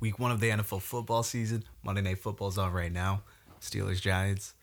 week 0.00 0.18
one 0.18 0.30
of 0.30 0.40
the 0.40 0.50
NFL 0.50 0.82
football 0.82 1.22
season. 1.22 1.64
Monday 1.82 2.02
Night 2.02 2.18
Football's 2.18 2.58
on 2.58 2.72
right 2.72 2.92
now. 2.92 3.22
Steelers 3.60 4.00
Giants. 4.00 4.54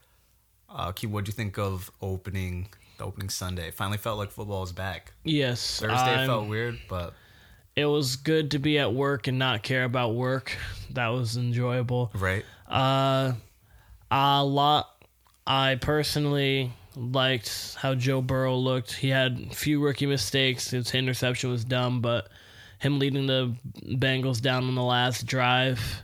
Uh, 0.70 0.92
Keith, 0.92 1.10
what'd 1.10 1.28
you 1.28 1.34
think 1.34 1.58
of 1.58 1.92
opening 2.02 2.70
the 2.98 3.04
opening 3.06 3.30
Sunday? 3.30 3.72
Finally 3.72 3.98
felt 3.98 4.18
like 4.18 4.32
football 4.32 4.62
was 4.62 4.72
back. 4.72 5.14
Yes. 5.24 5.80
Thursday 5.80 5.96
I'm- 6.16 6.28
felt 6.28 6.48
weird, 6.48 6.80
but 6.90 7.14
it 7.76 7.86
was 7.86 8.16
good 8.16 8.52
to 8.52 8.60
be 8.60 8.80
at 8.80 8.94
work 8.94 9.28
and 9.28 9.38
not 9.38 9.64
care 9.64 9.84
about 9.84 10.16
work. 10.16 10.56
That 10.92 11.10
was 11.10 11.36
enjoyable. 11.36 12.12
right. 12.14 12.46
Uh, 12.70 13.34
a 14.12 14.44
lot. 14.44 14.88
I 15.46 15.76
personally 15.76 16.72
liked 16.96 17.76
how 17.78 17.94
Joe 17.96 18.22
Burrow 18.22 18.56
looked. 18.56 18.94
He 18.94 19.10
had 19.10 19.48
a 19.52 19.54
few 19.54 19.82
rookie 19.84 20.06
mistakes. 20.06 20.70
His 20.72 20.94
interception 20.96 21.52
was 21.52 21.66
dumb, 21.66 22.02
but 22.02 22.30
him 22.80 23.00
leading 23.00 23.28
the 23.28 23.56
Bengals 23.84 24.42
down 24.42 24.66
on 24.66 24.76
the 24.76 24.84
last 24.84 25.26
drive 25.26 26.04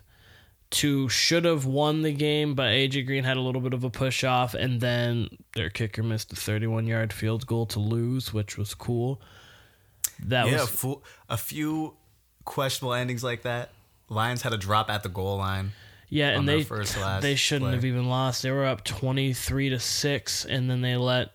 to 0.72 1.10
should 1.10 1.46
have 1.46 1.66
won 1.66 2.02
the 2.02 2.14
game, 2.14 2.56
but 2.56 2.70
AJ 2.70 3.06
Green 3.06 3.24
had 3.24 3.38
a 3.38 3.42
little 3.42 3.62
bit 3.62 3.74
of 3.74 3.84
a 3.84 3.90
push 3.90 4.24
off, 4.24 4.54
and 4.54 4.80
then 4.80 5.30
their 5.54 5.70
kicker 5.70 6.02
missed 6.02 6.32
a 6.32 6.36
31 6.36 6.88
yard 6.88 7.14
field 7.14 7.46
goal 7.46 7.66
to 7.68 7.80
lose, 7.80 8.34
which 8.34 8.58
was 8.58 8.74
cool. 8.74 9.22
That 10.24 10.48
yeah, 10.48 10.62
was 10.62 10.98
a 11.30 11.38
few 11.38 11.96
questionable 12.46 12.94
endings 12.94 13.24
like 13.24 13.42
that. 13.44 13.72
Lions 14.10 14.42
had 14.42 14.54
a 14.54 14.58
drop 14.58 14.90
at 14.90 15.04
the 15.04 15.10
goal 15.10 15.38
line. 15.38 15.72
Yeah, 16.10 16.30
and 16.38 16.48
they 16.48 16.64
they 17.22 17.36
shouldn't 17.36 17.70
play. 17.70 17.76
have 17.76 17.86
even 17.86 18.10
lost. 18.10 18.44
They 18.44 18.52
were 18.52 18.66
up 18.66 18.84
twenty 18.84 19.34
three 19.34 19.70
to 19.70 19.80
six, 19.80 20.46
and 20.46 20.70
then 20.70 20.82
they 20.82 20.98
let 20.98 21.32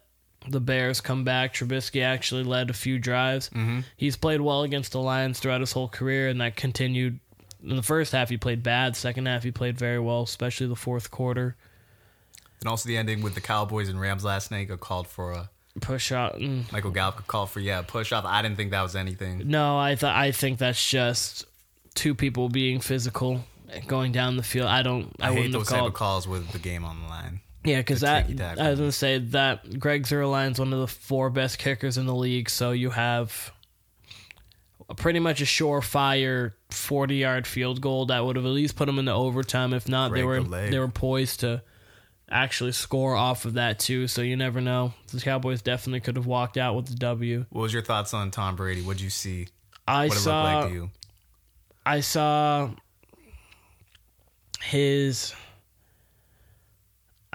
the 0.48 0.60
Bears 0.60 1.00
come 1.00 1.24
back. 1.24 1.54
Trubisky 1.54 2.02
actually 2.02 2.44
led 2.44 2.70
a 2.70 2.74
few 2.74 2.98
drives. 2.98 3.48
Mm-hmm. 3.50 3.80
He's 3.96 4.16
played 4.16 4.40
well 4.40 4.62
against 4.62 4.92
the 4.92 5.00
Lions 5.00 5.40
throughout 5.40 5.60
his 5.60 5.72
whole 5.72 5.88
career, 5.88 6.28
and 6.28 6.40
that 6.40 6.56
continued. 6.56 7.20
In 7.62 7.76
the 7.76 7.82
first 7.82 8.12
half, 8.12 8.28
he 8.28 8.36
played 8.36 8.62
bad. 8.62 8.96
Second 8.96 9.26
half, 9.26 9.42
he 9.42 9.50
played 9.50 9.76
very 9.78 9.98
well, 9.98 10.22
especially 10.22 10.66
the 10.68 10.76
fourth 10.76 11.10
quarter. 11.10 11.56
And 12.60 12.68
also 12.68 12.88
the 12.88 12.96
ending 12.96 13.22
with 13.22 13.34
the 13.34 13.40
Cowboys 13.40 13.88
and 13.88 14.00
Rams 14.00 14.24
last 14.24 14.50
night 14.50 14.68
got 14.68 14.80
called 14.80 15.08
for 15.08 15.32
a 15.32 15.50
Push 15.80 16.12
out. 16.12 16.36
mm. 16.36 16.70
Michael 16.72 16.90
Gallup 16.90 17.26
called 17.26 17.50
for 17.50 17.60
yeah 17.60 17.82
push 17.82 18.12
off. 18.12 18.24
I 18.24 18.40
didn't 18.40 18.56
think 18.56 18.70
that 18.70 18.82
was 18.82 18.96
anything. 18.96 19.42
No, 19.44 19.78
I 19.78 19.94
thought 19.94 20.16
I 20.16 20.32
think 20.32 20.58
that's 20.58 20.88
just 20.88 21.44
two 21.94 22.14
people 22.14 22.48
being 22.48 22.80
physical, 22.80 23.44
going 23.86 24.12
down 24.12 24.36
the 24.36 24.42
field. 24.42 24.68
I 24.68 24.82
don't. 24.82 25.14
I, 25.20 25.28
I, 25.28 25.34
hate 25.34 25.52
those 25.52 25.68
type 25.68 25.82
of 25.82 25.92
calls 25.92 26.26
with 26.26 26.50
the 26.52 26.58
game 26.58 26.84
on 26.84 27.02
the 27.02 27.08
line. 27.08 27.40
Yeah, 27.66 27.78
because 27.78 28.00
that 28.00 28.30
I 28.40 28.70
was 28.70 28.78
gonna 28.78 28.92
say 28.92 29.18
that 29.18 29.78
Greg 29.78 30.04
Zuerlein's 30.04 30.58
one 30.58 30.72
of 30.72 30.78
the 30.78 30.86
four 30.86 31.30
best 31.30 31.58
kickers 31.58 31.98
in 31.98 32.06
the 32.06 32.14
league. 32.14 32.48
So 32.48 32.70
you 32.70 32.90
have 32.90 33.52
a 34.88 34.94
pretty 34.94 35.18
much 35.18 35.40
a 35.40 35.44
surefire 35.44 36.52
forty-yard 36.70 37.46
field 37.46 37.80
goal 37.80 38.06
that 38.06 38.24
would 38.24 38.36
have 38.36 38.44
at 38.44 38.50
least 38.50 38.76
put 38.76 38.86
them 38.86 39.00
into 39.00 39.12
overtime. 39.12 39.74
If 39.74 39.88
not, 39.88 40.12
they 40.12 40.22
were 40.22 40.42
the 40.42 40.68
they 40.70 40.78
were 40.78 40.88
poised 40.88 41.40
to 41.40 41.62
actually 42.30 42.72
score 42.72 43.16
off 43.16 43.44
of 43.44 43.54
that 43.54 43.80
too. 43.80 44.06
So 44.06 44.22
you 44.22 44.36
never 44.36 44.60
know. 44.60 44.94
The 45.12 45.20
Cowboys 45.20 45.60
definitely 45.60 46.00
could 46.00 46.16
have 46.16 46.26
walked 46.26 46.56
out 46.56 46.76
with 46.76 46.86
the 46.86 46.94
W. 46.94 47.46
What 47.50 47.62
was 47.62 47.72
your 47.72 47.82
thoughts 47.82 48.14
on 48.14 48.30
Tom 48.30 48.54
Brady? 48.54 48.82
What'd 48.82 49.00
you 49.00 49.10
see? 49.10 49.48
I 49.88 50.06
What 50.06 50.18
saw 50.18 50.42
like 50.42 50.68
to 50.68 50.74
you? 50.74 50.90
I 51.84 52.00
saw 52.00 52.70
his. 54.60 55.34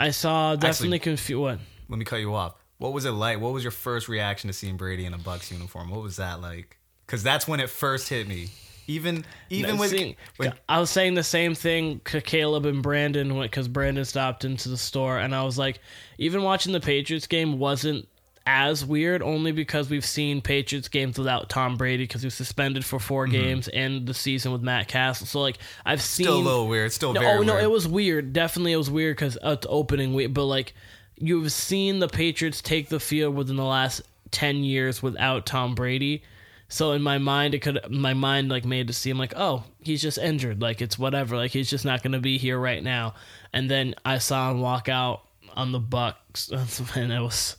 I 0.01 0.09
saw 0.09 0.55
definitely 0.55 0.97
confu 0.97 1.39
What? 1.39 1.59
Let 1.87 1.99
me 1.99 2.05
cut 2.05 2.21
you 2.21 2.33
off. 2.33 2.55
What 2.79 2.93
was 2.93 3.05
it 3.05 3.11
like? 3.11 3.39
What 3.39 3.53
was 3.53 3.63
your 3.63 3.71
first 3.71 4.07
reaction 4.07 4.47
to 4.47 4.53
seeing 4.53 4.75
Brady 4.75 5.05
in 5.05 5.13
a 5.13 5.19
Bucs 5.19 5.51
uniform? 5.51 5.91
What 5.91 6.01
was 6.01 6.15
that 6.15 6.41
like? 6.41 6.79
Because 7.05 7.21
that's 7.21 7.47
when 7.47 7.59
it 7.59 7.69
first 7.69 8.09
hit 8.09 8.27
me. 8.27 8.47
Even 8.87 9.23
even 9.51 9.77
with 9.77 9.91
See, 9.91 10.17
when, 10.37 10.53
I 10.67 10.79
was 10.79 10.89
saying 10.89 11.13
the 11.13 11.23
same 11.23 11.53
thing 11.53 12.01
to 12.05 12.19
Caleb 12.19 12.65
and 12.65 12.81
Brandon 12.81 13.39
because 13.41 13.67
Brandon 13.67 14.03
stopped 14.03 14.43
into 14.43 14.69
the 14.69 14.77
store, 14.77 15.19
and 15.19 15.35
I 15.35 15.43
was 15.43 15.59
like, 15.59 15.79
even 16.17 16.41
watching 16.41 16.73
the 16.73 16.79
Patriots 16.79 17.27
game 17.27 17.59
wasn't 17.59 18.07
as 18.45 18.83
weird, 18.85 19.21
only 19.21 19.51
because 19.51 19.89
we've 19.89 20.05
seen 20.05 20.41
Patriots 20.41 20.87
games 20.87 21.17
without 21.17 21.49
Tom 21.49 21.77
Brady 21.77 22.03
because 22.03 22.21
he 22.21 22.25
was 22.27 22.33
suspended 22.33 22.83
for 22.83 22.99
4 22.99 23.27
games 23.27 23.67
and 23.67 24.07
the 24.07 24.13
season 24.13 24.51
with 24.51 24.61
Matt 24.61 24.87
Cassel. 24.87 25.27
So 25.27 25.41
like 25.41 25.57
I've 25.85 26.01
seen 26.01 26.25
Mm-hmm. 26.25 26.31
still 26.33 26.41
a 26.41 26.49
little 26.49 26.67
weird. 26.67 26.91
Still 26.91 27.13
no, 27.13 27.19
very 27.19 27.37
oh 27.37 27.41
no, 27.43 27.53
weird. 27.53 27.63
it 27.63 27.71
was 27.71 27.87
weird. 27.87 28.33
Definitely, 28.33 28.73
it 28.73 28.77
was 28.77 28.89
weird 28.89 29.15
because 29.17 29.37
it's 29.43 29.67
opening 29.69 30.13
week. 30.13 30.33
But 30.33 30.45
like, 30.45 30.73
you've 31.17 31.51
seen 31.51 31.99
the 31.99 32.07
Patriots 32.07 32.61
take 32.61 32.89
the 32.89 32.99
field 32.99 33.35
within 33.35 33.55
the 33.57 33.63
last 33.63 34.01
ten 34.31 34.63
years 34.63 35.03
without 35.03 35.45
Tom 35.45 35.75
Brady. 35.75 36.23
So 36.67 36.93
in 36.93 37.01
my 37.01 37.17
mind, 37.17 37.53
it 37.53 37.59
could 37.59 37.79
my 37.91 38.13
mind 38.13 38.49
like 38.49 38.63
made 38.65 38.89
it 38.89 38.93
seem 38.93 39.17
like, 39.17 39.33
oh, 39.35 39.65
he's 39.81 40.01
just 40.01 40.17
injured. 40.17 40.61
Like 40.61 40.81
it's 40.81 40.97
whatever. 40.97 41.35
Like 41.35 41.51
he's 41.51 41.69
just 41.69 41.83
not 41.85 42.01
going 42.01 42.13
to 42.13 42.19
be 42.19 42.37
here 42.37 42.57
right 42.57 42.81
now. 42.81 43.13
And 43.53 43.69
then 43.69 43.93
I 44.05 44.17
saw 44.19 44.49
him 44.51 44.61
walk 44.61 44.87
out 44.87 45.21
on 45.53 45.73
the 45.73 45.81
Bucs, 45.81 46.49
and 46.95 47.11
it 47.11 47.19
was 47.19 47.57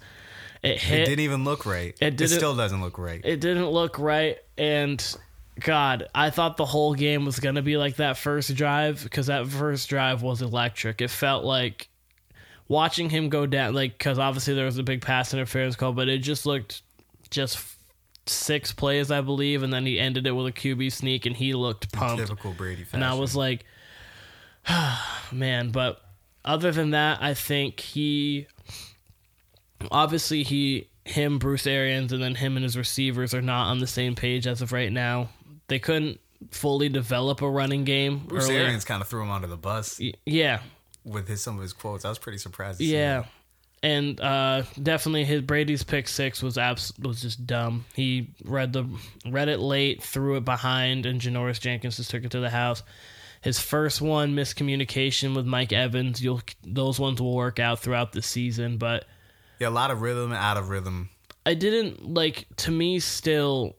it 0.62 0.82
It 0.90 1.04
didn't 1.06 1.20
even 1.20 1.44
look 1.44 1.66
right. 1.66 1.96
It 2.00 2.20
It, 2.20 2.28
still 2.28 2.54
doesn't 2.54 2.80
look 2.80 2.98
right. 2.98 3.20
it 3.24 3.40
didn't 3.40 3.68
look 3.68 3.98
right 3.98 4.38
and 4.56 5.16
god 5.60 6.08
i 6.14 6.30
thought 6.30 6.56
the 6.56 6.64
whole 6.64 6.94
game 6.94 7.26
was 7.26 7.38
going 7.38 7.56
to 7.56 7.62
be 7.62 7.76
like 7.76 7.96
that 7.96 8.16
first 8.16 8.54
drive 8.54 9.02
because 9.02 9.26
that 9.26 9.46
first 9.46 9.86
drive 9.90 10.22
was 10.22 10.40
electric 10.40 11.02
it 11.02 11.10
felt 11.10 11.44
like 11.44 11.88
watching 12.68 13.10
him 13.10 13.28
go 13.28 13.44
down 13.44 13.74
like 13.74 13.98
because 13.98 14.18
obviously 14.18 14.54
there 14.54 14.64
was 14.64 14.78
a 14.78 14.82
big 14.82 15.02
pass 15.02 15.34
interference 15.34 15.76
call 15.76 15.92
but 15.92 16.08
it 16.08 16.18
just 16.18 16.46
looked 16.46 16.80
just 17.28 17.58
six 18.24 18.72
plays 18.72 19.10
i 19.10 19.20
believe 19.20 19.62
and 19.62 19.72
then 19.72 19.84
he 19.84 19.98
ended 19.98 20.26
it 20.26 20.32
with 20.32 20.46
a 20.46 20.52
qb 20.52 20.90
sneak 20.90 21.26
and 21.26 21.36
he 21.36 21.52
looked 21.52 21.92
pumped 21.92 22.22
Typical 22.26 22.52
Brady 22.52 22.84
fashion. 22.84 23.02
and 23.02 23.04
I 23.04 23.14
was 23.14 23.36
like, 23.36 23.64
man. 25.32 25.70
But 25.70 26.00
other 26.44 26.72
than 26.72 26.90
that, 26.90 27.22
I 27.22 27.34
think 27.34 27.80
he 27.80 28.46
obviously 29.90 30.42
he 30.42 30.88
him 31.04 31.38
Bruce 31.38 31.66
Arians 31.66 32.12
and 32.12 32.22
then 32.22 32.34
him 32.36 32.56
and 32.56 32.62
his 32.62 32.76
receivers 32.76 33.34
are 33.34 33.42
not 33.42 33.68
on 33.70 33.78
the 33.80 33.86
same 33.86 34.14
page 34.14 34.46
as 34.46 34.62
of 34.62 34.72
right 34.72 34.92
now. 34.92 35.28
They 35.68 35.78
couldn't 35.78 36.20
fully 36.50 36.88
develop 36.88 37.42
a 37.42 37.50
running 37.50 37.84
game. 37.84 38.18
Bruce 38.26 38.44
earlier. 38.48 38.60
Arians 38.62 38.84
kind 38.84 39.02
of 39.02 39.08
threw 39.08 39.22
him 39.22 39.30
under 39.30 39.46
the 39.48 39.56
bus 39.56 39.98
Y- 40.00 40.12
Yeah, 40.26 40.60
with 41.04 41.26
his 41.28 41.40
some 41.42 41.56
of 41.56 41.62
his 41.62 41.72
quotes. 41.72 42.04
I 42.04 42.08
was 42.08 42.18
pretty 42.18 42.38
surprised. 42.38 42.78
To 42.78 42.84
yeah. 42.84 43.24
And 43.84 44.20
uh, 44.20 44.62
definitely 44.80 45.24
his 45.24 45.42
Brady's 45.42 45.82
pick 45.82 46.06
six 46.06 46.40
was 46.40 46.56
abs- 46.56 46.92
was 47.00 47.20
just 47.20 47.44
dumb. 47.48 47.84
He 47.94 48.30
read 48.44 48.72
the 48.72 48.86
read 49.28 49.48
it 49.48 49.58
late, 49.58 50.00
threw 50.04 50.36
it 50.36 50.44
behind, 50.44 51.04
and 51.04 51.20
Janoris 51.20 51.58
Jenkins 51.58 51.96
just 51.96 52.08
took 52.10 52.22
it 52.24 52.30
to 52.30 52.38
the 52.38 52.50
house. 52.50 52.84
His 53.40 53.58
first 53.58 54.00
one 54.00 54.36
miscommunication 54.36 55.34
with 55.34 55.46
Mike 55.46 55.72
Evans. 55.72 56.22
You'll 56.22 56.42
those 56.64 57.00
ones 57.00 57.20
will 57.20 57.34
work 57.34 57.58
out 57.58 57.80
throughout 57.80 58.12
the 58.12 58.22
season, 58.22 58.78
but 58.78 59.04
yeah, 59.58 59.68
a 59.68 59.70
lot 59.70 59.90
of 59.90 60.00
rhythm 60.02 60.32
and 60.32 60.34
out 60.34 60.56
of 60.56 60.68
rhythm. 60.68 61.08
I 61.44 61.54
didn't 61.54 62.12
like 62.14 62.46
to 62.58 62.70
me 62.70 63.00
still 63.00 63.76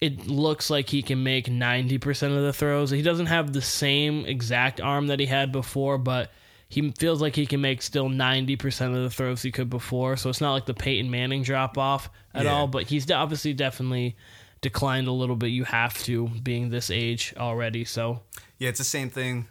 it 0.00 0.26
looks 0.26 0.68
like 0.68 0.88
he 0.88 1.00
can 1.00 1.22
make 1.22 1.46
90% 1.46 2.36
of 2.36 2.42
the 2.42 2.52
throws. 2.52 2.90
He 2.90 3.02
doesn't 3.02 3.26
have 3.26 3.52
the 3.52 3.62
same 3.62 4.26
exact 4.26 4.80
arm 4.80 5.06
that 5.06 5.20
he 5.20 5.26
had 5.26 5.52
before, 5.52 5.96
but 5.96 6.32
he 6.68 6.90
feels 6.98 7.22
like 7.22 7.36
he 7.36 7.46
can 7.46 7.60
make 7.60 7.82
still 7.82 8.08
90% 8.08 8.96
of 8.96 9.02
the 9.04 9.10
throws 9.10 9.42
he 9.42 9.52
could 9.52 9.70
before. 9.70 10.16
So 10.16 10.28
it's 10.28 10.40
not 10.40 10.54
like 10.54 10.66
the 10.66 10.74
Peyton 10.74 11.08
Manning 11.08 11.44
drop 11.44 11.78
off 11.78 12.10
at 12.34 12.46
Yeah. 12.46 12.52
all, 12.52 12.66
but 12.66 12.88
he's 12.88 13.08
obviously 13.12 13.52
definitely 13.54 14.16
declined 14.60 15.06
a 15.06 15.12
little 15.12 15.36
bit. 15.36 15.48
You 15.48 15.62
have 15.64 15.96
to 16.04 16.26
being 16.42 16.70
this 16.70 16.90
age 16.90 17.32
already. 17.36 17.84
So 17.84 18.22
Yeah, 18.58 18.70
it's 18.70 18.78
the 18.78 18.84
same 18.84 19.08
thing 19.08 19.46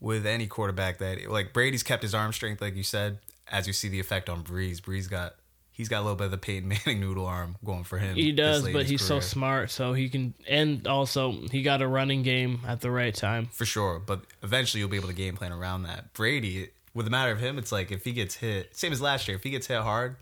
with 0.00 0.26
any 0.26 0.48
quarterback 0.48 0.98
that 0.98 1.30
like 1.30 1.52
Brady's 1.52 1.84
kept 1.84 2.02
his 2.02 2.16
arm 2.16 2.32
strength, 2.32 2.60
like 2.60 2.74
you 2.74 2.82
said, 2.82 3.18
as 3.50 3.66
you 3.66 3.72
see 3.72 3.88
the 3.88 4.00
effect 4.00 4.28
on 4.28 4.42
Brees. 4.44 4.80
Brees 4.80 5.08
got 5.10 5.34
he's 5.70 5.88
got 5.88 6.00
a 6.00 6.02
little 6.02 6.16
bit 6.16 6.26
of 6.26 6.30
the 6.30 6.38
Peyton 6.38 6.68
Manning 6.68 7.00
noodle 7.00 7.26
arm 7.26 7.56
going 7.64 7.84
for 7.84 7.98
him. 7.98 8.14
he 8.14 8.32
does, 8.32 8.68
but 8.68 8.86
he's 8.86 9.02
so 9.02 9.20
smart, 9.20 9.70
so 9.70 9.92
he 9.94 10.08
can 10.08 10.34
and 10.48 10.86
also 10.86 11.32
he 11.50 11.62
got 11.62 11.82
a 11.82 11.86
running 11.88 12.22
game 12.22 12.60
at 12.66 12.80
the 12.80 12.90
right 12.90 13.14
time. 13.14 13.46
for 13.46 13.64
sure. 13.64 13.98
But 13.98 14.22
eventually 14.42 14.80
you'll 14.80 14.90
be 14.90 14.96
able 14.98 15.08
to 15.08 15.14
game 15.14 15.36
plan 15.36 15.52
around 15.52 15.84
that. 15.84 16.12
Brady, 16.12 16.68
with 16.94 17.06
the 17.06 17.10
matter 17.10 17.32
of 17.32 17.38
him, 17.40 17.58
it's 17.58 17.72
like 17.72 17.90
if 17.90 18.04
he 18.04 18.12
gets 18.12 18.34
hit, 18.36 18.76
same 18.76 18.92
as 18.92 19.00
last 19.00 19.26
year, 19.28 19.36
if 19.36 19.42
he 19.42 19.50
gets 19.50 19.66
hit 19.66 19.80
hard, 19.80 20.16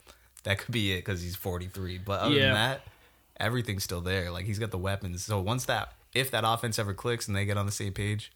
that 0.44 0.58
could 0.58 0.72
be 0.72 0.92
it 0.92 0.98
because 1.04 1.20
he's 1.20 1.36
43. 1.36 1.98
But 1.98 2.20
other 2.20 2.34
Yeah. 2.34 2.46
than 2.46 2.54
that, 2.54 2.80
everything's 3.38 3.84
still 3.84 4.00
there. 4.00 4.30
Like 4.30 4.46
he's 4.46 4.58
got 4.58 4.70
the 4.70 4.78
weapons. 4.78 5.24
So 5.24 5.40
once 5.40 5.64
that, 5.66 5.92
if 6.14 6.30
that 6.30 6.44
offense 6.46 6.78
ever 6.78 6.94
clicks 6.94 7.26
and 7.28 7.36
they 7.36 7.44
get 7.44 7.56
on 7.56 7.66
the 7.66 7.72
same 7.72 7.92
page, 7.92 8.32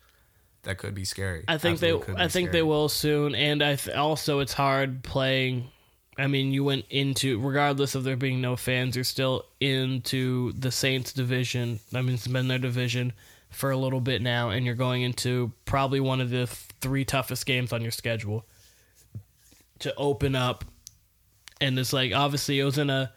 that 0.65 0.79
could 0.79 0.95
be 0.95 1.05
scary. 1.05 1.45
I 1.49 1.59
think 1.59 1.75
Absolutely 1.75 2.15
they. 2.15 2.21
I 2.21 2.29
think 2.29 2.49
scary. 2.49 2.53
they 2.53 2.63
will 2.63 2.89
soon, 2.89 3.35
and 3.35 3.63
I 3.63 3.77
th- 3.77 3.97
also 3.97 4.41
it's 4.41 4.53
hard 4.53 5.03
playing. 5.03 5.69
I 6.17 6.27
mean, 6.27 6.53
you 6.53 6.63
went 6.63 6.85
into 6.91 7.41
regardless 7.41 7.95
of 7.95 8.05
there 8.05 8.17
being 8.17 8.41
no 8.41 8.57
fans, 8.57 8.95
you're 8.95 9.05
still 9.05 9.47
into 9.61 10.53
the 10.53 10.71
Saints 10.71 11.13
division. 11.13 11.81
I 11.93 12.03
mean, 12.03 12.15
it's 12.15 12.27
been 12.27 12.49
their 12.49 12.59
division 12.59 13.13
for 13.51 13.71
a 13.71 13.77
little 13.77 14.01
bit 14.01 14.23
now, 14.23 14.51
and 14.51 14.67
you're 14.67 14.75
going 14.75 15.03
into 15.03 15.53
probably 15.65 16.01
one 16.01 16.21
of 16.21 16.31
the 16.31 16.47
three 16.81 17.05
toughest 17.05 17.47
games 17.47 17.73
on 17.73 17.83
your 17.83 17.91
schedule 17.91 18.45
to 19.81 19.95
open 19.97 20.35
up. 20.35 20.65
And 21.61 21.79
it's 21.79 21.93
like 21.93 22.13
obviously 22.13 22.59
it 22.61 22.65
was 22.65 22.79
in 22.79 22.91
a, 22.91 23.13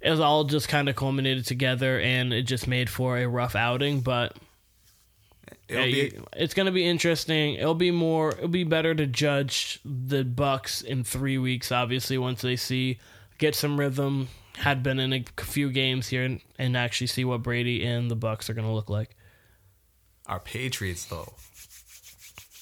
it 0.00 0.10
was 0.10 0.20
all 0.20 0.44
just 0.44 0.68
kind 0.68 0.88
of 0.88 0.96
culminated 0.96 1.46
together, 1.46 2.00
and 2.00 2.32
it 2.32 2.42
just 2.42 2.66
made 2.68 2.88
for 2.88 3.18
a 3.18 3.26
rough 3.26 3.54
outing, 3.56 4.00
but. 4.00 4.36
It'll 5.68 5.84
Yeah, 5.86 6.08
be 6.10 6.18
it's 6.36 6.54
going 6.54 6.66
to 6.66 6.72
be 6.72 6.84
interesting. 6.86 7.54
It'll 7.54 7.74
be 7.74 7.90
more. 7.90 8.30
It'll 8.30 8.48
be 8.48 8.64
better 8.64 8.94
to 8.94 9.06
judge 9.06 9.80
the 9.84 10.24
Bucs 10.24 10.82
in 10.82 11.04
three 11.04 11.38
weeks. 11.38 11.70
Obviously, 11.70 12.16
once 12.18 12.40
they 12.40 12.56
see 12.56 12.98
get 13.38 13.54
some 13.54 13.78
rhythm, 13.78 14.28
had 14.56 14.82
been 14.82 14.98
in 14.98 15.12
a 15.12 15.24
few 15.42 15.70
games 15.70 16.08
here, 16.08 16.24
and, 16.24 16.40
and 16.58 16.76
actually 16.76 17.06
see 17.06 17.24
what 17.24 17.42
Brady 17.42 17.84
and 17.84 18.10
the 18.10 18.16
Bucs 18.16 18.48
are 18.48 18.54
going 18.54 18.66
to 18.66 18.72
look 18.72 18.90
like. 18.90 19.14
our 20.26 20.40
Patriots 20.40 21.04
though. 21.04 21.34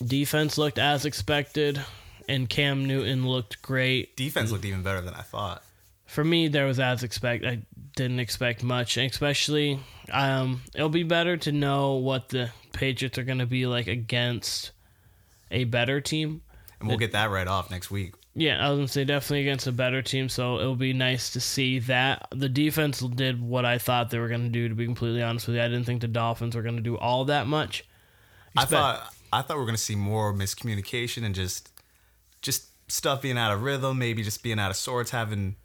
Defense 0.05 0.58
looked 0.58 0.79
as 0.79 1.06
expected, 1.06 1.81
and 2.29 2.49
Cam 2.49 2.85
Newton 2.87 3.26
looked 3.26 3.62
great. 3.62 4.17
Defense 4.17 4.50
looked 4.50 4.64
even 4.67 4.82
better 4.82 5.00
than 5.00 5.14
I 5.14 5.23
thought. 5.23 5.62
For 6.05 6.23
me, 6.23 6.49
there 6.49 6.67
was 6.67 6.79
as 6.79 7.03
expect. 7.03 7.44
Didn't 7.96 8.20
expect 8.20 8.62
much, 8.62 8.96
and 8.96 9.10
especially 9.10 9.81
um, 10.12 10.62
it'll 10.75 10.88
be 10.88 11.02
better 11.02 11.37
to 11.38 11.52
know 11.52 11.94
what 11.94 12.28
the 12.28 12.50
Patriots 12.72 13.19
are 13.19 13.25
going 13.25 13.38
to 13.38 13.46
be 13.46 13.66
like 13.66 13.88
against 13.88 14.70
a 15.50 15.64
better 15.64 16.00
team. 16.00 16.43
And 16.78 16.88
we'll 16.88 16.98
get 16.98 17.12
that 17.12 17.31
right 17.31 17.48
off 17.48 17.70
next 17.70 17.90
week. 17.90 18.14
Yeah, 18.38 18.64
I 18.64 18.69
was 18.69 18.76
gonna 18.76 18.88
say 18.88 19.04
definitely 19.04 19.40
against 19.40 19.66
a 19.66 19.72
better 19.72 20.02
team, 20.02 20.28
so 20.28 20.58
it'll 20.58 20.76
be 20.76 20.93
nice 20.93 21.31
to 21.31 21.40
see 21.40 21.78
that 21.81 22.28
the 22.32 22.50
defense 22.50 23.00
did 23.00 23.43
what 23.43 23.64
I 23.64 23.78
thought 23.78 24.10
they 24.10 24.19
were 24.19 24.28
gonna 24.28 24.50
do. 24.50 24.69
To 24.69 24.75
be 24.75 24.84
completely 24.84 25.22
honest 25.22 25.46
with 25.46 25.56
you, 25.56 25.62
I 25.62 25.69
didn't 25.69 25.84
think 25.84 26.02
the 26.02 26.08
Dolphins 26.08 26.54
were 26.54 26.60
gonna 26.60 26.82
do 26.82 26.98
all 26.98 27.25
that 27.25 27.46
much. 27.46 27.87
I 28.54 28.66
thought 28.66 29.10
I 29.32 29.40
thought 29.40 29.56
we 29.56 29.60
were 29.60 29.66
gonna 29.66 29.78
see 29.78 29.96
more 29.96 30.34
miscommunication 30.34 31.25
and 31.25 31.34
just 31.34 31.70
just 32.43 32.66
stuff 32.93 33.22
being 33.22 33.38
out 33.38 33.52
of 33.52 33.62
rhythm, 33.62 33.98
maybe 33.98 34.22
just 34.22 34.43
being 34.43 34.58
out 34.58 34.70
of 34.70 34.76
sorts, 34.76 35.12
having 35.12 35.56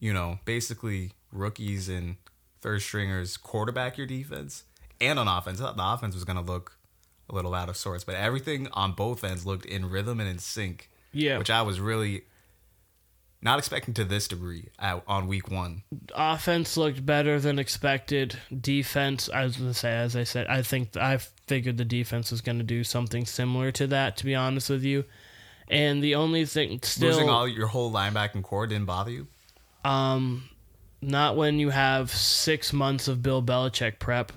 you 0.00 0.12
know 0.12 0.40
basically 0.44 1.12
rookies 1.32 1.88
and 1.88 2.16
third 2.60 2.82
stringers 2.82 3.36
quarterback 3.36 3.96
your 3.98 4.06
defense 4.06 4.64
and 5.00 5.18
on 5.18 5.28
offense. 5.28 5.60
I 5.60 5.64
thought 5.64 5.76
the 5.76 5.86
offense 5.86 6.14
was 6.14 6.24
gonna 6.24 6.42
look 6.42 6.78
a 7.28 7.34
little 7.34 7.54
out 7.54 7.68
of 7.68 7.76
sorts, 7.76 8.04
but 8.04 8.14
everything 8.14 8.68
on 8.72 8.92
both 8.92 9.24
ends 9.24 9.44
looked 9.44 9.66
in 9.66 9.90
rhythm 9.90 10.20
and 10.20 10.28
in 10.28 10.38
sync. 10.38 10.90
Yeah. 11.12 11.38
which 11.38 11.48
I 11.50 11.62
was 11.62 11.80
really 11.80 12.24
not 13.40 13.58
expecting 13.58 13.94
to 13.94 14.04
this 14.04 14.28
degree 14.28 14.68
on 14.78 15.28
week 15.28 15.50
one. 15.50 15.82
Offense 16.14 16.76
looked 16.76 17.06
better 17.06 17.38
than 17.40 17.58
expected. 17.58 18.38
Defense, 18.60 19.30
I 19.32 19.44
was 19.44 19.56
gonna 19.56 19.72
say, 19.74 19.92
as 19.96 20.14
I 20.16 20.24
said, 20.24 20.46
I 20.48 20.62
think 20.62 20.96
I 20.96 21.18
figured 21.46 21.76
the 21.78 21.84
defense 21.84 22.30
was 22.30 22.40
gonna 22.42 22.64
do 22.64 22.84
something 22.84 23.24
similar 23.24 23.70
to 23.72 23.86
that. 23.88 24.16
To 24.18 24.24
be 24.24 24.34
honest 24.34 24.68
with 24.68 24.82
you, 24.82 25.04
and 25.68 26.02
the 26.02 26.14
only 26.16 26.44
thing 26.44 26.80
still 26.82 27.08
Losing 27.10 27.28
all 27.28 27.46
your 27.48 27.68
whole 27.68 27.90
linebacking 27.92 28.42
core 28.42 28.66
didn't 28.66 28.86
bother 28.86 29.10
you. 29.10 29.26
um, 29.84 30.48
not 31.00 31.36
when 31.36 31.58
you 31.58 31.70
have 31.70 32.10
six 32.10 32.72
months 32.72 33.08
of 33.08 33.22
Bill 33.22 33.42
Belichick 33.42 33.98
prep. 33.98 34.32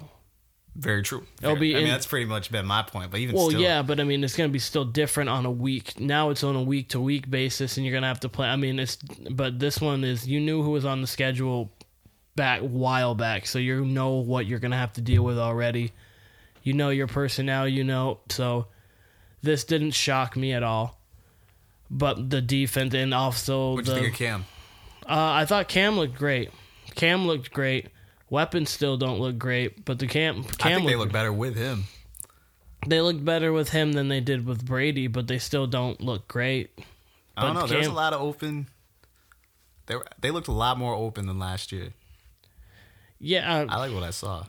Very 0.75 1.03
true. 1.03 1.25
It'll 1.41 1.57
be 1.57 1.73
I 1.73 1.79
mean, 1.79 1.87
in- 1.87 1.89
that's 1.89 2.07
pretty 2.07 2.25
much 2.25 2.51
been 2.51 2.65
my 2.65 2.83
point. 2.83 3.11
But 3.11 3.19
even 3.19 3.35
Well, 3.35 3.49
still, 3.49 3.59
yeah, 3.61 3.81
but 3.81 3.99
I 3.99 4.03
mean, 4.03 4.23
it's 4.23 4.35
going 4.35 4.49
to 4.49 4.53
be 4.53 4.59
still 4.59 4.85
different 4.85 5.29
on 5.29 5.45
a 5.45 5.51
week. 5.51 5.99
Now 5.99 6.29
it's 6.29 6.43
on 6.43 6.55
a 6.55 6.61
week 6.61 6.89
to 6.89 7.01
week 7.01 7.29
basis, 7.29 7.75
and 7.75 7.85
you're 7.85 7.91
going 7.91 8.03
to 8.03 8.07
have 8.07 8.21
to 8.21 8.29
play. 8.29 8.47
I 8.47 8.55
mean, 8.55 8.79
it's 8.79 8.95
but 9.29 9.59
this 9.59 9.81
one 9.81 10.03
is 10.03 10.27
you 10.27 10.39
knew 10.39 10.63
who 10.63 10.71
was 10.71 10.85
on 10.85 11.01
the 11.01 11.07
schedule 11.07 11.71
back 12.35 12.61
while 12.61 13.15
back, 13.15 13.45
so 13.45 13.59
you 13.59 13.83
know 13.83 14.11
what 14.11 14.45
you're 14.45 14.59
going 14.59 14.71
to 14.71 14.77
have 14.77 14.93
to 14.93 15.01
deal 15.01 15.23
with 15.23 15.37
already. 15.37 15.91
You 16.63 16.73
know 16.73 16.89
your 16.89 17.07
personnel, 17.07 17.67
you 17.67 17.83
know. 17.83 18.19
So 18.29 18.67
this 19.41 19.65
didn't 19.65 19.91
shock 19.91 20.37
me 20.37 20.53
at 20.53 20.63
all. 20.63 20.97
But 21.91 22.29
the 22.29 22.41
defense 22.41 22.93
and 22.93 23.13
also 23.13 23.77
you 23.77 23.81
the 23.81 23.95
think 23.95 24.07
of 24.09 24.13
Cam? 24.13 24.45
Uh, 25.09 25.31
I 25.33 25.45
thought 25.45 25.67
Cam 25.67 25.97
looked 25.97 26.15
great. 26.15 26.51
Cam 26.95 27.25
looked 27.27 27.51
great. 27.51 27.87
Weapons 28.29 28.69
still 28.69 28.95
don't 28.97 29.19
look 29.19 29.37
great, 29.39 29.83
but 29.85 29.97
the 29.99 30.07
Cam 30.07 30.43
Cam 30.43 30.71
I 30.71 30.75
think 30.75 30.87
they 30.87 30.95
look 30.95 31.11
better 31.11 31.33
with 31.33 31.55
him. 31.57 31.85
they 32.87 33.01
looked 33.01 33.25
better 33.25 33.51
with 33.51 33.69
him 33.69 33.93
than 33.93 34.07
they 34.07 34.21
did 34.21 34.45
with 34.45 34.65
Brady, 34.65 35.07
but 35.07 35.27
they 35.27 35.39
still 35.39 35.65
don't 35.67 35.99
look 35.99 36.27
great. 36.27 36.69
I 37.35 37.43
don't 37.45 37.55
But 37.55 37.61
know. 37.61 37.67
There 37.67 37.77
was 37.79 37.87
a 37.87 37.91
lot 37.91 38.13
of 38.13 38.21
open. 38.21 38.67
They 39.87 39.95
were, 39.95 40.05
they 40.19 40.29
looked 40.29 40.47
a 40.47 40.51
lot 40.53 40.77
more 40.77 40.93
open 40.93 41.25
than 41.25 41.39
last 41.39 41.71
year. 41.71 41.93
Yeah, 43.19 43.65
I 43.67 43.77
like 43.77 43.91
what 43.93 44.03
I 44.03 44.11
saw. 44.11 44.45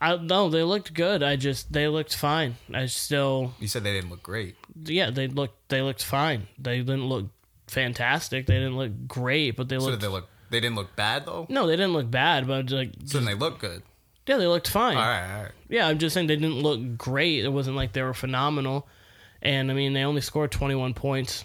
I, 0.00 0.14
I 0.14 0.16
no, 0.16 0.48
they 0.48 0.62
looked 0.62 0.94
good. 0.94 1.22
I 1.22 1.36
just 1.36 1.72
they 1.72 1.86
looked 1.88 2.16
fine. 2.16 2.56
I 2.72 2.86
still 2.86 3.52
You 3.60 3.68
said 3.68 3.84
they 3.84 3.92
didn't 3.92 4.10
look 4.10 4.22
great. 4.22 4.56
yeah, 4.84 5.10
they 5.10 5.28
looked 5.28 5.68
they 5.68 5.82
looked 5.82 6.02
fine. 6.02 6.48
They 6.58 6.78
didn't 6.78 7.06
look 7.06 7.26
fantastic. 7.66 8.46
They 8.46 8.54
didn't 8.54 8.76
look 8.76 8.92
great, 9.08 9.56
but 9.56 9.68
they 9.68 9.76
So 9.78 9.86
looked 9.86 10.00
did 10.00 10.08
they 10.08 10.12
look? 10.12 10.28
They 10.50 10.60
didn't 10.60 10.76
look 10.76 10.94
bad 10.96 11.26
though. 11.26 11.46
no, 11.48 11.66
they 11.66 11.76
didn't 11.76 11.92
look 11.94 12.10
bad, 12.10 12.46
but 12.46 12.70
like 12.70 12.92
So 13.06 13.18
then 13.18 13.24
they 13.26 13.34
look 13.34 13.58
good. 13.58 13.82
yeah, 14.26 14.36
they 14.36 14.46
looked 14.46 14.68
fine. 14.68 14.96
All 14.96 15.02
right, 15.02 15.36
all 15.36 15.42
right. 15.44 15.52
Yeah, 15.68 15.88
I'm 15.88 15.98
just 15.98 16.14
saying 16.14 16.26
they 16.28 16.36
didn't 16.36 16.60
look 16.62 16.96
great. 16.96 17.44
It 17.44 17.48
wasn't 17.52 17.76
like 17.76 17.92
they 17.92 18.02
were 18.02 18.14
phenomenal. 18.14 18.86
And 19.42 19.70
I 19.70 19.74
mean, 19.74 19.92
they 19.92 20.04
only 20.04 20.20
scored 20.20 20.50
21 20.52 20.94
points. 20.94 21.44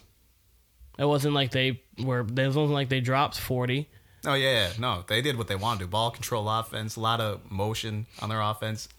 It 0.98 1.06
wasn't 1.06 1.34
like 1.34 1.52
they 1.52 1.82
were. 2.04 2.20
It 2.22 2.32
wasn't 2.38 2.70
like 2.72 2.90
they 2.90 3.00
dropped 3.02 3.40
40. 3.40 3.90
Oh 4.26 4.34
yeah, 4.34 4.52
yeah, 4.52 4.70
no, 4.78 5.04
they 5.08 5.22
did 5.22 5.38
what 5.38 5.48
they 5.48 5.56
wanted 5.56 5.80
to. 5.80 5.88
Ball 5.88 6.12
control 6.12 6.50
offense, 6.50 6.96
a 6.98 7.00
lot 7.00 7.22
of 7.22 7.50
motion 7.50 8.06
on 8.22 8.28
their 8.30 8.42
offense. 8.42 8.90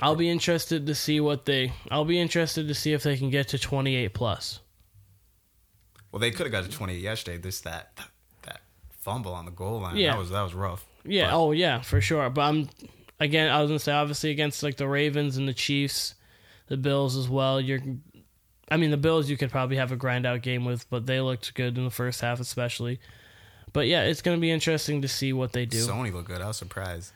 I'll 0.00 0.16
be 0.16 0.28
interested 0.28 0.86
to 0.86 0.94
see 0.94 1.20
what 1.20 1.46
they. 1.46 1.72
I'll 1.90 2.04
be 2.04 2.20
interested 2.20 2.68
to 2.68 2.74
see 2.74 2.92
if 2.92 3.02
they 3.02 3.16
can 3.16 3.30
get 3.30 3.48
to 3.48 3.58
28 3.58 4.12
plus. 4.14 4.60
Well, 6.12 6.20
they 6.20 6.30
could 6.30 6.46
have 6.46 6.52
got 6.52 6.64
to 6.64 6.70
28 6.70 7.00
yesterday. 7.00 7.38
This 7.38 7.60
that 7.62 7.98
that 8.42 8.60
fumble 8.90 9.32
on 9.32 9.46
the 9.46 9.50
goal 9.50 9.80
line. 9.80 9.96
Yeah. 9.96 10.12
that 10.12 10.18
was 10.18 10.30
that 10.30 10.42
was 10.42 10.54
rough. 10.54 10.84
Yeah. 11.04 11.30
But- 11.30 11.36
oh 11.38 11.52
yeah, 11.52 11.80
for 11.80 12.00
sure. 12.00 12.28
But 12.30 12.42
I'm 12.42 12.68
again. 13.18 13.50
I 13.50 13.60
was 13.60 13.70
gonna 13.70 13.78
say 13.78 13.92
obviously 13.92 14.30
against 14.30 14.62
like 14.62 14.76
the 14.76 14.86
Ravens 14.86 15.36
and 15.38 15.48
the 15.48 15.54
Chiefs, 15.54 16.14
the 16.68 16.76
Bills 16.76 17.16
as 17.16 17.28
well. 17.28 17.60
You're. 17.60 17.80
I 18.70 18.76
mean, 18.76 18.90
the 18.90 18.96
Bills 18.96 19.28
you 19.28 19.36
could 19.36 19.50
probably 19.50 19.76
have 19.76 19.92
a 19.92 19.96
grind 19.96 20.24
out 20.24 20.40
game 20.42 20.64
with, 20.64 20.88
but 20.88 21.04
they 21.06 21.20
looked 21.20 21.52
good 21.54 21.76
in 21.76 21.84
the 21.84 21.90
first 21.90 22.20
half, 22.20 22.40
especially. 22.40 23.00
But 23.72 23.86
yeah, 23.86 24.02
it's 24.04 24.22
gonna 24.22 24.38
be 24.38 24.50
interesting 24.50 25.02
to 25.02 25.08
see 25.08 25.32
what 25.32 25.52
they 25.52 25.64
do. 25.66 25.78
Sony 25.78 26.12
looked 26.12 26.28
good. 26.28 26.40
I 26.42 26.46
was 26.48 26.56
surprised. 26.58 27.12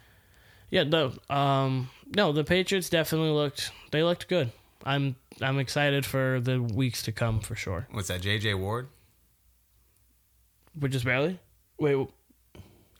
Yeah, 0.70 0.84
the 0.84 1.16
um 1.34 1.90
no, 2.14 2.32
the 2.32 2.44
Patriots 2.44 2.88
definitely 2.88 3.30
looked 3.30 3.70
they 3.92 4.02
looked 4.02 4.26
good. 4.28 4.50
I'm 4.86 5.16
I'm 5.42 5.58
excited 5.58 6.06
for 6.06 6.40
the 6.40 6.62
weeks 6.62 7.02
to 7.02 7.12
come 7.12 7.40
for 7.40 7.54
sure. 7.56 7.88
What's 7.90 8.08
that? 8.08 8.20
J.J. 8.22 8.54
Ward, 8.54 8.88
But 10.74 10.90
just 10.90 11.04
barely. 11.04 11.38
Wait, 11.78 12.08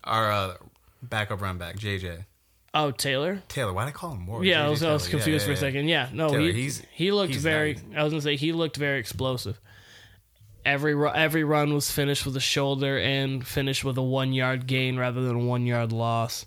our 0.05 0.31
uh, 0.33 0.55
backup 1.03 1.41
run 1.41 1.59
back, 1.59 1.77
J.J. 1.77 2.25
oh 2.75 2.91
Taylor. 2.91 3.43
Taylor. 3.49 3.73
Why 3.73 3.85
did 3.85 3.91
I 3.91 3.93
call 3.93 4.13
him 4.13 4.27
Ward? 4.27 4.45
Yeah, 4.45 4.67
I 4.67 4.69
was, 4.69 4.83
I 4.83 4.93
was 4.93 5.09
confused 5.09 5.43
Yeah, 5.47 5.47
for 5.47 5.53
a 5.53 5.57
second. 5.57 5.89
Yeah, 5.89 6.09
no, 6.13 6.29
Taylor, 6.31 6.41
he 6.51 6.63
he's- 6.63 6.83
he 6.93 7.13
looked 7.13 7.35
he's 7.35 7.43
very. 7.43 7.75
nice. 7.75 7.85
I 7.97 8.03
was 8.03 8.13
gonna 8.13 8.23
say 8.23 8.37
he 8.37 8.53
looked 8.53 8.77
very 8.77 8.99
explosive. 8.99 9.61
Every 10.65 10.95
every 11.15 11.45
run 11.45 11.73
was 11.73 11.91
finished 11.93 12.27
with 12.27 12.37
a 12.37 12.41
shoulder 12.41 12.99
and 12.99 13.47
finished 13.47 13.85
with 13.85 13.97
a 13.99 14.03
one 14.03 14.33
yard 14.33 14.67
gain 14.67 14.97
rather 14.99 15.23
than 15.23 15.37
a 15.37 15.45
one 15.45 15.65
yard 15.67 15.93
loss. 15.93 16.47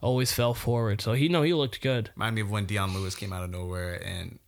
Always 0.00 0.32
fell 0.32 0.52
forward, 0.52 1.00
so 1.00 1.12
he 1.12 1.28
no 1.28 1.42
he 1.42 1.54
looked 1.54 1.80
good. 1.80 2.10
Remind 2.16 2.34
me 2.34 2.40
of 2.40 2.50
when 2.50 2.66
Dion 2.66 2.92
Lewis 2.92 3.14
came 3.14 3.32
out 3.32 3.44
of 3.44 3.50
nowhere 3.50 4.02
and 4.04 4.40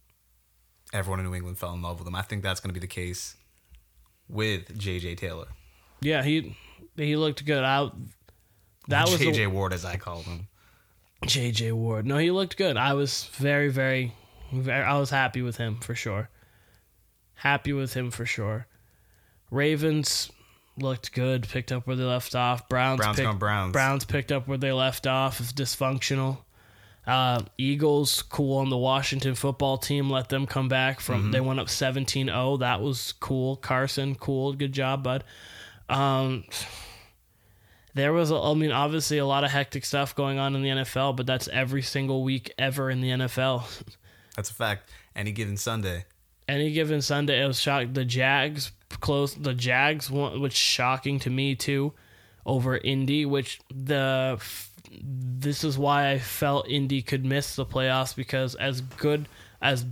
everyone 0.95 1.21
in 1.21 1.27
New 1.27 1.35
England 1.35 1.59
fell 1.59 1.75
in 1.75 1.83
love 1.83 1.99
with 1.99 2.09
him. 2.09 2.15
I 2.15 2.23
think 2.23 2.43
that's 2.43 2.61
going 2.61 2.71
to 2.71 2.75
be 2.75 2.81
the 2.81 2.87
case 2.87 3.37
with 4.29 4.79
J.J. 4.79 5.17
Taylor. 5.17 5.49
Yeah, 6.01 6.23
he 6.23 6.57
he 6.97 7.17
looked 7.17 7.45
good. 7.45 7.65
Out 7.65 7.95
that 8.89 9.09
was 9.09 9.19
J.J. 9.19 9.49
Ward, 9.49 9.73
as 9.73 9.85
I 9.85 9.97
called 9.97 10.25
him. 10.25 10.49
JJ 11.27 11.73
Ward. 11.73 12.07
No, 12.07 12.19
he 12.19 12.31
looked 12.31 12.57
good. 12.57 12.77
I 12.77 12.95
was 12.95 13.25
very, 13.35 13.69
very, 13.69 14.13
very, 14.53 14.85
I 14.85 14.99
was 14.99 15.11
happy 15.11 15.43
with 15.43 15.57
him 15.57 15.77
for 15.77 15.95
sure. 15.95 16.29
Happy 17.35 17.73
with 17.73 17.95
him 17.95 18.11
for 18.11 18.27
sure. 18.27 18.67
Ravens 19.51 20.31
looked 20.79 21.13
good, 21.13 21.49
picked 21.49 21.73
up 21.73 21.87
where 21.87 21.97
they 21.97 22.05
left 22.05 22.35
off. 22.35 22.69
Browns, 22.69 22.99
Browns 22.99 23.39
Browns. 23.39 23.73
Browns 23.73 24.05
picked 24.05 24.33
up 24.33 24.49
where 24.49 24.59
they 24.59 24.73
left 24.73 25.07
off. 25.07 25.41
It's 25.41 25.53
dysfunctional. 25.53 26.39
Uh, 27.07 27.43
Eagles, 27.59 28.23
cool 28.23 28.59
on 28.59 28.71
the 28.71 28.79
Washington 28.79 29.35
football 29.35 29.77
team. 29.77 30.09
Let 30.09 30.31
them 30.31 30.47
come 30.47 30.69
back 30.69 31.01
from. 31.01 31.23
Mm-hmm. 31.25 31.31
They 31.33 31.41
went 31.41 31.61
up 31.61 31.69
17 31.69 32.27
0. 32.29 32.57
That 32.59 32.81
was 32.81 33.13
cool. 33.21 33.57
Carson, 33.57 34.15
cool. 34.15 34.55
Good 34.55 34.73
job, 34.73 35.03
bud. 35.03 35.25
Um, 35.89 36.45
there 37.95 38.13
was, 38.13 38.31
a, 38.31 38.37
I 38.37 38.55
mean, 38.55 38.73
obviously 38.73 39.19
a 39.19 39.27
lot 39.27 39.45
of 39.45 39.51
hectic 39.51 39.85
stuff 39.85 40.15
going 40.15 40.39
on 40.39 40.57
in 40.57 40.63
the 40.63 40.69
NFL, 40.69 41.17
but 41.17 41.27
that's 41.27 41.47
every 41.49 41.83
single 41.83 42.25
week 42.25 42.53
ever 42.59 42.91
in 42.91 43.01
the 43.01 43.11
NFL. 43.11 43.65
That's 44.35 44.51
a 44.51 44.55
fact. 44.55 44.91
Any 45.15 45.31
given 45.31 45.57
Sunday. 45.57 46.07
Any 46.49 46.73
given 46.73 47.01
Sunday, 47.03 47.43
it 47.43 47.47
was 47.47 47.61
shock. 47.61 47.89
The 47.93 48.05
Jags 48.05 48.73
close. 49.01 49.35
The 49.35 49.55
Jags, 49.55 50.11
won- 50.11 50.41
which 50.41 50.55
shocking 50.55 51.19
to 51.21 51.31
me 51.31 51.55
too, 51.55 51.93
over 52.45 52.77
Indy. 52.77 53.25
Which 53.25 53.61
the 53.73 54.39
this 54.91 55.65
is 55.65 55.79
why 55.79 56.11
I 56.11 56.19
felt 56.19 56.69
Indy 56.69 57.03
could 57.03 57.25
miss 57.25 57.57
the 57.57 57.67
playoffs 57.67 58.15
because 58.15 58.55
as 58.55 58.81
good 58.81 59.29
as 59.61 59.85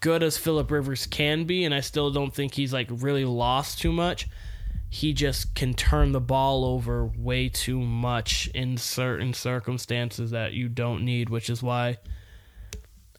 good 0.00 0.22
as 0.22 0.38
Philip 0.38 0.70
Rivers 0.70 1.06
can 1.06 1.44
be, 1.44 1.64
and 1.64 1.74
I 1.74 1.80
still 1.80 2.10
don't 2.10 2.34
think 2.34 2.54
he's 2.54 2.72
like 2.72 2.88
really 2.90 3.24
lost 3.24 3.78
too 3.78 3.92
much. 3.92 4.28
He 4.88 5.12
just 5.12 5.54
can 5.54 5.74
turn 5.74 6.12
the 6.12 6.20
ball 6.20 6.64
over 6.64 7.06
way 7.06 7.48
too 7.48 7.80
much 7.80 8.48
in 8.54 8.76
certain 8.76 9.34
circumstances 9.34 10.30
that 10.30 10.52
you 10.52 10.68
don't 10.68 11.04
need, 11.04 11.28
which 11.28 11.50
is 11.50 11.62
why 11.62 11.98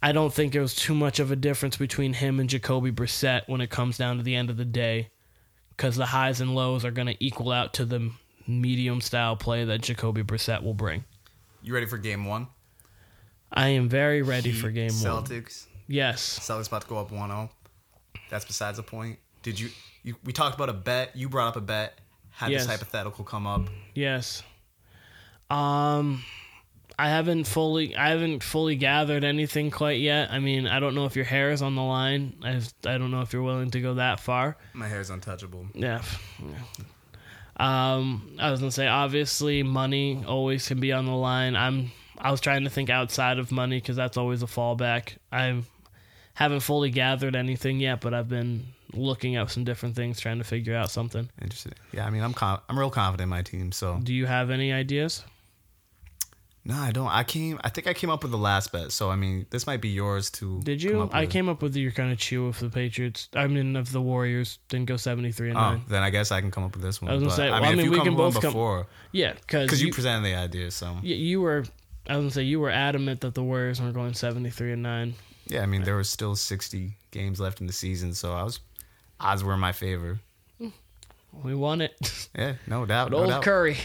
I 0.01 0.11
don't 0.11 0.33
think 0.33 0.53
there 0.53 0.61
was 0.61 0.75
too 0.75 0.95
much 0.95 1.19
of 1.19 1.31
a 1.31 1.35
difference 1.35 1.77
between 1.77 2.13
him 2.13 2.39
and 2.39 2.49
Jacoby 2.49 2.91
Brissett 2.91 3.47
when 3.47 3.61
it 3.61 3.69
comes 3.69 3.97
down 3.97 4.17
to 4.17 4.23
the 4.23 4.35
end 4.35 4.49
of 4.49 4.57
the 4.57 4.65
day, 4.65 5.09
because 5.69 5.95
the 5.95 6.05
highs 6.05 6.39
and 6.39 6.55
lows 6.55 6.85
are 6.85 6.91
going 6.91 7.07
to 7.07 7.23
equal 7.23 7.51
out 7.51 7.73
to 7.75 7.85
the 7.85 8.11
medium 8.47 9.01
style 9.01 9.35
play 9.35 9.65
that 9.65 9.81
Jacoby 9.81 10.23
Brissett 10.23 10.63
will 10.63 10.73
bring. 10.73 11.03
You 11.61 11.73
ready 11.73 11.85
for 11.85 11.97
game 11.97 12.25
one? 12.25 12.47
I 13.51 13.69
am 13.69 13.89
very 13.89 14.21
ready 14.21 14.51
for 14.51 14.69
game 14.71 14.91
one. 14.91 15.23
Celtics. 15.23 15.65
Yes. 15.87 16.39
Celtics 16.39 16.67
about 16.67 16.81
to 16.83 16.87
go 16.87 16.97
up 16.97 17.11
1-0. 17.11 17.49
That's 18.29 18.45
besides 18.45 18.77
the 18.77 18.83
point. 18.83 19.19
Did 19.41 19.59
you, 19.59 19.69
you? 20.03 20.15
We 20.25 20.33
talked 20.33 20.55
about 20.55 20.69
a 20.69 20.73
bet. 20.73 21.15
You 21.15 21.29
brought 21.29 21.47
up 21.49 21.55
a 21.55 21.61
bet. 21.61 21.97
Had 22.31 22.51
Yes. 22.51 22.63
this 22.65 22.71
hypothetical 22.71 23.23
come 23.23 23.47
up. 23.47 23.61
Yes. 23.95 24.43
Um 25.49 26.23
I 26.99 27.09
haven't 27.09 27.45
fully 27.45 27.95
I 27.95 28.09
haven't 28.09 28.43
fully 28.43 28.75
gathered 28.75 29.23
anything 29.23 29.71
quite 29.71 29.99
yet. 30.01 30.31
I 30.31 30.39
mean, 30.39 30.67
I 30.67 30.79
don't 30.79 30.93
know 30.95 31.05
if 31.05 31.15
your 31.15 31.25
hair 31.25 31.51
is 31.51 31.61
on 31.61 31.75
the 31.75 31.81
line. 31.83 32.33
I 32.43 32.61
I 32.85 32.97
don't 32.97 33.11
know 33.11 33.21
if 33.21 33.33
you're 33.33 33.43
willing 33.43 33.71
to 33.71 33.81
go 33.81 33.95
that 33.95 34.19
far. 34.19 34.57
My 34.73 34.87
hair's 34.87 35.09
untouchable. 35.09 35.67
Yeah. 35.73 36.01
Yeah. 36.39 36.83
Um 37.57 38.35
I 38.39 38.51
was 38.51 38.59
going 38.59 38.69
to 38.69 38.75
say 38.75 38.87
obviously 38.87 39.63
money 39.63 40.23
always 40.27 40.67
can 40.67 40.79
be 40.79 40.91
on 40.91 41.05
the 41.05 41.11
line. 41.15 41.55
I'm 41.55 41.91
I 42.17 42.31
was 42.31 42.41
trying 42.41 42.63
to 42.63 42.69
think 42.69 42.89
outside 42.89 43.39
of 43.39 43.51
money 43.51 43.81
cuz 43.81 43.95
that's 43.95 44.17
always 44.17 44.43
a 44.43 44.47
fallback. 44.47 45.17
I 45.31 45.61
haven't 46.35 46.59
fully 46.61 46.91
gathered 46.91 47.35
anything 47.35 47.79
yet, 47.79 48.01
but 48.01 48.13
I've 48.13 48.29
been 48.29 48.67
looking 48.93 49.35
at 49.35 49.49
some 49.51 49.63
different 49.63 49.95
things 49.95 50.19
trying 50.19 50.37
to 50.37 50.43
figure 50.43 50.75
out 50.75 50.91
something. 50.91 51.29
Interesting. 51.41 51.73
Yeah, 51.91 52.05
I 52.05 52.09
mean, 52.09 52.23
I'm 52.23 52.33
com- 52.33 52.61
I'm 52.69 52.77
real 52.77 52.89
confident 52.91 53.23
in 53.23 53.29
my 53.29 53.41
team. 53.41 53.71
So 53.71 53.99
Do 54.01 54.13
you 54.13 54.27
have 54.27 54.49
any 54.51 54.71
ideas? 54.71 55.23
No, 56.67 56.75
I 56.75 56.91
don't. 56.91 57.07
I 57.07 57.23
came. 57.23 57.59
I 57.63 57.69
think 57.69 57.87
I 57.87 57.93
came 57.93 58.09
up 58.09 58.21
with 58.23 58.31
the 58.31 58.37
last 58.37 58.71
bet. 58.73 58.91
So 58.91 59.09
I 59.09 59.15
mean, 59.15 59.45
this 59.49 59.65
might 59.65 59.79
be 59.81 59.87
yours 59.89 60.29
to. 60.31 60.59
Did 60.61 60.83
you? 60.83 61.09
I 61.13 61.25
came 61.25 61.47
up 61.47 61.61
with 61.61 61.75
your 61.75 61.91
kind 61.91 62.11
of 62.11 62.17
chew 62.17 62.47
of 62.47 62.59
the 62.59 62.69
Patriots. 62.69 63.29
I 63.33 63.47
mean, 63.47 63.75
of 63.77 63.91
the 63.91 64.01
Warriors 64.01 64.59
didn't 64.67 64.87
go 64.87 64.97
seventy 64.97 65.31
three 65.31 65.49
and 65.49 65.57
Oh, 65.57 65.61
nine. 65.61 65.81
then 65.87 66.03
I 66.03 66.09
guess 66.09 66.31
I 66.31 66.41
can 66.41 66.51
come 66.51 66.63
up 66.65 66.73
with 66.73 66.83
this 66.83 67.01
one. 67.01 67.09
I 67.09 67.13
was 67.13 67.23
gonna 67.23 67.29
But, 67.31 67.35
say, 67.37 67.47
I 67.47 67.51
well, 67.61 67.71
mean, 67.71 67.79
I 67.79 67.83
mean, 67.83 67.91
we 67.91 67.97
come 67.97 68.05
can 68.07 68.13
up 68.15 68.19
with 68.19 68.33
both 68.35 68.41
come- 68.43 68.51
before, 68.51 68.87
Yeah, 69.13 69.33
because 69.33 69.81
you, 69.81 69.87
you, 69.87 69.93
presented 69.93 70.25
the 70.25 70.35
idea. 70.35 70.69
So 70.71 70.97
you, 71.01 71.15
you 71.15 71.41
were. 71.41 71.63
I 72.09 72.15
was 72.17 72.23
gonna 72.23 72.31
say 72.31 72.43
you 72.43 72.59
were 72.59 72.69
adamant 72.69 73.21
that 73.21 73.33
the 73.33 73.43
Warriors 73.43 73.81
were 73.81 73.91
going 73.91 74.13
seventy 74.13 74.49
three 74.49 74.73
and 74.73 74.83
nine. 74.83 75.15
yeah, 75.47 75.61
I 75.63 75.65
mean, 75.65 75.83
there 75.83 75.95
was 75.95 76.09
still 76.09 76.35
60 76.35 76.91
games 77.11 77.39
left 77.39 77.61
in 77.61 77.67
the 77.67 77.73
season, 77.73 78.13
so 78.13 78.33
I 78.33 78.43
was 78.43 78.59
odds 79.19 79.43
were 79.43 79.53
in 79.53 79.59
my 79.61 79.71
favor. 79.71 80.19
We 81.43 81.53
won 81.53 81.81
it. 81.81 82.27
Yeah, 82.37 82.53
no 82.67 82.85
doubt. 82.85 83.09
Good 83.09 83.15
no 83.15 83.21
old 83.23 83.29
doubt. 83.29 83.43
Curry. 83.43 83.77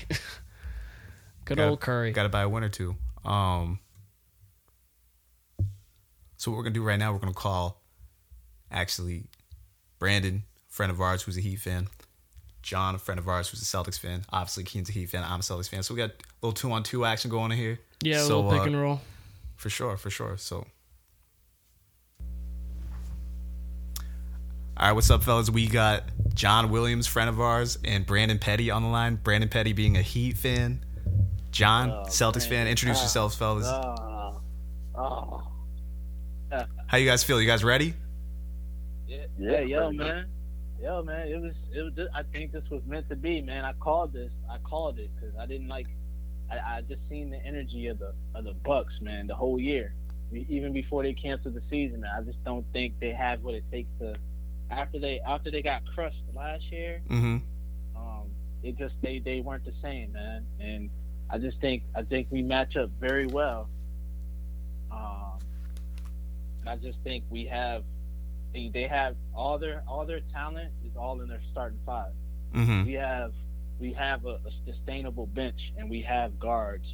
Good 1.44 1.56
Gotta- 1.58 1.70
old 1.70 1.80
Curry. 1.80 2.12
Got 2.12 2.24
to 2.24 2.28
buy 2.28 2.42
a 2.42 2.48
win 2.48 2.64
or 2.64 2.68
two. 2.68 2.96
Um. 3.24 3.78
So 6.36 6.50
what 6.50 6.56
we're 6.56 6.64
gonna 6.64 6.74
do 6.74 6.82
right 6.82 6.98
now, 6.98 7.12
we're 7.12 7.20
gonna 7.20 7.32
call, 7.32 7.80
actually, 8.68 9.26
Branndon, 10.00 10.42
friend 10.68 10.90
of 10.90 11.00
ours 11.00 11.22
who's 11.22 11.36
a 11.36 11.40
Heat 11.40 11.60
fan, 11.60 11.86
John, 12.62 12.96
a 12.96 12.98
friend 12.98 13.20
of 13.20 13.28
ours 13.28 13.48
who's 13.48 13.62
a 13.62 13.64
Celtics 13.64 13.96
fan. 13.98 14.24
Obviously, 14.32 14.64
Keen's 14.64 14.88
a 14.88 14.92
Heat 14.92 15.06
fan. 15.10 15.22
I'm 15.22 15.38
a 15.38 15.42
Celtics 15.44 15.68
fan. 15.68 15.84
So 15.84 15.94
we 15.94 15.98
got 15.98 16.10
a 16.10 16.14
little 16.42 16.52
two 16.52 16.72
on 16.72 16.82
two 16.82 17.04
action 17.04 17.30
going 17.30 17.52
on 17.52 17.56
here. 17.56 17.78
yeah, 18.02 18.16
a 18.16 18.18
so, 18.24 18.40
little 18.40 18.50
pick 18.50 18.60
uh, 18.62 18.64
and 18.64 18.80
roll. 18.80 19.00
For 19.54 19.70
sure, 19.70 19.96
for 19.96 20.10
sure. 20.10 20.36
So, 20.36 20.66
all 24.76 24.86
right, 24.88 24.92
what's 24.92 25.10
up, 25.10 25.22
fellas? 25.22 25.48
We 25.50 25.68
got 25.68 26.04
John 26.34 26.70
Williams, 26.70 27.06
friend 27.06 27.28
of 27.28 27.40
ours, 27.40 27.78
and 27.84 28.04
Branndon 28.04 28.40
Petty 28.40 28.70
on 28.70 28.82
the 28.82 28.88
line. 28.88 29.16
Branndon 29.16 29.50
Petty 29.50 29.72
being 29.72 29.96
a 29.96 30.02
Heat 30.02 30.36
fan, 30.36 30.84
John, 31.52 31.90
Oh, 31.90 32.02
Celtics 32.06 32.48
fan. 32.48 32.66
Introduce 32.66 32.98
Ah, 32.98 33.02
yourselves, 33.02 33.36
fellas. 33.36 33.66
Oh, 33.68 34.40
oh. 34.96 35.42
How 36.86 36.98
you 36.98 37.06
guys 37.06 37.22
feel? 37.22 37.40
You 37.40 37.46
guys 37.46 37.62
ready? 37.64 37.94
Yeah, 39.06 39.24
yeah, 39.38 39.60
yo, 39.60 39.90
man. 39.92 40.26
Yo, 40.82 41.02
man, 41.02 41.28
it 41.28 41.40
was, 41.40 41.52
it 41.72 41.80
was. 41.82 42.08
I 42.14 42.22
think 42.24 42.52
this 42.52 42.64
was 42.70 42.82
meant 42.86 43.08
to 43.10 43.16
be, 43.16 43.40
man. 43.40 43.64
I 43.64 43.72
called 43.74 44.12
this. 44.12 44.30
I 44.50 44.58
called 44.58 44.98
it 44.98 45.10
because 45.14 45.34
I 45.38 45.46
didn't 45.46 45.68
like. 45.68 45.86
I, 46.50 46.56
I 46.56 46.80
just 46.82 47.00
seen 47.08 47.30
the 47.30 47.38
energy 47.46 47.86
of 47.86 47.98
the 47.98 48.12
of 48.34 48.44
the 48.44 48.54
Bucks, 48.64 48.92
man, 49.00 49.26
the 49.26 49.34
whole 49.34 49.60
year, 49.60 49.94
even 50.32 50.72
before 50.72 51.02
they 51.02 51.12
canceled 51.14 51.54
the 51.54 51.62
season. 51.70 52.00
Man, 52.00 52.10
I 52.18 52.22
just 52.22 52.42
don't 52.44 52.66
think 52.72 52.98
they 53.00 53.12
have 53.12 53.42
what 53.42 53.54
it 53.54 53.64
takes 53.70 53.88
to. 54.00 54.16
After 54.70 54.98
they 54.98 55.20
after 55.20 55.50
they 55.50 55.62
got 55.62 55.82
crushed 55.94 56.22
last 56.34 56.64
year, 56.72 57.00
Mm-hmm. 57.10 57.36
um, 57.96 58.24
it 58.62 58.76
just 58.76 58.94
they 59.02 59.18
they 59.20 59.40
weren't 59.40 59.64
the 59.64 59.74
same, 59.82 60.12
man. 60.12 60.44
And 60.58 60.90
I 61.32 61.38
just 61.38 61.58
think 61.60 61.82
I 61.96 62.02
think 62.02 62.28
we 62.30 62.42
match 62.42 62.76
up 62.76 62.90
very 63.00 63.26
well. 63.26 63.68
Um, 64.90 65.38
I 66.66 66.76
just 66.76 66.98
think 67.02 67.24
we 67.30 67.46
have 67.46 67.84
they, 68.52 68.70
they 68.72 68.86
have 68.86 69.16
all 69.34 69.58
their 69.58 69.82
all 69.88 70.04
their 70.04 70.20
talent 70.32 70.70
is 70.84 70.94
all 70.94 71.20
in 71.22 71.28
their 71.28 71.40
starting 71.50 71.78
five. 71.86 72.12
Mm-hmm. 72.54 72.84
We 72.84 72.92
have 72.92 73.32
we 73.80 73.94
have 73.94 74.26
a, 74.26 74.34
a 74.44 74.50
sustainable 74.66 75.26
bench 75.26 75.72
and 75.78 75.88
we 75.88 76.02
have 76.02 76.38
guards 76.38 76.86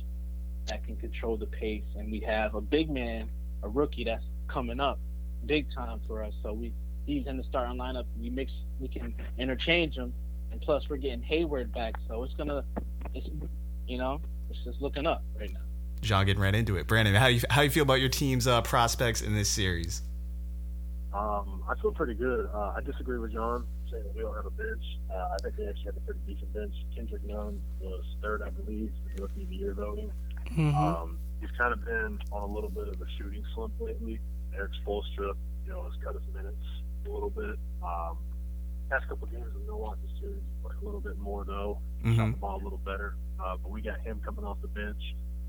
that 0.66 0.84
can 0.86 0.96
control 0.96 1.36
the 1.36 1.46
pace 1.46 1.84
and 1.96 2.12
we 2.12 2.20
have 2.20 2.54
a 2.54 2.60
big 2.60 2.90
man, 2.90 3.28
a 3.64 3.68
rookie 3.68 4.04
that's 4.04 4.24
coming 4.46 4.78
up 4.78 5.00
big 5.46 5.66
time 5.74 6.00
for 6.06 6.22
us. 6.22 6.32
So 6.44 6.52
we 6.52 6.72
he's 7.06 7.26
in 7.26 7.36
the 7.36 7.44
starting 7.44 7.76
lineup. 7.76 8.04
We 8.20 8.30
mix 8.30 8.52
we 8.78 8.86
can 8.86 9.14
interchange 9.36 9.96
them 9.96 10.12
and 10.52 10.60
plus 10.60 10.88
we're 10.88 10.96
getting 10.98 11.22
Hayward 11.22 11.72
back. 11.72 11.94
So 12.06 12.22
it's 12.22 12.34
gonna 12.34 12.62
it's 13.14 13.28
you 13.88 13.98
know, 13.98 14.20
it's 14.50 14.62
just 14.64 14.80
looking 14.80 15.06
up 15.06 15.22
right 15.38 15.52
now. 15.52 15.60
John 16.00 16.26
getting 16.26 16.42
right 16.42 16.54
into 16.54 16.76
it. 16.76 16.86
Branndon, 16.86 17.16
how 17.16 17.26
you 17.26 17.40
how 17.50 17.62
you 17.62 17.70
feel 17.70 17.82
about 17.82 18.00
your 18.00 18.08
team's 18.08 18.46
uh, 18.46 18.62
prospects 18.62 19.20
in 19.22 19.34
this 19.34 19.48
series? 19.48 20.02
Um, 21.12 21.64
I 21.68 21.74
feel 21.80 21.90
pretty 21.92 22.14
good. 22.14 22.48
Uh, 22.54 22.74
I 22.76 22.80
disagree 22.84 23.18
with 23.18 23.32
John 23.32 23.66
saying 23.90 24.04
that 24.04 24.14
we 24.14 24.20
don't 24.22 24.34
have 24.36 24.46
a 24.46 24.50
bench. 24.50 24.84
Uh, 25.10 25.14
I 25.34 25.36
think 25.42 25.56
they 25.56 25.66
actually 25.66 25.86
have 25.86 25.96
a 25.96 26.00
pretty 26.00 26.20
decent 26.26 26.52
bench. 26.52 26.74
Kendrick 26.94 27.24
Nunn 27.24 27.60
was 27.80 28.04
third, 28.22 28.42
I 28.42 28.50
believe, 28.50 28.92
in 29.10 29.16
the 29.16 29.22
rookie 29.22 29.42
of 29.42 29.48
the 29.48 29.56
year 29.56 29.72
voting. 29.74 30.12
Mhm. 30.50 30.74
Um, 30.74 31.18
he's 31.40 31.50
kind 31.56 31.72
of 31.72 31.84
been 31.84 32.18
on 32.30 32.42
a 32.42 32.46
little 32.52 32.70
bit 32.70 32.88
of 32.88 33.00
a 33.00 33.06
shooting 33.16 33.42
slump 33.54 33.72
lately. 33.80 34.20
Erik 34.54 34.72
Spoelstra, 34.84 35.34
you 35.64 35.70
know, 35.72 35.82
has 35.82 35.92
cut 36.04 36.14
his 36.14 36.34
minutes 36.34 36.62
a 37.06 37.10
little 37.10 37.30
bit. 37.30 37.58
Um, 37.82 38.18
past 38.90 39.08
couple 39.08 39.26
games 39.28 39.46
in 39.54 39.66
Milwaukee 39.66 40.00
series, 40.20 40.40
he 40.42 40.62
played 40.62 40.78
a 40.80 40.84
little 40.84 41.00
bit 41.00 41.18
more 41.18 41.44
though. 41.44 41.78
Shot 42.02 42.08
Mm-hmm. 42.10 42.30
the 42.32 42.36
ball 42.38 42.60
a 42.60 42.64
little 42.64 42.78
better. 42.84 43.16
Uh, 43.42 43.56
but 43.62 43.70
we 43.70 43.80
got 43.82 44.00
him 44.00 44.20
coming 44.24 44.44
off 44.44 44.58
the 44.62 44.68
bench. 44.68 45.00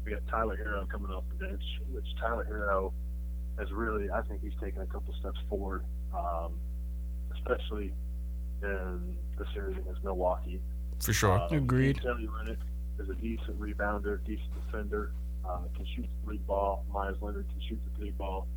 We 0.05 0.11
got 0.11 0.21
Tyler 0.27 0.57
Herro 0.57 0.87
coming 0.89 1.11
off 1.11 1.23
the 1.29 1.45
bench, 1.47 1.61
which 1.91 2.05
Tyler 2.19 2.45
Herro 2.49 2.91
has 3.57 3.71
really, 3.71 4.09
I 4.09 4.21
think 4.23 4.41
he's 4.41 4.53
taken 4.61 4.81
a 4.81 4.85
couple 4.85 5.13
steps 5.19 5.37
forward, 5.49 5.83
um, 6.15 6.53
especially 7.35 7.93
in 8.63 9.15
the 9.37 9.45
series 9.53 9.77
against 9.77 10.03
Milwaukee. 10.03 10.61
For 10.99 11.13
sure. 11.13 11.39
Uh, 11.39 11.47
Agreed. 11.51 12.01
Kelly 12.01 12.27
Olynyk 12.27 12.57
is 12.99 13.09
a 13.09 13.15
decent 13.15 13.59
rebounder, 13.59 14.23
decent 14.25 14.49
defender, 14.65 15.11
uh, 15.47 15.59
can 15.75 15.85
shoot 15.95 16.03
the 16.03 16.25
three 16.25 16.37
ball. 16.47 16.85
Meyers 16.93 17.17
Leonard 17.21 17.47
can 17.49 17.61
shoot 17.67 17.79
the 17.91 17.97
three 17.99 18.11
ball. 18.11 18.47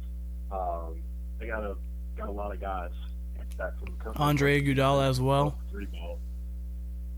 Um, 0.50 1.00
they 1.38 1.46
got 1.46 1.62
a 1.64 1.76
got 2.16 2.28
a 2.28 2.32
lot 2.32 2.52
of 2.52 2.60
guys 2.60 2.90
back 3.56 3.78
from 3.78 3.94
the 3.96 4.04
country. 4.04 4.22
Andre 4.22 4.60
Iguodala 4.62 5.08
as 5.08 5.20
well. 5.20 5.58
Three 5.70 5.86
ball. 5.86 6.18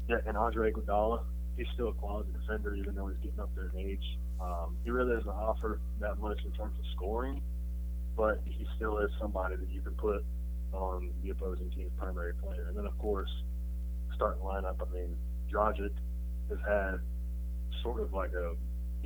Yeah, 0.08 0.16
and 0.26 0.36
Andre 0.36 0.72
Iguodala, 0.72 1.22
he's 1.56 1.66
still 1.74 1.88
a 1.88 1.92
quality 1.94 2.30
defender, 2.32 2.74
even 2.74 2.94
though 2.94 3.06
he's 3.08 3.18
getting 3.22 3.40
up 3.40 3.50
there 3.54 3.70
in 3.74 3.78
age. 3.80 4.18
Um, 4.40 4.76
he 4.84 4.90
really 4.90 5.14
doesn't 5.14 5.28
offer 5.30 5.80
that 6.00 6.18
much 6.18 6.40
in 6.44 6.52
terms 6.52 6.78
of 6.78 6.84
scoring, 6.94 7.40
but 8.16 8.40
he 8.44 8.66
still 8.76 8.98
is 8.98 9.10
somebody 9.20 9.56
that 9.56 9.70
you 9.70 9.80
can 9.80 9.94
put 9.94 10.24
on 10.72 11.10
the 11.22 11.30
opposing 11.30 11.70
team's 11.70 11.92
primary 11.96 12.34
player. 12.34 12.66
And 12.68 12.76
then, 12.76 12.86
of 12.86 12.98
course, 12.98 13.30
starting 14.14 14.42
lineup. 14.42 14.76
I 14.80 14.92
mean, 14.92 15.16
Dragic 15.52 15.90
has 16.50 16.58
had 16.68 16.98
sort 17.82 18.00
of 18.00 18.12
like 18.12 18.32
a 18.32 18.54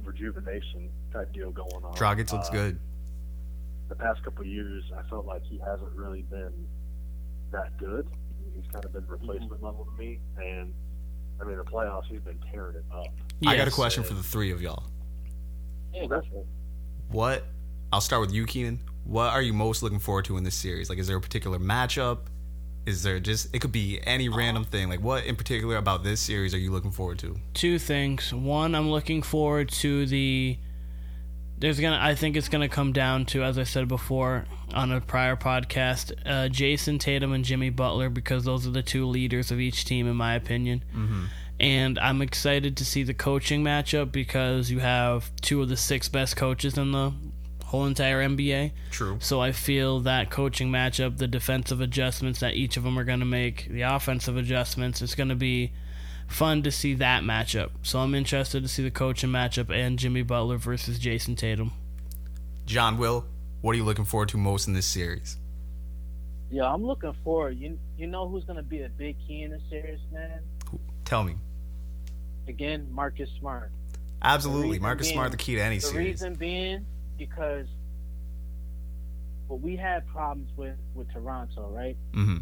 rejuvenation 0.02 0.88
type 1.12 1.32
deal 1.32 1.50
going 1.50 1.84
on. 1.84 1.94
Dragic 1.94 2.32
looks 2.32 2.48
Uh, 2.48 2.52
good. 2.52 2.78
the 3.88 3.94
past 3.94 4.22
couple 4.24 4.42
of 4.42 4.46
years, 4.48 4.84
I 4.96 5.02
felt 5.08 5.26
like 5.26 5.42
he 5.44 5.58
hasn't 5.58 5.92
really 5.94 6.22
been 6.22 6.52
that 7.52 7.76
good. 7.78 8.06
He's 8.54 8.66
kind 8.72 8.84
of 8.84 8.92
been 8.92 9.06
replacement 9.06 9.52
mm-hmm. 9.52 9.64
level 9.64 9.84
to 9.86 10.02
me, 10.02 10.20
and 10.36 10.72
I 11.40 11.44
mean 11.44 11.56
the 11.56 11.64
playoffs, 11.64 12.06
he's 12.08 12.20
been 12.20 12.38
tearing 12.52 12.76
it 12.76 12.84
up. 12.92 13.06
I 13.46 13.56
got 13.56 13.68
a 13.68 13.70
question 13.70 14.02
for 14.02 14.14
the 14.14 14.22
three 14.22 14.50
of 14.50 14.60
y'all. 14.60 14.84
Yeah, 15.94 16.06
that's 16.08 16.26
it. 16.26 16.46
What? 17.08 17.44
I'll 17.92 18.00
start 18.00 18.20
with 18.20 18.32
you, 18.32 18.44
Keenan. 18.46 18.80
What 19.04 19.32
are 19.32 19.40
you 19.40 19.52
most 19.54 19.82
looking 19.82 19.98
forward 19.98 20.26
to 20.26 20.36
in 20.36 20.44
this 20.44 20.54
series? 20.54 20.90
Like, 20.90 20.98
is 20.98 21.06
there 21.06 21.16
a 21.16 21.20
particular 21.20 21.58
matchup? 21.58 22.18
Is 22.84 23.02
there 23.02 23.18
just? 23.20 23.54
It 23.54 23.60
could 23.60 23.72
be 23.72 24.00
any 24.04 24.28
uh-huh. 24.28 24.38
random 24.38 24.64
thing. 24.64 24.88
Like, 24.88 25.00
what 25.00 25.24
in 25.24 25.36
particular 25.36 25.76
about 25.76 26.04
this 26.04 26.20
series 26.20 26.52
are 26.54 26.58
you 26.58 26.70
looking 26.70 26.90
forward 26.90 27.18
to? 27.20 27.36
two 27.54 27.78
things. 27.78 28.32
One, 28.32 28.74
I'm 28.74 28.90
looking 28.90 29.22
forward 29.22 29.70
to 29.70 30.06
the. 30.06 30.58
There's 31.58 31.80
gonna. 31.80 31.98
I 32.00 32.14
think 32.14 32.36
it's 32.36 32.48
gonna 32.48 32.68
come 32.68 32.92
down 32.92 33.26
to, 33.26 33.42
as 33.42 33.58
I 33.58 33.64
said 33.64 33.88
before 33.88 34.46
on 34.74 34.92
a 34.92 35.00
prior 35.00 35.36
podcast, 35.36 36.12
uh, 36.24 36.48
Jayson 36.48 36.98
Tatum 36.98 37.32
and 37.32 37.44
Jimmy 37.44 37.70
Butler 37.70 38.10
because 38.10 38.44
those 38.44 38.66
are 38.66 38.70
the 38.70 38.82
two 38.82 39.06
leaders 39.06 39.50
of 39.50 39.60
each 39.60 39.84
team, 39.84 40.06
in 40.06 40.16
my 40.16 40.34
opinion. 40.34 40.84
Mm-hmm. 40.94 41.24
And 41.60 41.98
I'm 41.98 42.22
excited 42.22 42.76
to 42.76 42.84
see 42.84 43.02
the 43.02 43.14
coaching 43.14 43.64
matchup 43.64 44.12
because 44.12 44.70
you 44.70 44.78
have 44.78 45.34
two 45.40 45.60
of 45.60 45.68
the 45.68 45.76
six 45.76 46.08
best 46.08 46.36
coaches 46.36 46.78
in 46.78 46.92
the 46.92 47.12
whole 47.64 47.84
entire 47.84 48.26
NBA. 48.26 48.72
True. 48.90 49.18
So 49.20 49.40
I 49.40 49.52
feel 49.52 50.00
that 50.00 50.30
coaching 50.30 50.70
matchup, 50.70 51.18
the 51.18 51.26
defensive 51.26 51.80
adjustments 51.80 52.40
that 52.40 52.54
each 52.54 52.76
of 52.76 52.84
them 52.84 52.98
are 52.98 53.04
going 53.04 53.20
to 53.20 53.26
make, 53.26 53.68
the 53.68 53.82
offensive 53.82 54.36
adjustments, 54.36 55.02
it's 55.02 55.14
going 55.14 55.28
to 55.28 55.34
be 55.34 55.72
fun 56.28 56.62
to 56.62 56.70
see 56.70 56.94
that 56.94 57.22
matchup. 57.24 57.70
So 57.82 57.98
I'm 57.98 58.14
interested 58.14 58.62
to 58.62 58.68
see 58.68 58.84
the 58.84 58.90
coaching 58.92 59.30
matchup 59.30 59.74
and 59.74 59.98
Jimmy 59.98 60.22
Butler 60.22 60.56
versus 60.58 60.98
Jayson 61.00 61.34
Tatum. 61.36 61.72
John 62.66 62.96
Will, 62.98 63.26
what 63.62 63.72
are 63.72 63.78
you 63.78 63.84
looking 63.84 64.04
forward 64.04 64.28
to 64.30 64.36
most 64.36 64.68
in 64.68 64.74
this 64.74 64.86
series? 64.86 65.36
Yeah, 66.50 66.72
I'm 66.72 66.84
looking 66.84 67.12
forward. 67.24 67.58
You 67.58 67.78
you 67.98 68.06
know 68.06 68.28
who's 68.28 68.44
gonna 68.44 68.62
be 68.62 68.82
a 68.82 68.88
big 68.88 69.16
key 69.26 69.42
in 69.42 69.50
the 69.50 69.60
series, 69.68 70.00
man? 70.12 70.40
Tell 71.04 71.24
me. 71.24 71.34
Again, 72.46 72.86
Marcus 72.90 73.28
Smart. 73.38 73.70
Absolutely. 74.22 74.68
reason 74.70 74.82
Marcus 74.82 75.06
being- 75.08 75.14
Smart, 75.16 75.30
the 75.32 75.36
key 75.36 75.54
to 75.56 75.60
any 75.62 75.76
The 75.76 75.80
series. 75.82 76.20
The 76.20 76.26
reason 76.28 76.34
being 76.34 76.86
because 77.18 77.66
what 79.46 79.60
we 79.60 79.76
had 79.76 80.06
problems 80.08 80.50
with 80.56 80.76
with 80.94 81.10
Toronto, 81.12 81.68
right? 81.70 81.96
Mm-hmm. 82.12 82.38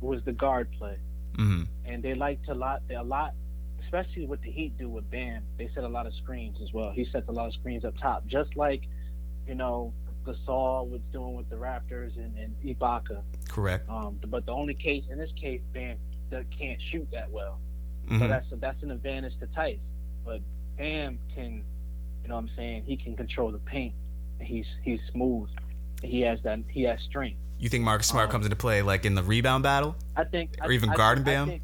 Was 0.00 0.22
the 0.24 0.32
guard 0.32 0.68
play, 0.78 0.96
hmm. 1.36 1.42
Mm 1.42 1.56
hmm. 1.56 1.62
and 1.84 2.02
they 2.02 2.14
liked 2.14 2.48
a 2.48 2.54
lot. 2.54 2.82
A 2.90 3.02
lot, 3.02 3.34
especially 3.82 4.26
what 4.26 4.42
the 4.42 4.50
Heat 4.50 4.76
do 4.78 4.88
with 4.88 5.08
Bam. 5.10 5.42
They 5.58 5.70
set 5.74 5.84
a 5.84 5.88
lot 5.88 6.06
of 6.06 6.14
screens 6.14 6.58
as 6.62 6.72
well. 6.72 6.90
He 6.90 7.04
sets 7.04 7.28
a 7.28 7.32
lot 7.32 7.46
of 7.46 7.54
screens 7.54 7.84
up 7.84 7.94
top, 8.00 8.26
just 8.26 8.56
like 8.56 8.82
you 9.46 9.54
know 9.54 9.92
Gasol 10.24 10.88
was 10.88 11.00
doing 11.12 11.36
with 11.36 11.48
the 11.48 11.56
Raptors 11.56 12.16
and, 12.16 12.36
and 12.36 12.54
Ibaka. 12.64 13.22
Correct. 13.48 13.88
Um, 13.88 14.18
but 14.26 14.46
the 14.46 14.52
only 14.52 14.74
case 14.74 15.04
in 15.10 15.18
this 15.18 15.30
case, 15.40 15.60
Bam 15.72 15.96
that 16.30 16.44
can't 16.56 16.80
shoot 16.90 17.06
that 17.12 17.30
well. 17.30 17.60
Mhm. 18.08 18.20
So 18.20 18.28
that's 18.28 18.46
that's 18.56 18.82
an 18.82 18.90
advantage 18.90 19.38
to 19.40 19.46
Theis. 19.46 19.78
But 20.24 20.40
Bam 20.76 21.18
can, 21.34 21.64
you 22.22 22.28
know, 22.28 22.34
what 22.34 22.42
I'm 22.42 22.50
saying 22.56 22.84
he 22.84 22.96
can 22.96 23.16
control 23.16 23.52
the 23.52 23.58
paint. 23.58 23.94
He's 24.40 24.66
he's 24.82 25.00
smooth. 25.12 25.48
He 26.02 26.20
has 26.22 26.40
that. 26.42 26.60
He 26.68 26.82
has 26.82 27.00
strength. 27.02 27.40
You 27.58 27.68
think 27.68 27.84
Marcus 27.84 28.06
Smart 28.06 28.26
Um, 28.26 28.32
comes 28.32 28.46
into 28.46 28.56
play 28.56 28.82
like 28.82 29.04
in 29.04 29.14
the 29.14 29.22
rebound 29.22 29.62
battle? 29.62 29.96
I 30.14 30.24
think. 30.24 30.56
Or 30.60 30.70
I- 30.70 30.74
even 30.74 30.90
I, 30.90 30.94
guarding 30.94 31.22
I, 31.22 31.26
Bam? 31.26 31.48
think, 31.48 31.62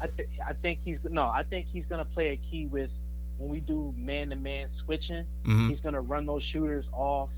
I, 0.00 0.06
th- 0.08 0.28
I 0.46 0.52
think 0.52 0.80
he's 0.84 0.98
no. 1.04 1.22
I 1.24 1.42
think 1.44 1.66
he's 1.72 1.84
gonna 1.86 2.04
play 2.04 2.28
a 2.30 2.36
key 2.50 2.66
with 2.66 2.90
when 3.38 3.50
we 3.50 3.60
do 3.60 3.94
man 3.96 4.30
to 4.30 4.36
man 4.36 4.68
switching. 4.84 5.24
hmm 5.44 5.68
He's 5.70 5.80
gonna 5.80 6.00
run 6.00 6.26
those 6.26 6.42
shooters 6.42 6.84
off 6.92 7.30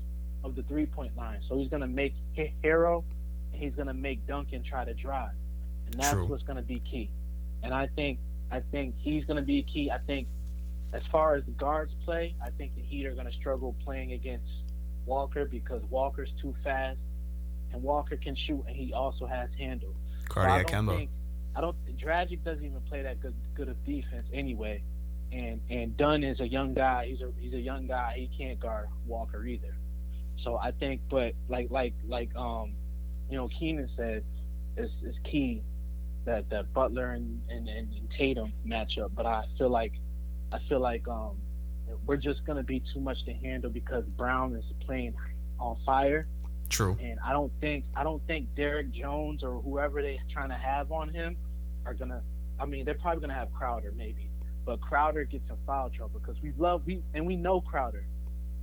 of 0.43 0.55
the 0.55 0.63
three 0.63 0.85
point 0.87 1.15
line. 1.15 1.39
So 1.47 1.57
he's 1.57 1.69
gonna 1.69 1.87
make 1.87 2.15
Herro. 2.63 3.03
He's 3.51 3.73
gonna 3.75 3.93
make 3.93 4.25
Duncan 4.27 4.63
try 4.63 4.85
to 4.85 4.93
drive, 4.93 5.31
and 5.85 5.95
that's 6.01 6.13
True. 6.13 6.25
what's 6.25 6.43
gonna 6.43 6.61
be 6.63 6.79
key. 6.79 7.09
And 7.63 7.73
I 7.73 7.87
think 7.87 8.17
I 8.51 8.61
think 8.71 8.95
he's 8.97 9.25
gonna 9.25 9.41
be 9.43 9.61
key. 9.61 9.91
I 9.91 9.99
think 9.99 10.27
as 10.93 11.03
far 11.11 11.35
as 11.35 11.45
the 11.45 11.51
guards 11.51 11.93
play, 12.03 12.35
I 12.43 12.49
think 12.49 12.75
the 12.75 12.81
Heat 12.81 13.05
are 13.05 13.13
gonna 13.13 13.31
struggle 13.31 13.75
playing 13.83 14.13
against 14.13 14.45
Walker 15.05 15.45
because 15.45 15.81
Walker's 15.89 16.31
too 16.41 16.53
fast, 16.63 16.97
and 17.73 17.81
Walker 17.81 18.17
can 18.17 18.35
shoot, 18.35 18.63
and 18.67 18.75
he 18.75 18.93
also 18.93 19.25
has 19.25 19.49
handle. 19.57 19.95
So 20.33 20.41
I 20.41 20.45
Cardiac 20.47 20.71
don't 20.71 20.87
think 20.87 21.09
I 21.55 21.61
don't. 21.61 21.75
Dragic 21.97 22.43
doesn't 22.43 22.63
even 22.63 22.81
play 22.81 23.01
that 23.01 23.19
good 23.21 23.33
good 23.55 23.67
of 23.67 23.83
defense 23.85 24.27
anyway, 24.33 24.81
and 25.31 25.59
and 25.69 25.95
Dunn 25.97 26.23
is 26.23 26.39
a 26.39 26.47
young 26.47 26.73
guy. 26.73 27.07
He's 27.07 27.21
a 27.21 27.31
he's 27.37 27.53
a 27.53 27.59
young 27.59 27.87
guy. 27.87 28.15
He 28.17 28.37
can't 28.37 28.59
guard 28.59 28.87
Walker 29.05 29.45
either. 29.45 29.75
So 30.43 30.57
I 30.57 30.71
think, 30.71 31.01
but 31.09 31.33
like 31.49 31.69
like 31.69 31.93
like 32.07 32.33
um, 32.35 32.73
you 33.29 33.37
know, 33.37 33.49
Keenan 33.49 33.89
said, 33.97 34.23
it's, 34.77 34.93
it's 35.03 35.17
key 35.23 35.61
that 36.25 36.49
that 36.49 36.73
Butler 36.73 37.11
and, 37.11 37.41
and 37.49 37.67
and 37.67 37.93
and 37.93 38.09
Tatum 38.17 38.53
matchup. 38.65 39.11
But 39.13 39.25
I 39.25 39.43
feel 39.57 39.69
like 39.69 39.93
I 40.53 40.59
feel 40.69 40.79
like 40.79 41.05
um, 41.09 41.37
we're 42.05 42.17
just 42.17 42.45
gonna 42.45 42.63
be 42.63 42.81
too 42.93 43.01
much 43.01 43.25
to 43.25 43.33
handle 43.33 43.69
because 43.69 44.05
Brown 44.05 44.55
is 44.55 44.63
playing 44.85 45.15
on 45.59 45.77
fire 45.85 46.27
True. 46.71 46.97
and 47.01 47.19
I 47.25 47.31
don't 47.33 47.51
think 47.61 47.85
I 47.95 48.03
don't 48.03 48.25
think 48.27 48.53
Derrick 48.55 48.91
Jones 48.91 49.43
or 49.43 49.61
whoever 49.61 50.01
they're 50.01 50.17
trying 50.31 50.49
to 50.49 50.55
have 50.55 50.91
on 50.91 51.09
him 51.09 51.35
are 51.85 51.93
gonna. 51.93 52.21
I 52.59 52.65
mean, 52.65 52.85
they're 52.85 52.93
probably 52.95 53.21
gonna 53.21 53.33
have 53.33 53.51
Crowder 53.53 53.91
maybe, 53.95 54.29
but 54.65 54.79
Crowder 54.81 55.23
gets 55.25 55.49
in 55.49 55.55
foul 55.65 55.89
trouble 55.89 56.19
because 56.19 56.41
we 56.41 56.53
love 56.57 56.81
we 56.85 57.01
and 57.13 57.25
we 57.27 57.35
know 57.35 57.61
Crowder. 57.61 58.05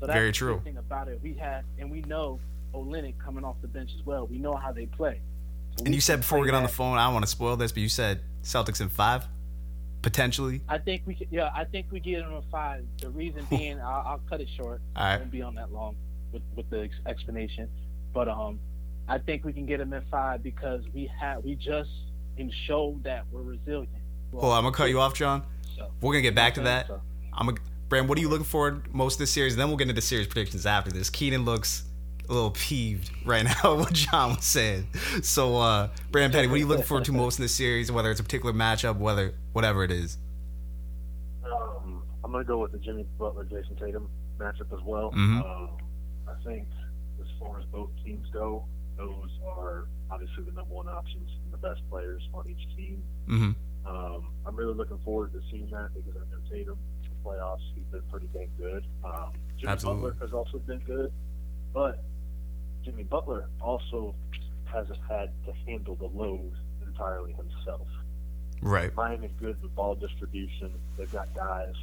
So 0.00 0.06
that's 0.06 0.16
Very 0.16 0.33
true. 0.33 0.54
good 0.54 0.64
thing 0.64 0.76
about 0.78 1.09
it. 1.09 1.20
We 1.22 1.35
have 1.35 1.64
and 1.78 1.90
we 1.90 2.02
know 2.02 2.40
Olynyk 2.74 3.14
coming 3.18 3.44
off 3.44 3.56
the 3.62 3.68
bench 3.68 3.90
as 3.98 4.04
well. 4.06 4.26
We 4.26 4.38
know 4.38 4.54
how 4.54 4.72
they 4.72 4.87
play. 4.87 5.20
So 5.76 5.85
And 5.85 5.94
you 5.94 6.00
said 6.00 6.20
before 6.20 6.38
we 6.38 6.46
get 6.46 6.54
on 6.54 6.62
the 6.62 6.68
phone, 6.68 6.98
I 6.98 7.04
don't 7.06 7.14
want 7.14 7.24
to 7.24 7.30
spoil 7.30 7.56
this, 7.56 7.72
but 7.72 7.83
you 7.83 7.88
said 7.88 8.20
Celtics 8.42 8.80
in 8.80 8.88
five, 8.88 9.26
potentially. 10.02 10.61
I 10.68 10.78
think 10.78 11.02
we 11.06 11.14
could, 11.14 11.28
yeah, 11.30 11.50
I 11.54 11.64
think 11.64 11.87
we 11.90 12.00
get 12.00 12.22
him 12.22 12.33
a 12.35 12.42
five. 12.50 12.85
The 13.00 13.11
reason 13.11 13.46
being, 13.50 13.80
I'll, 13.80 14.04
I'll 14.06 14.20
cut 14.28 14.40
it 14.40 14.48
short. 14.56 14.80
All 14.96 15.04
I 15.04 15.16
won't 15.16 15.30
be 15.30 15.42
on 15.42 15.54
that 15.56 15.72
long 15.72 15.96
with 16.33 16.42
with 16.54 16.68
the 16.70 16.83
ex- 16.83 16.94
explanation, 17.06 17.68
but 18.12 18.29
um, 18.29 18.59
I 19.09 19.18
think 19.18 19.44
we 19.44 19.53
can 19.53 19.66
get 19.66 19.81
him 19.81 19.92
at 19.92 20.09
five 20.11 20.42
because 20.42 20.83
we 20.94 21.11
have 21.21 21.44
we 21.44 21.55
just 21.55 21.90
and 22.38 22.53
showed 22.66 23.03
that 23.05 23.25
we're 23.33 23.42
resilient. 23.42 23.88
Hold 24.33 24.44
on, 24.44 24.59
I'm 24.59 24.64
gonna 24.64 24.75
cut 24.77 24.90
you 24.90 25.01
off, 25.01 25.14
John. 25.14 25.42
So, 25.77 25.90
We're 26.01 26.12
gonna 26.12 26.23
get 26.23 26.35
back 26.35 26.55
to 26.55 26.61
that. 26.62 26.87
so- 26.88 27.01
I'm 27.33 27.47
gonna, 27.47 27.59
Brand, 27.88 28.09
what 28.09 28.18
are 28.18 28.21
you 28.21 28.29
looking 28.29 28.44
for 28.44 28.83
most 28.92 29.18
this 29.18 29.31
series? 29.31 29.57
Then 29.57 29.68
we'll 29.68 29.77
get 29.77 29.85
into 29.85 29.94
the 29.94 30.01
series 30.03 30.27
predictions 30.27 30.66
after 30.66 30.90
this. 30.90 31.09
Keenan 31.09 31.44
looks 31.44 31.85
a 32.29 32.33
little 32.33 32.51
peeved 32.51 33.11
right 33.25 33.44
now 33.64 33.77
what 33.77 33.92
John 33.92 34.35
was 34.37 34.44
saying. 34.44 34.87
So, 35.23 35.57
uh, 35.57 35.88
Brand 36.11 36.33
Petty, 36.33 36.47
what 36.49 36.55
are 36.55 36.59
you 36.59 36.66
looking 36.66 36.85
forward 36.85 37.05
to 37.07 37.12
most 37.12 37.38
in 37.38 37.44
this 37.44 37.55
series? 37.55 37.90
Whether 37.90 38.11
it's 38.11 38.21
a 38.21 38.23
particular 38.25 38.53
matchup, 38.53 38.99
whether 38.99 39.33
whatever 39.53 39.83
it 39.85 39.90
is. 39.90 40.18
Um, 41.44 42.03
I'm 42.25 42.33
going 42.33 42.44
to 42.44 42.49
go 42.49 42.59
with 42.59 42.73
the 42.73 42.79
Jimmy 42.79 43.07
Butler 43.18 43.44
Jayson 43.44 43.77
Tatum 43.79 44.09
matchup 44.38 44.73
as 44.77 44.85
well. 44.85 45.11
Mhm. 45.12 45.44
Um, 45.44 45.71
I 46.29 46.35
think 46.44 46.66
as 46.71 46.88
far 47.38 47.59
as 47.59 47.64
both 47.66 47.90
teams 48.05 48.29
go, 48.33 48.64
those 48.96 49.31
are 49.46 49.87
obviously 50.11 50.44
the 50.44 50.53
number 50.53 50.74
one 50.74 50.88
options 50.88 51.31
and 51.44 51.53
the 51.53 51.59
best 51.59 51.81
players 51.90 52.22
on 52.35 52.48
each 52.48 52.66
team. 52.77 53.03
hmm 53.27 53.51
Um, 53.87 54.29
I'm 54.46 54.57
really 54.57 54.74
looking 54.74 54.98
forward 55.05 55.33
to 55.33 55.40
seeing 55.51 55.70
that 55.70 55.90
because 55.94 56.14
I 56.16 56.24
know 56.31 56.40
Tatum 56.51 56.79
in 57.05 57.11
the 57.11 57.29
playoffs 57.29 57.61
he's 57.74 57.85
been 57.92 58.03
pretty 58.11 58.29
dang 58.35 58.51
good. 58.59 58.85
Um, 59.05 59.33
Jimmy 59.59 59.72
Absolutely. 59.72 60.11
Butler 60.11 60.27
has 60.27 60.33
also 60.35 60.59
been 60.59 60.81
good, 60.81 61.12
but 61.72 62.03
Jimmy 62.85 63.05
Butler 63.05 63.48
also 63.61 64.14
hasn't 64.64 64.98
had 65.09 65.31
to 65.46 65.53
handle 65.66 65.94
the 65.96 66.07
load 66.07 66.53
entirely 66.87 67.33
himself. 67.33 67.87
Right. 68.61 68.94
Miami's 68.96 69.31
good 69.40 69.61
with 69.62 69.74
ball 69.74 69.94
distribution. 69.94 70.72
They've 70.96 71.11
got 71.12 71.33
guys 71.35 71.74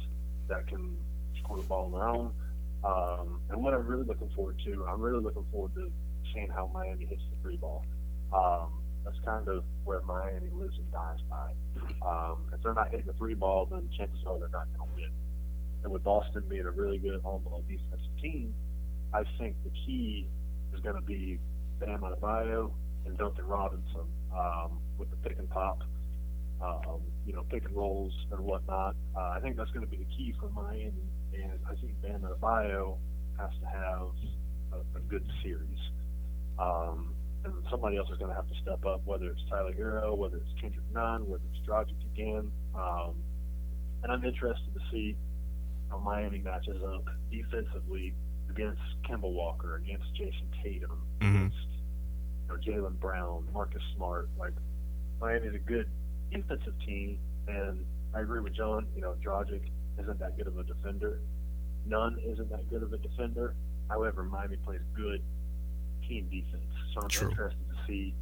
that 0.48 0.66
can 0.66 0.96
score 1.42 1.56
the 1.56 1.62
ball 1.64 1.86
on 1.86 1.92
their 1.92 2.08
own. 2.08 2.32
Um, 2.84 3.40
and 3.50 3.62
what 3.62 3.74
I'm 3.74 3.86
really 3.86 4.04
looking 4.04 4.30
forward 4.34 4.56
to, 4.64 4.86
I'm 4.86 5.00
really 5.00 5.22
looking 5.22 5.44
forward 5.50 5.74
to 5.74 5.90
seeing 6.32 6.48
how 6.48 6.70
Miami 6.72 7.06
hits 7.06 7.22
the 7.30 7.36
three 7.42 7.56
ball. 7.56 7.84
Um, 8.32 8.82
that's 9.04 9.18
kind 9.24 9.48
of 9.48 9.64
where 9.84 10.02
Miami 10.02 10.50
lives 10.52 10.76
and 10.78 10.90
dies 10.92 11.18
by. 11.30 11.52
Um, 12.06 12.46
if 12.52 12.62
they're 12.62 12.74
not 12.74 12.90
hitting 12.90 13.06
the 13.06 13.12
three 13.14 13.34
ball, 13.34 13.66
then 13.66 13.88
chances 13.96 14.18
are 14.26 14.38
they're 14.38 14.48
not 14.48 14.66
going 14.76 14.88
to 14.90 14.96
win. 14.96 15.10
And 15.84 15.92
with 15.92 16.02
Boston 16.02 16.42
being 16.48 16.66
a 16.66 16.70
really 16.70 16.98
good 16.98 17.20
on-ball 17.24 17.62
defensive 17.68 18.20
team, 18.20 18.52
I 19.14 19.22
think 19.38 19.56
the 19.64 19.70
key 19.70 20.28
is 20.74 20.80
going 20.80 20.96
to 20.96 21.02
be 21.02 21.38
Bam 21.78 22.00
Adebayo 22.00 22.72
and 23.06 23.16
Duncan 23.16 23.46
Robinson 23.46 24.06
um, 24.36 24.80
with 24.98 25.10
the 25.10 25.16
pick 25.16 25.38
and 25.38 25.48
pop 25.50 25.82
um, 26.62 27.00
you 27.26 27.32
know, 27.32 27.44
pick 27.50 27.64
and 27.64 27.76
rolls 27.76 28.12
and 28.30 28.40
whatnot. 28.40 28.96
Uh, 29.16 29.34
I 29.36 29.40
think 29.40 29.56
that's 29.56 29.70
going 29.70 29.84
to 29.84 29.90
be 29.90 29.98
the 29.98 30.06
key 30.16 30.34
for 30.38 30.48
Miami, 30.50 30.92
and 31.42 31.58
I 31.68 31.74
think 31.80 32.00
Bam 32.02 32.20
Adebayo 32.22 32.96
has 33.38 33.50
to 33.60 33.66
have 33.66 34.08
a, 34.72 34.98
a 34.98 35.00
good 35.08 35.26
series. 35.42 35.78
Um, 36.58 37.14
and 37.44 37.52
somebody 37.70 37.96
else 37.96 38.08
is 38.10 38.18
going 38.18 38.30
to 38.30 38.34
have 38.34 38.48
to 38.48 38.54
step 38.62 38.84
up, 38.86 39.02
whether 39.04 39.26
it's 39.26 39.42
Tyler 39.48 39.72
Herro, 39.72 40.16
whether 40.16 40.36
it's 40.38 40.60
Kendrick 40.60 40.84
Nunn, 40.92 41.28
whether 41.28 41.44
it's 41.54 41.68
Dragic 41.68 41.94
again. 42.14 42.50
Um, 42.74 43.14
and 44.02 44.10
I'm 44.12 44.24
interested 44.24 44.72
to 44.74 44.80
see 44.90 45.16
how 45.90 45.98
Miami 45.98 46.38
matches 46.40 46.82
up 46.82 47.04
defensively 47.30 48.14
against 48.50 48.80
Kemba 49.08 49.30
Walker, 49.32 49.76
against 49.76 50.06
Jayson 50.16 50.48
Tatum, 50.62 51.02
Mhm. 51.20 51.36
against 51.36 51.56
you 52.42 52.48
know, 52.48 52.56
Jaylen 52.88 52.98
Brown, 52.98 53.46
Marcus 53.52 53.82
Smart. 53.94 54.28
Like 54.38 54.54
Miami's 55.20 55.54
a 55.54 55.58
good 55.58 55.88
defensive 56.32 56.74
team, 56.84 57.18
and 57.48 57.84
I 58.14 58.20
agree 58.20 58.40
with 58.40 58.54
John. 58.54 58.86
You 58.94 59.02
know, 59.02 59.14
Dragic 59.24 59.62
isn't 59.98 60.18
that 60.18 60.36
good 60.36 60.46
of 60.46 60.58
a 60.58 60.64
defender. 60.64 61.20
Nunn 61.86 62.18
isn't 62.24 62.50
that 62.50 62.68
good 62.68 62.82
of 62.82 62.92
a 62.92 62.98
defender. 62.98 63.54
However, 63.88 64.24
Miami 64.24 64.56
plays 64.56 64.80
good 64.94 65.22
team 66.08 66.28
defense, 66.30 66.64
so 66.94 67.00
I'm 67.02 67.08
True. 67.08 67.30
interested 67.30 67.64
to 67.68 67.76
see 67.86 68.14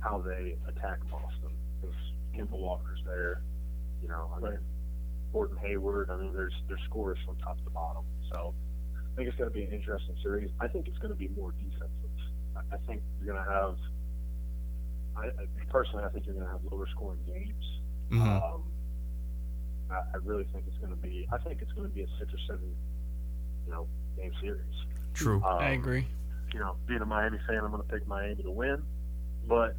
how 0.00 0.18
they 0.18 0.56
attack 0.68 0.98
Boston 1.10 1.50
because 1.80 1.96
Kemba 2.34 2.50
Walker's 2.58 3.00
there. 3.06 3.42
You 4.02 4.08
know, 4.08 4.30
I 4.36 4.40
mean, 4.40 4.58
Gordon 5.32 5.56
Hayward. 5.62 6.10
I 6.10 6.16
mean, 6.16 6.32
there's 6.32 6.54
there's 6.68 6.80
scores 6.84 7.18
from 7.26 7.36
top 7.38 7.62
to 7.64 7.70
bottom. 7.70 8.04
So 8.30 8.54
I 8.94 9.16
think 9.16 9.28
it's 9.28 9.36
going 9.38 9.50
to 9.50 9.54
be 9.54 9.64
an 9.64 9.72
interesting 9.72 10.14
series. 10.22 10.50
I 10.60 10.68
think 10.68 10.86
it's 10.88 10.98
going 10.98 11.10
to 11.12 11.18
be 11.18 11.28
more 11.28 11.52
defensive. 11.52 11.88
I, 12.56 12.74
I 12.74 12.78
think 12.86 13.02
you're 13.18 13.34
going 13.34 13.44
to 13.44 13.50
have. 13.50 13.76
I, 15.16 15.26
I 15.26 15.46
personally, 15.70 16.04
I 16.04 16.08
think 16.10 16.26
you're 16.26 16.34
going 16.34 16.46
to 16.46 16.52
have 16.52 16.60
lower 16.70 16.86
scoring 16.88 17.20
games. 17.26 17.64
hmm 18.10 18.20
Um, 18.20 18.62
I, 19.90 19.94
I 20.14 20.16
really 20.22 20.44
think 20.52 20.64
it's 20.66 20.76
going 20.78 20.90
to 20.90 20.96
be. 20.96 21.26
I 21.32 21.38
think 21.38 21.60
it's 21.62 21.72
going 21.72 21.88
to 21.88 21.94
be 21.94 22.02
a 22.02 22.06
six 22.18 22.32
or 22.32 22.38
seven, 22.46 22.74
you 23.66 23.72
know, 23.72 23.86
game 24.16 24.32
series. 24.40 24.62
True. 25.14 25.42
Um, 25.44 25.58
I 25.60 25.70
agree. 25.70 26.06
You 26.52 26.60
know, 26.60 26.76
being 26.86 27.00
a 27.00 27.06
Miami 27.06 27.38
fan, 27.46 27.58
I'm 27.64 27.70
going 27.70 27.82
to 27.82 27.88
pick 27.88 28.06
Miami 28.06 28.42
to 28.42 28.50
win, 28.50 28.82
but 29.48 29.76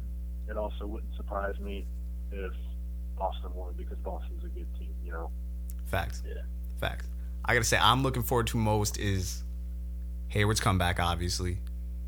it 0.48 0.56
also 0.56 0.86
wouldn't 0.86 1.14
surprise 1.16 1.58
me 1.60 1.86
if 2.32 2.52
Boston 3.18 3.54
won 3.54 3.72
because 3.76 3.98
Boston's 3.98 4.44
a 4.44 4.48
good 4.48 4.66
team. 4.78 4.94
You 5.04 5.12
know. 5.12 5.30
Facts. 5.86 6.22
Yeah. 6.26 6.42
Facts. 6.80 7.06
I 7.44 7.54
gotta 7.54 7.64
say, 7.64 7.78
I'm 7.80 8.02
looking 8.02 8.22
forward 8.24 8.48
to 8.48 8.56
most 8.58 8.98
is 8.98 9.44
Hayward's 10.28 10.60
comeback. 10.60 10.98
Obviously, 10.98 11.58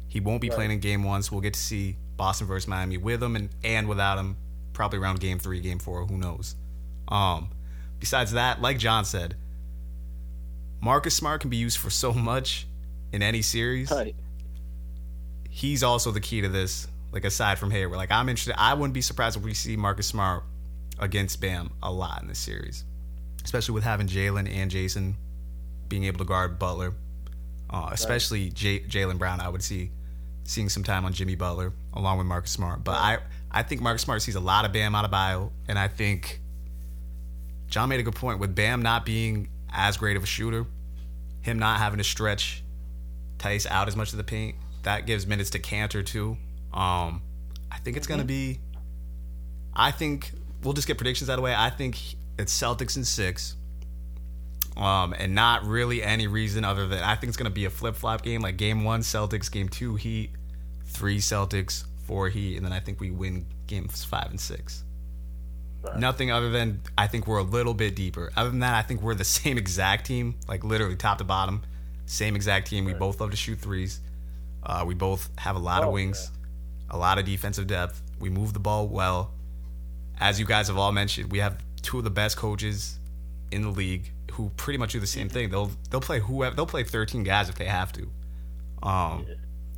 he 0.08 0.18
won't 0.20 0.40
be 0.40 0.48
Right. 0.48 0.56
playing 0.56 0.70
in 0.72 0.80
Game 0.80 1.04
One, 1.04 1.22
so 1.22 1.32
we'll 1.32 1.40
get 1.42 1.54
to 1.54 1.60
see 1.60 1.96
Boston 2.16 2.46
versus 2.48 2.66
Miami 2.68 2.96
with 2.98 3.22
him 3.22 3.36
and 3.36 3.50
and 3.62 3.88
without 3.88 4.18
him. 4.18 4.36
Probably 4.72 4.98
around 4.98 5.20
Game 5.20 5.38
Three, 5.38 5.60
Game 5.60 5.78
Four. 5.78 6.06
Who 6.06 6.18
knows? 6.18 6.56
Um. 7.08 7.50
Besides 8.00 8.32
that, 8.32 8.60
like 8.62 8.78
John 8.78 9.04
said, 9.04 9.34
Marcus 10.80 11.14
Smart 11.14 11.40
can 11.40 11.50
be 11.50 11.56
used 11.56 11.78
for 11.78 11.90
so 11.90 12.12
much 12.12 12.66
in 13.12 13.22
any 13.22 13.42
series. 13.42 13.90
Right. 13.90 14.14
He's 15.48 15.82
also 15.82 16.10
the 16.10 16.20
key 16.20 16.40
to 16.42 16.48
this. 16.48 16.86
Like 17.10 17.24
aside 17.24 17.58
from 17.58 17.70
Hayward, 17.70 17.96
like 17.96 18.12
I'm 18.12 18.28
interested. 18.28 18.54
I 18.58 18.74
wouldn't 18.74 18.92
be 18.92 19.00
surprised 19.00 19.38
if 19.38 19.42
we 19.42 19.54
see 19.54 19.76
Marcus 19.76 20.06
Smart 20.06 20.44
against 20.98 21.40
Bam 21.40 21.70
a 21.82 21.90
lot 21.90 22.20
in 22.20 22.28
this 22.28 22.38
series, 22.38 22.84
especially 23.44 23.72
with 23.72 23.84
having 23.84 24.06
Jaylen 24.08 24.46
and 24.46 24.70
Jayson 24.70 25.16
being 25.88 26.04
able 26.04 26.18
to 26.18 26.26
guard 26.26 26.58
Butler. 26.58 26.92
Uh, 27.70 27.88
especially 27.92 28.50
J- 28.50 28.80
Jaylen 28.80 29.16
Brown, 29.18 29.40
I 29.40 29.48
would 29.48 29.62
see 29.62 29.90
seeing 30.44 30.68
some 30.68 30.82
time 30.84 31.06
on 31.06 31.14
Jimmy 31.14 31.34
Butler 31.34 31.72
along 31.94 32.18
with 32.18 32.26
Marcus 32.26 32.50
Smart. 32.50 32.84
But 32.84 32.96
I 32.96 33.18
I 33.50 33.62
think 33.62 33.80
Marcus 33.80 34.02
Smart 34.02 34.20
sees 34.20 34.34
a 34.34 34.40
lot 34.40 34.66
of 34.66 34.72
Bam 34.74 34.92
Adebayo, 34.92 35.50
and 35.66 35.78
I 35.78 35.88
think 35.88 36.42
John 37.68 37.88
made 37.88 38.00
a 38.00 38.02
good 38.02 38.14
point 38.14 38.38
with 38.38 38.54
Bam 38.54 38.82
not 38.82 39.04
being 39.04 39.48
as 39.70 39.96
great 39.96 40.16
of 40.16 40.22
a 40.22 40.26
shooter, 40.26 40.66
him 41.42 41.58
not 41.58 41.78
having 41.78 41.98
to 41.98 42.04
stretch 42.04 42.64
Theis 43.38 43.66
out 43.66 43.88
as 43.88 43.96
much 43.96 44.12
of 44.12 44.16
the 44.16 44.24
paint. 44.24 44.56
That 44.82 45.06
gives 45.06 45.26
minutes 45.26 45.50
to 45.50 45.58
Kanter 45.58 46.04
too. 46.04 46.36
Um, 46.72 47.22
I 47.70 47.78
think 47.82 47.96
it's 47.96 48.06
gonna 48.06 48.24
be. 48.24 48.60
I 49.74 49.90
think 49.90 50.32
we'll 50.62 50.72
just 50.72 50.88
get 50.88 50.96
predictions 50.98 51.28
out 51.28 51.34
of 51.34 51.36
the 51.38 51.42
way. 51.42 51.54
I 51.54 51.70
think 51.70 51.98
it's 52.38 52.58
Celtics 52.58 52.96
in 52.96 53.04
six. 53.04 53.54
Um, 54.76 55.12
and 55.12 55.34
not 55.34 55.64
really 55.64 56.02
any 56.04 56.28
reason 56.28 56.64
other 56.64 56.86
than 56.86 57.02
I 57.02 57.16
think 57.16 57.28
it's 57.28 57.36
gonna 57.36 57.50
be 57.50 57.64
a 57.64 57.70
flip 57.70 57.96
flop 57.96 58.22
game, 58.22 58.40
like 58.40 58.56
game 58.56 58.84
one 58.84 59.00
Celtics, 59.00 59.50
game 59.50 59.68
two 59.68 59.96
Heat, 59.96 60.30
three 60.86 61.18
Celtics, 61.18 61.84
four 62.06 62.28
Heat, 62.28 62.56
and 62.56 62.64
then 62.64 62.72
I 62.72 62.80
think 62.80 63.00
we 63.00 63.10
win 63.10 63.46
games 63.66 64.04
five 64.04 64.30
and 64.30 64.40
six. 64.40 64.84
Right. 65.82 65.96
Nothing 65.96 66.30
other 66.32 66.50
than 66.50 66.82
I 66.96 67.06
think 67.06 67.26
we're 67.26 67.38
a 67.38 67.42
little 67.44 67.74
bit 67.74 67.94
deeper. 67.94 68.32
Other 68.36 68.50
than 68.50 68.60
that, 68.60 68.74
I 68.74 68.82
think 68.82 69.00
we're 69.00 69.14
the 69.14 69.24
same 69.40 69.56
exact 69.58 70.06
team, 70.06 70.34
like 70.48 70.64
literally 70.64 70.96
top 70.96 71.18
to 71.18 71.24
bottom, 71.24 71.62
same 72.06 72.34
exact 72.36 72.68
team. 72.68 72.84
We 72.84 72.94
both 72.94 73.20
love 73.20 73.30
to 73.30 73.36
shoot 73.36 73.58
threes. 73.60 74.00
Uh, 74.62 74.84
we 74.86 74.94
both 74.94 75.30
have 75.38 75.54
a 75.56 75.60
lot 75.60 75.82
of 75.82 75.90
Oh, 75.90 75.92
wings, 75.92 76.30
a 76.90 76.98
lot 76.98 77.18
of 77.18 77.24
defensive 77.24 77.66
depth. 77.68 78.02
We 78.18 78.28
move 78.28 78.52
the 78.52 78.58
ball 78.60 78.88
well. 78.88 79.32
As 80.18 80.40
you 80.40 80.46
guys 80.46 80.66
have 80.66 80.76
all 80.76 80.90
mentioned, 80.90 81.30
we 81.30 81.38
have 81.38 81.58
two 81.80 81.98
of 81.98 82.04
the 82.04 82.10
best 82.10 82.36
coaches 82.36 82.98
in 83.52 83.62
the 83.62 83.68
league 83.70 84.10
who 84.32 84.50
pretty 84.56 84.78
much 84.78 84.92
do 84.92 85.00
the 85.00 85.06
same 85.06 85.28
thing. 85.28 85.48
They'll 85.50 85.70
they'll 85.90 86.00
play 86.00 86.18
whoever 86.18 86.56
they'll 86.56 86.66
play 86.66 86.82
13 86.82 87.22
guys 87.22 87.48
if 87.48 87.54
they 87.54 87.66
have 87.66 87.92
to. 87.92 88.10
Um, 88.82 89.26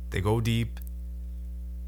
they 0.09 0.19
go 0.19 0.41
deep. 0.41 0.79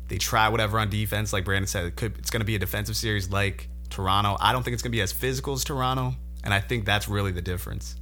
They 0.07 0.17
try 0.19 0.49
whatever 0.49 0.77
on 0.79 0.89
defense. 0.89 1.33
Like 1.33 1.45
Branndon 1.45 1.67
said, 1.67 1.85
it 1.85 1.95
could 1.95 2.17
it's 2.19 2.29
going 2.29 2.41
to 2.41 2.45
be 2.45 2.55
a 2.55 2.59
defensive 2.59 2.95
series 2.95 3.29
like 3.31 3.69
Toronto. 3.93 4.35
I 4.39 4.51
don't 4.51 4.63
think 4.63 4.73
it's 4.73 4.83
going 4.83 4.91
to 4.91 4.97
be 4.97 5.01
as 5.01 5.11
physical 5.11 5.53
as 5.53 5.63
Toronto, 5.63 6.15
and 6.43 6.53
I 6.53 6.59
think 6.59 6.85
that's 6.85 7.07
really 7.07 7.31
the 7.31 7.41
difference. 7.41 7.95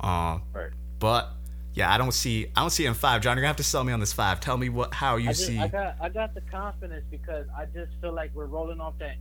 Um, 0.00 0.42
Right. 0.52 0.70
but 0.98 1.30
yeah, 1.74 1.92
I 1.92 1.98
don't 1.98 2.12
see 2.12 2.46
I 2.56 2.60
don't 2.60 2.70
see 2.70 2.84
it 2.84 2.88
in 2.88 2.94
five. 2.94 3.20
John, 3.22 3.36
you're 3.36 3.42
gonna 3.42 3.48
have 3.48 3.56
to 3.56 3.62
sell 3.64 3.84
me 3.84 3.92
on 3.92 4.00
this 4.00 4.12
five. 4.12 4.40
Tell 4.40 4.56
me 4.56 4.68
what 4.68 4.94
how 4.94 5.16
you 5.16 5.28
I, 5.28 5.32
just, 5.32 5.46
see. 5.46 5.58
I 5.58 5.68
got 5.68 5.96
I 6.00 6.08
got 6.08 6.34
the 6.34 6.40
confidence 6.40 7.04
because 7.10 7.46
I 7.56 7.66
just 7.66 7.92
feel 8.00 8.12
like 8.12 8.30
we're 8.34 8.46
rolling 8.46 8.80
off 8.80 8.94
that 8.98 9.16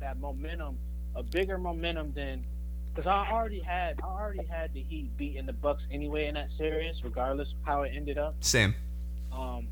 that 0.00 0.18
momentum, 0.18 0.78
a 1.14 1.22
bigger 1.22 1.58
momentum 1.58 2.12
than 2.14 2.44
because 2.94 3.06
I 3.06 3.30
already 3.30 3.60
had 3.60 4.00
I 4.02 4.06
already 4.06 4.44
had 4.46 4.72
the 4.72 4.82
Heat 4.82 5.14
beating 5.16 5.46
the 5.46 5.52
Bucks 5.52 5.82
anyway 5.90 6.26
in 6.28 6.34
that 6.34 6.48
series, 6.56 7.02
regardless 7.04 7.48
of 7.48 7.56
how 7.66 7.82
it 7.82 7.92
ended 7.94 8.16
up. 8.18 8.36
Same. 8.40 8.74
Um, 9.32 9.68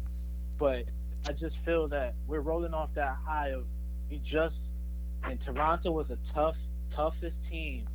but 0.58 0.84
I 1.26 1.32
just 1.32 1.56
feel 1.64 1.88
that 1.88 2.14
we're 2.26 2.40
rolling 2.40 2.74
off 2.74 2.90
that 2.94 3.16
high 3.24 3.48
of 3.50 3.64
we 4.10 4.18
just 4.18 4.56
and 5.24 5.38
Toronto 5.44 5.90
was 5.92 6.06
a 6.10 6.18
tough, 6.34 6.56
toughest 6.94 7.36
team, 7.50 7.86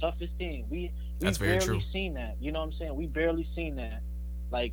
toughest 0.00 0.36
team. 0.38 0.66
We 0.70 0.92
we 1.20 1.30
barely 1.32 1.60
true. 1.64 1.80
seen 1.92 2.14
that. 2.14 2.36
You 2.40 2.52
know 2.52 2.60
what 2.60 2.66
I'm 2.66 2.78
saying? 2.78 2.94
We 2.96 3.06
barely 3.06 3.48
seen 3.54 3.76
that. 3.76 4.02
Like 4.50 4.72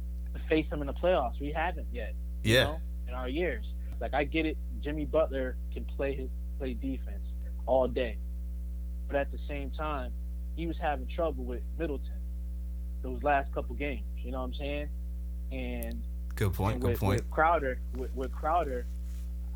face 0.50 0.70
them 0.70 0.82
in 0.82 0.88
the 0.88 0.94
playoffs. 0.94 1.40
We 1.40 1.52
haven't 1.52 1.88
yet. 1.92 2.14
you 2.44 2.54
Yeah. 2.56 2.64
know, 2.66 2.80
in 3.08 3.14
our 3.14 3.30
years. 3.30 3.66
Like 4.00 4.14
I 4.14 4.24
get 4.24 4.46
it. 4.46 4.58
Jimmy 4.82 5.06
Butler 5.06 5.58
can 5.74 5.86
play 5.86 6.16
his 6.16 6.30
play 6.60 6.74
defense 6.74 7.24
all 7.66 7.88
day, 7.88 8.18
but 9.08 9.16
at 9.16 9.32
the 9.32 9.40
same 9.48 9.72
time, 9.72 10.12
he 10.56 10.68
was 10.68 10.78
having 10.80 11.08
trouble 11.08 11.44
with 11.44 11.62
Middleton 11.80 12.12
those 13.02 13.22
last 13.24 13.52
couple 13.54 13.76
games. 13.76 14.04
You 14.18 14.32
know 14.32 14.40
what 14.40 14.46
I'm 14.46 14.54
saying? 14.56 14.90
And 15.52 16.04
Good 16.36 16.54
point. 16.54 16.74
and 16.76 16.82
Good 16.82 16.92
with, 16.92 17.00
point. 17.00 17.22
With 17.22 17.32
Crowder, 17.32 17.80
with, 17.96 18.14
with 18.16 18.32
Crowder, 18.32 18.86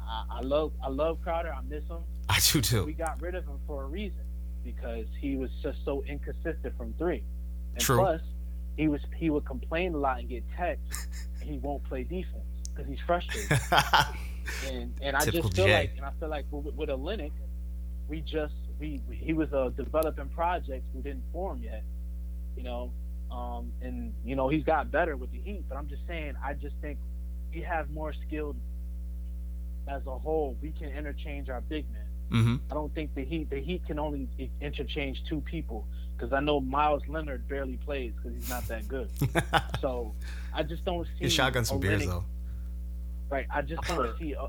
I, 0.10 0.38
I 0.38 0.42
love 0.42 0.72
I 0.84 0.90
love 0.90 1.20
Crowder. 1.22 1.54
I 1.54 1.62
miss 1.68 1.84
him. 1.86 2.00
I 2.28 2.40
do 2.52 2.62
too. 2.62 2.86
We 2.86 2.94
got 2.94 3.22
rid 3.22 3.36
of 3.36 3.46
him 3.46 3.60
for 3.68 3.84
a 3.84 3.88
reason 3.88 4.22
because 4.64 5.06
he 5.20 5.36
was 5.36 5.50
just 5.62 5.84
so 5.86 6.04
inconsistent 6.08 6.76
from 6.78 6.94
three. 6.98 7.24
And 7.74 7.82
True. 7.84 7.98
plus, 8.00 8.22
he 8.78 8.88
was 8.88 9.02
he 9.16 9.30
would 9.30 9.46
complain 9.46 9.94
a 9.94 9.98
lot 9.98 10.20
and 10.20 10.30
get 10.30 10.44
texts, 10.58 11.08
and 11.42 11.50
he 11.50 11.58
won't 11.60 11.84
play 11.84 12.04
defense 12.04 12.44
because 12.74 12.90
he's 12.90 13.00
frustrated. 13.06 13.52
and 14.68 14.94
and 15.02 15.16
I 15.16 15.20
Typical 15.20 15.50
just 15.50 15.56
feel 15.56 15.66
Jay. 15.66 15.74
like, 15.74 15.94
and 15.98 16.06
I 16.06 16.12
feel 16.20 16.30
like 16.30 16.46
with, 16.52 16.74
with 16.76 16.90
Olynyk, 16.90 17.32
we 18.08 18.22
just 18.22 18.54
we, 18.80 19.02
we 19.08 19.16
he 19.16 19.34
was 19.34 19.52
a 19.54 19.72
developing 19.76 20.30
project 20.30 20.86
who 20.94 21.02
didn't 21.02 21.24
form 21.32 21.62
yet, 21.64 21.84
you 22.56 22.64
know. 22.64 22.92
Um, 23.32 23.72
and 23.82 24.14
you 24.26 24.36
know 24.36 24.50
he's 24.50 24.64
got 24.64 24.90
better 24.92 25.16
with 25.16 25.32
the 25.32 25.40
Heat, 25.40 25.66
but 25.70 25.78
I'm 25.78 25.88
just 25.88 26.02
saying 26.08 26.34
I 26.44 26.54
just 26.54 26.76
think 26.82 26.98
we 27.54 27.62
have 27.62 27.90
more 27.92 28.14
skilled 28.28 28.56
as 29.90 30.06
a 30.06 30.18
whole. 30.18 30.56
We 30.62 30.72
can 30.72 30.90
interchange 30.90 31.50
our 31.50 31.62
big 31.62 31.86
men. 31.92 32.04
hmm 32.44 32.56
I 32.72 32.74
don't 32.74 32.94
think 32.94 33.14
the 33.16 33.24
Heat 33.26 33.50
the 33.50 33.60
Heat 33.60 33.86
can 33.88 34.00
only 34.00 34.28
interchange 34.62 35.24
two 35.28 35.42
people 35.42 35.88
because 36.16 36.32
I 36.34 36.40
know 36.42 36.60
Miles 36.60 37.02
Leonard 37.08 37.48
barely 37.48 37.78
plays 37.78 38.14
because 38.16 38.38
he's 38.38 38.50
not 38.50 38.68
that 38.68 38.88
good. 38.88 39.10
so 39.82 40.14
I 40.54 40.64
just 40.64 40.86
don't 40.86 41.06
see 41.18 41.26
He 41.26 41.30
shotgun 41.30 41.66
some 41.66 41.80
beers 41.80 42.02
Olynyk- 42.04 42.08
though. 42.08 42.26
Right. 43.30 43.46
I 43.54 43.62
just 43.62 43.82
don't 43.84 44.18
see. 44.18 44.36
Uh, 44.36 44.48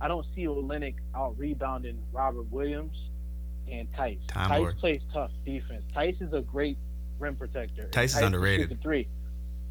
I 0.00 0.08
don't 0.08 0.26
see 0.34 0.44
Olynyk 0.46 0.94
out 1.14 1.38
rebounding 1.38 1.98
Robert 2.12 2.50
Williams 2.50 2.96
and 3.70 3.88
Theis. 3.96 4.18
Time 4.26 4.48
Theis 4.50 4.60
Lord. 4.60 4.78
plays 4.78 5.00
tough 5.12 5.30
defense. 5.44 5.84
Theis 5.94 6.20
is 6.20 6.32
a 6.32 6.40
great 6.40 6.78
rim 7.18 7.36
protector. 7.36 7.82
and 7.82 7.92
Theis 7.92 8.14
is 8.16 8.22
underrated. 8.22 8.68
shoot 8.68 8.76
the 8.76 8.82
three. 8.82 9.08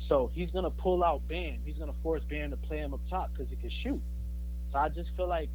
So 0.08 0.30
he's 0.34 0.52
gonna 0.52 0.69
pull 0.71 1.04
out 1.04 1.26
Bam. 1.28 1.60
He's 1.65 1.78
gonna 1.78 1.93
force 2.04 2.24
Bam 2.30 2.52
to 2.52 2.58
play 2.58 2.78
him 2.80 2.93
up 2.93 3.00
top 3.10 3.32
because 3.34 3.50
he 3.50 3.56
can 3.56 3.69
shoot. 3.69 4.02
So 4.72 4.80
I 4.80 4.90
just 4.90 5.10
feel 5.16 5.28
like, 5.28 5.50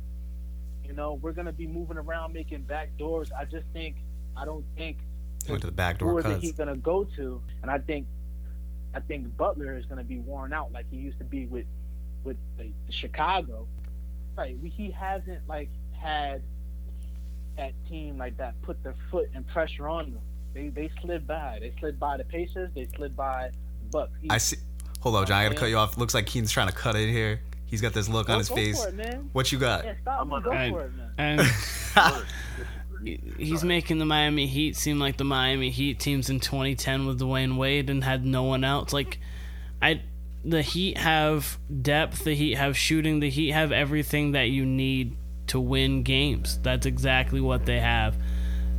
you 0.84 0.92
know, 0.92 1.14
we're 1.14 1.32
gonna 1.32 1.52
be 1.52 1.66
moving 1.66 1.96
around 1.96 2.32
making 2.32 2.62
back 2.62 2.96
doors. 2.98 3.30
I 3.38 3.44
just 3.44 3.66
think 3.72 3.96
I 4.36 4.44
don't 4.44 4.64
think 4.76 4.98
He 5.44 5.52
went 5.52 5.62
to 5.62 5.66
the 5.66 5.72
back 5.72 5.98
door 5.98 6.20
cuts. 6.22 6.42
Heat 6.42 6.56
gonna 6.56 6.76
go 6.76 7.04
to? 7.16 7.40
And 7.62 7.70
I 7.70 7.78
think, 7.78 8.06
I 8.94 9.00
think 9.00 9.36
Butler 9.36 9.76
is 9.76 9.86
gonna 9.86 10.04
be 10.04 10.18
worn 10.18 10.52
out 10.52 10.72
like 10.72 10.86
he 10.90 10.96
used 10.96 11.18
to 11.18 11.24
be 11.24 11.46
with, 11.46 11.66
with 12.24 12.36
the, 12.58 12.70
the 12.86 12.92
Chicago. 12.92 13.66
Right, 14.36 14.58
we, 14.62 14.68
he 14.68 14.90
hasn't 14.90 15.46
like 15.48 15.70
had 15.92 16.42
that 17.56 17.72
team 17.88 18.18
like 18.18 18.36
that 18.36 18.60
put 18.62 18.82
their 18.82 18.94
foot 19.10 19.30
and 19.34 19.46
pressure 19.48 19.88
on 19.88 20.12
them. 20.12 20.20
They 20.52 20.68
they 20.68 20.90
slid 21.00 21.26
by. 21.26 21.58
They 21.60 21.72
slid 21.80 21.98
by 21.98 22.18
the 22.18 22.24
Pacers. 22.24 22.70
They 22.74 22.86
slid 22.96 23.16
by 23.16 23.50
the 23.82 23.88
Bucks. 23.90 24.12
He- 24.20 24.28
I 24.30 24.36
see. 24.38 24.58
Hold 25.00 25.16
on, 25.16 25.26
John. 25.26 25.38
I 25.38 25.44
gotta 25.44 25.54
cut 25.54 25.68
you 25.70 25.78
off. 25.78 25.96
Looks 25.96 26.12
like 26.14 26.26
Keen's 26.26 26.50
trying 26.52 26.68
to 26.68 26.74
cut 26.74 26.96
in 26.96 27.08
here. 27.08 27.40
He's 27.66 27.80
got 27.80 27.92
this 27.92 28.08
look 28.08 28.28
Go- 28.28 28.34
on 28.34 28.38
his 28.38 28.48
go 28.48 28.54
face. 28.54 28.82
For 28.82 28.88
it, 28.90 28.94
man. 28.94 29.30
What 29.32 29.50
you 29.52 29.58
got? 29.58 29.84
Yeah, 29.84 29.94
stop. 30.00 30.20
I'm 30.22 30.28
me. 30.28 30.34
on- 30.36 30.42
Go 30.42 30.50
I- 30.52 30.70
for 30.70 30.82
it, 30.84 30.92
man. 30.96 31.10
And 31.18 32.24
he's 33.38 33.64
making 33.64 33.98
the 33.98 34.04
Miami 34.04 34.46
Heat 34.46 34.76
seem 34.76 34.98
like 34.98 35.16
the 35.16 35.24
Miami 35.24 35.70
Heat 35.70 35.98
teams 36.00 36.30
in 36.30 36.40
2010 36.40 37.06
with 37.06 37.20
Dwyane 37.20 37.56
Wade 37.56 37.90
and 37.90 38.02
had 38.04 38.24
no 38.24 38.42
one 38.44 38.64
else. 38.64 38.92
Like, 38.92 39.18
I, 39.80 40.02
the 40.44 40.62
Heat 40.62 40.98
have 40.98 41.58
depth. 41.82 42.24
The 42.24 42.34
Heat 42.34 42.54
have 42.56 42.76
shooting. 42.76 43.20
The 43.20 43.30
Heat 43.30 43.50
have 43.50 43.72
everything 43.72 44.32
that 44.32 44.44
you 44.50 44.64
need 44.64 45.16
to 45.48 45.60
win 45.60 46.02
games. 46.02 46.58
That's 46.62 46.86
exactly 46.86 47.40
what 47.40 47.66
they 47.66 47.80
have. 47.80 48.16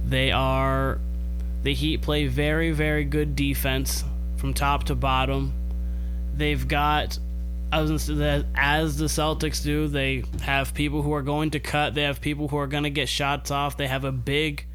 They 0.06 0.32
are, 0.32 1.00
the 1.64 1.74
Heat 1.74 2.02
play 2.02 2.28
very, 2.28 2.72
very 2.72 3.04
good 3.04 3.36
defense 3.36 4.04
from 4.38 4.54
top 4.54 4.86
to 4.86 4.96
bottom. 4.96 5.54
They've 6.34 6.66
got 6.68 7.20
as 7.72 8.10
as 8.56 8.98
the 8.98 9.06
Celtics 9.06 9.64
do, 9.64 9.88
they 9.88 10.24
have 10.42 10.74
people 10.74 11.02
who 11.02 11.14
are 11.14 11.22
going 11.22 11.52
to 11.52 11.60
cut. 11.60 11.94
They 11.94 12.04
have 12.04 12.22
people 12.22 12.48
who 12.48 12.58
are 12.58 12.68
going 12.68 12.84
to 12.84 12.90
get 12.90 13.10
shots 13.10 13.52
off. 13.52 13.78
They 13.78 13.88
have 13.88 14.04
a 14.04 14.12
big. 14.12 14.66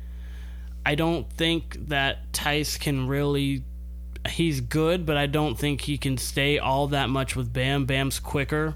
I 0.85 0.94
don't 0.94 1.31
think 1.33 1.88
that 1.88 2.33
Theis 2.33 2.78
can 2.78 3.07
really 3.07 3.62
he's 4.28 4.61
good, 4.61 5.07
but 5.07 5.16
I 5.16 5.26
don't 5.26 5.59
think 5.59 5.83
he 5.83 5.98
can 5.98 6.16
stay 6.16 6.59
all 6.59 6.88
that 6.88 7.09
much 7.09 7.35
with 7.35 7.52
Bam. 7.52 7.87
Bam's 7.87 8.20
quicker. 8.20 8.74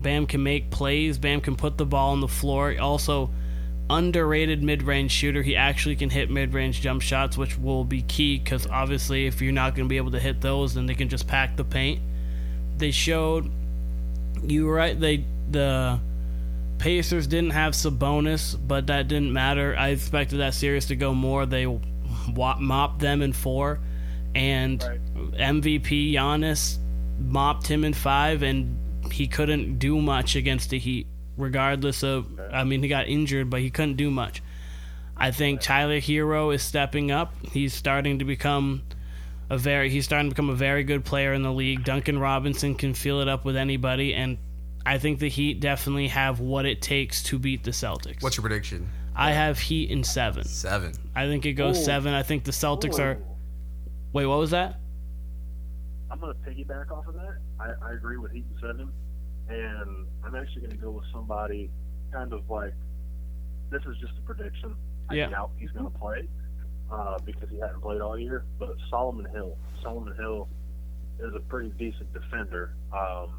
Bam 0.00 0.26
can 0.26 0.42
make 0.42 0.70
plays. 0.70 1.18
Bam 1.18 1.40
can 1.40 1.56
put 1.56 1.78
the 1.78 1.86
ball 1.86 2.12
on 2.12 2.20
the 2.20 2.28
floor. 2.28 2.74
Also, 2.80 3.30
underrated 3.90 4.62
mid-range 4.62 5.10
shooter. 5.10 5.42
He 5.42 5.56
actually 5.56 5.96
can 5.96 6.10
hit 6.10 6.30
mid-range 6.30 6.80
jump 6.80 7.02
shots, 7.02 7.36
which 7.36 7.58
will 7.58 7.84
be 7.84 8.02
key 8.02 8.38
because 8.38 8.66
obviously, 8.66 9.26
if 9.26 9.40
you're 9.40 9.52
not 9.52 9.74
going 9.74 9.86
to 9.86 9.88
be 9.88 9.96
able 9.96 10.12
to 10.12 10.20
hit 10.20 10.40
those, 10.40 10.74
then 10.74 10.86
they 10.86 10.94
can 10.94 11.08
just 11.08 11.26
pack 11.26 11.56
the 11.56 11.64
paint. 11.64 12.00
They 12.76 12.90
showed 12.92 13.50
you 14.44 14.66
were 14.66 14.74
right. 14.74 14.98
They 14.98 15.24
the 15.50 16.00
Pacers 16.78 17.26
didn't 17.26 17.50
have 17.50 17.72
Sabonis, 17.72 18.56
but 18.66 18.86
that 18.86 19.08
didn't 19.08 19.32
matter. 19.32 19.74
I 19.76 19.88
expected 19.88 20.38
that 20.38 20.54
series 20.54 20.86
to 20.86 20.96
go 20.96 21.12
more. 21.14 21.46
They 21.46 21.66
mopped 22.58 23.00
them 23.00 23.22
in 23.22 23.32
four, 23.32 23.80
and 24.34 24.82
Right. 24.82 25.00
MVP 25.34 26.12
Giannis 26.12 26.78
mopped 27.18 27.66
him 27.66 27.84
in 27.84 27.94
five, 27.94 28.42
and 28.42 28.76
he 29.12 29.26
couldn't 29.26 29.78
do 29.78 30.00
much 30.00 30.36
against 30.36 30.70
the 30.70 30.78
Heat, 30.78 31.06
regardless 31.36 32.02
of. 32.04 32.26
I 32.52 32.64
mean, 32.64 32.82
he 32.82 32.88
got 32.88 33.08
injured, 33.08 33.50
but 33.50 33.60
he 33.60 33.70
couldn't 33.70 33.96
do 33.96 34.10
much. 34.10 34.42
I 35.16 35.32
think 35.32 35.60
Tyler 35.60 35.98
Herro 35.98 36.54
is 36.54 36.62
stepping 36.62 37.10
up. 37.10 37.34
He's 37.52 37.74
starting 37.74 38.20
to 38.20 38.24
become 38.24 38.82
a 39.50 39.58
very. 39.58 39.90
He's 39.90 40.04
starting 40.04 40.30
to 40.30 40.34
become 40.34 40.50
a 40.50 40.54
very 40.54 40.84
good 40.84 41.04
player 41.04 41.32
in 41.32 41.42
the 41.42 41.52
league. 41.52 41.84
Duncan 41.84 42.18
Robinson 42.18 42.74
can 42.74 42.94
feel 42.94 43.20
it 43.20 43.28
up 43.28 43.44
with 43.44 43.56
anybody, 43.56 44.14
and 44.14 44.38
I 44.84 44.98
think 44.98 45.18
the 45.18 45.28
Heat 45.28 45.60
definitely 45.60 46.08
have 46.08 46.40
what 46.40 46.66
it 46.66 46.80
takes 46.82 47.22
to 47.24 47.38
beat 47.38 47.64
the 47.64 47.70
Celtics. 47.70 48.22
What's 48.22 48.36
your 48.36 48.42
prediction? 48.42 48.88
I 49.16 49.32
have 49.32 49.58
Heat 49.58 49.90
in 49.90 50.04
seven. 50.04 50.44
Seven. 50.44 50.92
I 51.14 51.26
think 51.26 51.44
it 51.46 51.54
goes 51.54 51.78
Ooh. 51.78 51.84
seven. 51.84 52.14
I 52.14 52.22
think 52.22 52.44
the 52.44 52.52
Celtics 52.52 52.98
are. 52.98 53.18
Wait, 54.12 54.26
what 54.26 54.38
was 54.38 54.50
that? 54.52 54.78
I'm 56.10 56.20
going 56.20 56.34
to 56.34 56.50
piggyback 56.50 56.90
off 56.90 57.06
of 57.06 57.14
that. 57.14 57.36
I, 57.60 57.72
I 57.82 57.92
agree 57.92 58.16
with 58.16 58.32
Heat 58.32 58.44
in 58.50 58.60
seven, 58.60 58.90
and 59.48 60.06
I'm 60.24 60.34
actually 60.34 60.62
going 60.62 60.70
to 60.72 60.76
go 60.82 60.90
with 60.90 61.04
somebody 61.12 61.70
kind 62.12 62.32
of 62.32 62.48
like 62.48 62.72
this 63.70 63.82
is 63.82 63.96
just 64.00 64.12
a 64.18 64.22
prediction. 64.22 64.74
I 65.10 65.14
Yeah. 65.14 65.28
doubt 65.30 65.50
he's 65.58 65.70
going 65.72 65.90
to 65.90 65.98
play 65.98 66.26
uh, 66.90 67.18
because 67.24 67.48
he 67.50 67.58
hadn't 67.58 67.80
played 67.82 68.00
all 68.00 68.18
year. 68.18 68.44
But 68.58 68.76
Solomon 68.90 69.26
Hill, 69.32 69.56
Solomon 69.82 70.14
Hill 70.16 70.48
is 71.20 71.34
a 71.34 71.40
pretty 71.40 71.70
decent 71.78 72.12
defender. 72.12 72.74
Um, 72.92 73.30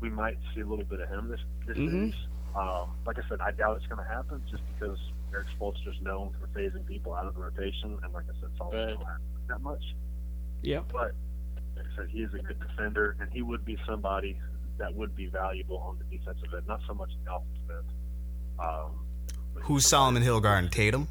we 0.00 0.10
might 0.10 0.36
see 0.54 0.60
a 0.60 0.66
little 0.66 0.84
bit 0.84 1.00
of 1.00 1.08
him 1.08 1.28
this 1.28 1.40
this 1.66 1.76
Mhm. 1.76 1.90
series. 1.90 2.14
Um, 2.54 2.90
like 3.06 3.18
I 3.18 3.28
said, 3.28 3.40
I 3.40 3.50
doubt 3.50 3.76
it's 3.76 3.86
going 3.86 4.02
to 4.02 4.08
happen 4.10 4.42
just 4.50 4.62
because 4.74 4.98
Erik 5.32 5.46
Spoelstra's 5.58 6.00
known 6.00 6.32
for 6.40 6.46
phasing 6.58 6.86
people 6.86 7.12
out 7.14 7.26
of 7.26 7.34
the 7.34 7.40
rotation, 7.40 7.98
and 8.02 8.12
like 8.14 8.24
I 8.24 8.40
said, 8.40 8.50
Solomon 8.56 8.78
Right. 8.80 8.88
Hill 8.96 9.04
hasn't 9.04 9.48
that 9.48 9.60
much. 9.60 9.82
Yeah, 10.62 10.80
But 10.90 11.12
like 11.76 11.84
I 11.92 11.96
said, 11.96 12.08
he 12.08 12.22
is 12.22 12.32
a 12.32 12.38
good 12.38 12.58
defender, 12.58 13.16
and 13.20 13.30
he 13.32 13.42
would 13.42 13.64
be 13.64 13.76
somebody 13.86 14.38
that 14.78 14.94
would 14.94 15.14
be 15.14 15.26
valuable 15.26 15.78
on 15.78 15.98
the 15.98 16.04
defensive 16.16 16.52
end, 16.54 16.66
not 16.66 16.80
so 16.86 16.94
much 16.94 17.10
the 17.24 17.34
offensive 17.34 17.70
end. 17.70 17.86
Um, 18.58 19.06
Who's 19.64 19.86
Solomon 19.86 20.22
Hill 20.22 20.40
guarding? 20.40 20.70
Tatum? 20.70 21.08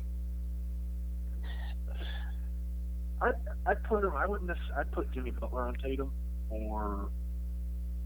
I'd, 3.21 3.34
I'd 3.65 3.84
put 3.84 4.04
him. 4.04 4.13
I 4.15 4.25
wouldn't. 4.28 4.49
necess- 4.49 4.78
I'd 4.78 4.91
put 4.91 5.12
Jimmy 5.12 5.32
Butler 5.32 5.63
on 5.67 5.75
Tatum, 5.75 6.12
or 6.49 7.10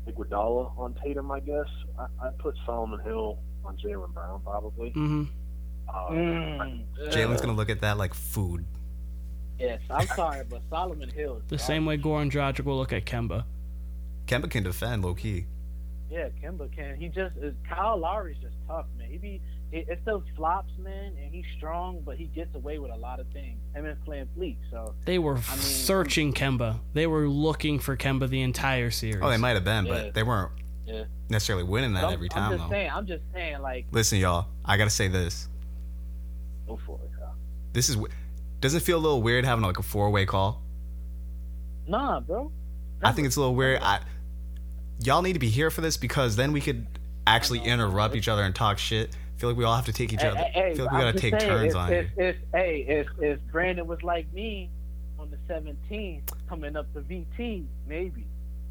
Iguodala 0.08 0.78
on 0.78 0.95
Tatum. 1.04 1.32
I 1.32 1.39
guess 1.39 1.65
I, 1.98 2.06
I'd 2.28 2.38
put 2.39 2.56
Solomon 2.65 3.00
Hill 3.02 3.39
on 3.65 3.78
Jaylen 3.78 4.13
Brown 4.13 4.41
probably. 4.43 4.89
Mm-hmm. 4.91 5.24
Um, 5.26 5.30
Mm. 6.12 6.86
Jaylen's 7.10 7.41
gonna 7.41 7.54
look 7.54 7.69
at 7.72 7.82
that 7.82 7.98
like 7.98 8.13
food. 8.13 8.63
Yes, 9.60 9.82
I'm 9.89 10.08
sorry, 10.08 10.43
but 10.48 10.62
Solomon 10.69 11.10
Hill 11.10 11.38
is 11.38 11.43
The 11.48 11.56
garbage. 11.58 11.62
same 11.65 11.86
way 11.86 11.98
Goran 11.98 12.32
Dragic 12.32 12.63
will 12.63 12.78
look 12.78 12.93
at 12.93 13.06
Kemba. 13.06 13.43
Kemba 14.28 14.50
can 14.50 14.63
defend 14.63 15.04
low 15.04 15.15
key. 15.15 15.48
Yeah, 16.10 16.30
Kemba 16.41 16.74
can. 16.74 16.95
He 16.95 17.08
just 17.10 17.36
is, 17.38 17.56
Kyle 17.67 17.98
Lowry's 17.98 18.38
just 18.38 18.56
tough, 18.67 18.86
man. 18.98 19.10
He 19.12 19.17
be 19.17 19.41
it, 19.72 19.86
it's 19.90 20.04
those 20.06 20.24
flops, 20.36 20.72
man, 20.80 21.14
and 21.22 21.34
he's 21.34 21.46
strong, 21.58 22.02
but 22.06 22.18
he 22.18 22.26
gets 22.26 22.54
away 22.56 22.80
with 22.80 22.92
a 22.92 22.96
lot 22.98 23.20
of 23.20 23.28
things. 23.28 23.60
Him 23.76 23.86
and 23.86 23.98
VanVleet, 24.06 24.58
so 24.72 24.96
They 25.06 25.20
were 25.20 25.34
I 25.38 25.52
mean- 25.52 25.60
searching 25.60 26.34
Kemba. 26.34 26.80
They 26.94 27.06
were 27.08 27.28
looking 27.30 27.80
for 27.80 27.96
Kemba 27.96 28.30
the 28.30 28.42
entire 28.42 28.90
series. 28.92 29.20
Oh, 29.22 29.30
they 29.30 29.38
might 29.38 29.52
have 29.56 29.64
been, 29.64 29.86
Yeah. 29.86 29.94
but 29.94 30.14
they 30.16 30.24
weren't 30.24 30.52
Yeah. 30.86 31.04
necessarily 31.30 31.64
winning 31.66 31.94
that 31.94 32.12
every 32.12 32.30
time. 32.30 32.52
I'm 32.54 32.58
just 32.58 32.64
though. 32.70 32.74
saying. 32.74 32.92
I'm 32.92 33.06
just 33.08 33.24
saying, 33.34 33.62
like, 33.62 33.86
Listen, 33.92 34.18
y'all, 34.18 34.48
I 34.66 34.78
gotta 34.78 34.90
say 34.90 35.08
this. 35.08 35.48
go 36.68 36.78
for 36.86 37.00
it. 37.04 37.12
Kyle. 37.18 37.36
This 37.74 37.90
is 37.90 37.96
w- 37.96 38.14
doesn't 38.62 38.82
it 38.82 38.84
feel 38.84 38.98
a 38.98 39.00
little 39.00 39.22
weird 39.22 39.46
having 39.46 39.64
like 39.64 39.78
a 39.80 39.84
four 39.84 40.10
way 40.10 40.26
call. 40.26 40.62
Nah, 41.88 42.20
bro. 42.20 42.52
I 43.04 43.12
think 43.12 43.28
it's 43.28 43.36
a 43.36 43.40
little 43.40 43.56
weird. 43.56 43.80
I 43.82 44.02
y'all 45.04 45.22
need 45.22 45.34
to 45.34 45.40
be 45.40 45.50
here 45.50 45.70
for 45.72 45.82
this 45.82 45.96
because 45.98 46.36
then 46.36 46.52
we 46.52 46.60
could 46.62 46.86
actually 47.26 47.60
know. 47.60 47.66
interrupt 47.66 48.16
each 48.16 48.28
other 48.28 48.44
and 48.44 48.54
talk 48.54 48.78
shit. 48.78 49.16
Feel 49.39 49.49
like 49.49 49.58
we 49.58 49.63
all 49.63 49.75
have 49.75 49.86
to 49.86 49.93
take 49.93 50.12
each 50.12 50.21
Hey, 50.21 50.28
other. 50.28 50.38
hey, 50.38 50.52
hey, 50.54 50.75
feel 50.75 50.86
like 50.86 50.93
we 50.93 50.99
gotta 50.99 51.12
just 51.13 51.21
take 51.21 51.39
saying, 51.39 51.49
turns 51.52 51.71
if, 51.73 51.78
on 51.78 51.93
if, 51.93 52.06
it. 52.06 52.12
if, 52.17 52.36
hey, 52.54 52.86
if 52.88 53.08
if 53.21 53.39
Brandon 53.52 53.88
was 53.88 54.04
like 54.04 54.32
me 54.34 54.69
on 55.17 55.32
the 55.32 55.38
17th, 55.54 56.21
coming 56.49 56.75
up 56.75 56.91
to 56.93 56.99
VT, 57.02 57.63
maybe 57.88 58.25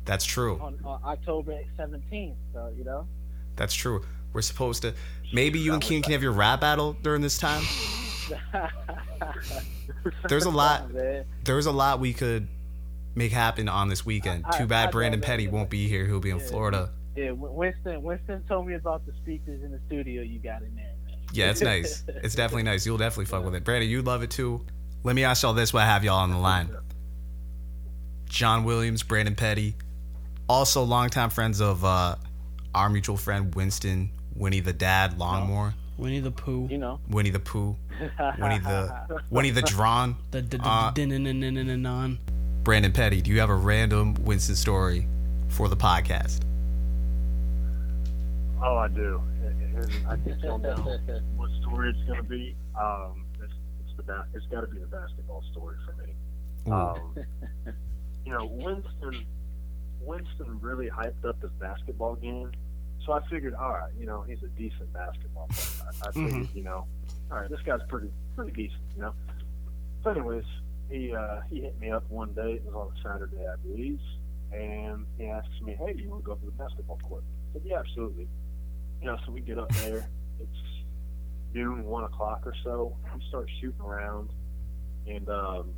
That's 0.05 0.27
true. 0.27 0.59
on, 0.61 0.79
on 0.85 1.01
October 1.05 1.59
17th. 1.79 2.35
So 2.53 2.71
you 2.77 2.85
know. 2.85 3.07
That's 3.57 3.73
true. 3.75 4.05
We're 4.35 4.43
supposed 4.43 4.83
to. 4.83 4.93
Maybe 5.33 5.59
you 5.59 5.73
and 5.73 5.83
Keen 5.83 6.03
can 6.03 6.13
have 6.13 6.23
your 6.23 6.33
rap 6.33 6.61
battle 6.61 6.97
during 7.03 7.23
this 7.23 7.39
time. 7.39 7.65
There's 10.29 10.45
a 10.45 10.51
lot. 10.51 10.93
Man. 10.93 11.25
There's 11.45 11.65
a 11.67 11.73
lot 11.73 11.99
we 11.99 12.13
could 12.13 12.47
make 13.15 13.33
happen 13.33 13.69
on 13.71 13.89
this 13.89 14.05
weekend. 14.05 14.45
I- 14.47 14.59
Too 14.59 14.65
I 14.65 14.67
bad 14.67 14.93
know, 14.95 15.01
Branndon. 15.01 15.23
Petty 15.23 15.49
won't 15.49 15.71
be 15.71 15.89
here. 15.89 16.07
He'll 16.07 16.21
be 16.21 16.31
in 16.31 16.39
Yeah. 16.39 16.45
Florida. 16.47 16.91
Yeah, 17.19 17.31
Wynston. 17.31 18.03
Wynston 18.03 18.47
told 18.47 18.67
me 18.69 18.75
about 18.75 19.05
the 19.07 19.13
speakers 19.23 19.63
in 19.65 19.73
the 19.73 19.81
studio 19.87 20.23
you 20.23 20.39
got 20.39 20.63
in 20.63 20.75
there, 20.77 20.93
man. 21.07 21.17
Yeah, 21.33 21.51
it's 21.51 21.61
nice. 21.61 22.05
It's 22.23 22.35
definitely 22.37 22.63
nice. 22.63 22.87
You'll 22.87 22.97
definitely 22.99 23.25
fuck 23.27 23.45
with 23.45 23.55
it. 23.57 23.65
Branndon, 23.65 23.89
you'd 23.89 24.07
love 24.07 24.23
it 24.23 24.31
too. 24.31 24.65
Let 25.03 25.17
me 25.17 25.25
ask 25.25 25.43
y'all 25.43 25.53
this 25.53 25.73
while 25.73 25.83
I 25.83 25.87
have 25.87 26.05
y'all 26.05 26.19
on 26.21 26.31
the 26.31 26.39
line. 26.39 26.69
John 28.27 28.63
Williams, 28.65 29.03
Branndon 29.03 29.37
Petty, 29.37 29.75
also 30.49 30.83
longtime 30.85 31.31
friends 31.31 31.61
of 31.61 31.85
uh, 31.85 32.15
our 32.75 32.89
mutual 32.89 33.17
friend 33.17 33.53
Wynston, 33.55 34.11
Winnie 34.37 34.61
the 34.61 34.73
Dad, 34.73 35.19
Longmore, 35.19 35.75
Winnie 35.97 36.21
the 36.21 36.31
Pooh. 36.31 36.69
You 36.71 36.79
know. 36.79 37.01
Winnie 37.09 37.31
the 37.31 37.41
Pooh, 37.41 37.77
Winnie 38.39 38.59
the 38.59 39.21
Winnie 39.31 39.51
the 39.51 39.63
Drawn, 39.63 40.17
The 40.31 40.43
d- 40.43 40.59
Uh. 40.63 40.93
Branndon 40.93 42.95
Petty. 42.95 43.23
Do 43.23 43.31
you 43.33 43.41
have 43.41 43.51
a 43.51 43.55
random 43.55 44.15
Wynston 44.25 44.55
story 44.57 45.09
for 45.49 45.69
the 45.69 45.77
podcast? 45.77 46.41
Oh, 48.63 48.77
I 48.77 48.89
do. 48.89 49.23
And, 49.45 49.77
and 49.77 50.07
I 50.09 50.17
can 50.17 50.41
tell 50.41 50.59
now 50.59 50.77
what 51.37 51.51
story 51.63 51.91
it's 51.91 52.03
going 52.09 52.19
to 52.23 52.29
be. 52.29 52.57
Um, 52.79 53.25
it's, 53.43 53.53
it's 53.85 53.97
the 53.97 54.03
ba- 54.03 54.27
it's 54.35 54.47
got 54.47 54.63
to 54.63 54.67
be 54.67 54.79
the 54.79 54.87
basketball 54.87 55.45
story 55.53 55.77
for 55.87 55.95
me. 56.05 56.13
Um, 56.73 57.15
you 58.27 58.33
know, 58.33 58.47
Wynston 58.49 59.25
Wynston 60.05 60.59
really 60.61 60.89
hyped 60.91 61.25
up 61.25 61.41
his 61.41 61.51
basketball 61.61 62.15
game, 62.17 62.51
so 63.07 63.13
I 63.13 63.21
figured, 63.29 63.55
all 63.55 63.71
right, 63.73 63.93
you 63.99 64.07
know, 64.07 64.23
he's 64.23 64.43
a 64.43 64.49
decent 64.49 64.93
basketball 64.93 65.49
player. 65.49 65.91
I, 66.05 66.09
I 66.09 66.13
figured, 66.13 66.49
you 66.55 66.63
know, 66.65 66.85
all 67.31 67.39
right, 67.41 67.49
this 67.51 67.61
guy's 67.65 67.81
pretty 67.89 68.09
pretty 68.37 68.53
decent, 68.53 68.81
you 68.97 69.03
know. 69.03 69.15
So, 70.05 70.11
anyways, 70.11 70.45
he 70.91 71.15
uh, 71.15 71.41
he 71.51 71.61
hit 71.61 71.79
me 71.81 71.91
up 71.91 72.09
one 72.11 72.33
day. 72.35 72.55
It 72.55 72.65
was 72.65 72.75
on 72.75 72.93
a 72.97 73.03
Saturday, 73.03 73.47
I 73.47 73.57
believe, 73.67 74.01
and 74.53 75.07
he 75.17 75.27
asks 75.27 75.61
me, 75.63 75.77
"Hey, 75.79 75.95
you 75.97 76.11
want 76.11 76.25
to 76.25 76.27
go 76.27 76.35
to 76.35 76.45
the 76.47 76.53
basketball 76.53 76.99
court?" 77.09 77.23
I 77.51 77.53
said, 77.55 77.63
"Yeah, 77.65 77.79
absolutely." 77.81 78.29
You 79.01 79.07
know, 79.07 79.19
so 79.25 79.33
we 79.33 79.41
get 79.41 79.59
up 79.59 79.73
there. 79.77 80.09
It's 80.41 80.51
noon, 81.55 81.85
one 81.85 82.05
o'clock 82.05 82.43
or 82.47 82.55
so. 82.65 82.97
We 83.15 83.23
start 83.29 83.49
shooting 83.61 83.81
around, 83.81 84.31
and 85.07 85.29
um, 85.29 85.71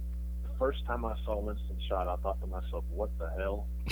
the 0.42 0.48
first 0.58 0.84
time 0.86 1.04
I 1.04 1.14
saw 1.24 1.40
Wynston 1.40 1.76
shot, 1.88 2.08
I 2.08 2.16
thought 2.22 2.40
to 2.40 2.46
myself, 2.46 2.84
"What 2.90 3.10
the 3.18 3.30
hell?" 3.38 3.66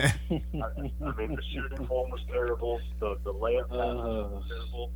I, 0.00 1.04
I 1.04 1.16
mean, 1.16 1.34
the 1.36 1.42
shooting 1.52 1.86
form 1.86 2.10
was 2.10 2.20
terrible. 2.30 2.80
The 3.00 3.16
the 3.24 3.32
layup 3.34 3.68
pattern 3.68 3.96
was 3.96 4.44
Uh, 4.44 4.54
terrible. 4.54 4.90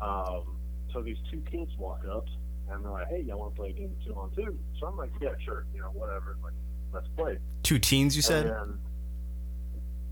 Um, 0.00 0.56
so 0.92 1.02
these 1.02 1.18
two 1.30 1.40
kids 1.50 1.70
walk 1.78 2.02
up, 2.12 2.26
and 2.70 2.84
they're 2.84 2.90
like, 2.90 3.08
"Hey, 3.08 3.20
y'all 3.22 3.38
want 3.38 3.54
to 3.54 3.60
play 3.60 3.70
a 3.70 3.72
game 3.72 3.94
of 3.98 4.04
two 4.04 4.14
on 4.14 4.30
two? 4.34 4.58
So 4.80 4.86
I'm 4.86 4.96
like, 4.96 5.10
"Yeah, 5.20 5.30
sure. 5.44 5.66
You 5.74 5.80
know, 5.82 5.90
whatever. 5.90 6.36
Like, 6.42 6.54
let's 6.92 7.06
play." 7.16 7.38
Two 7.62 7.78
teens, 7.78 8.16
you 8.16 8.22
said? 8.22 8.46
And 8.46 8.54
then 8.54 8.78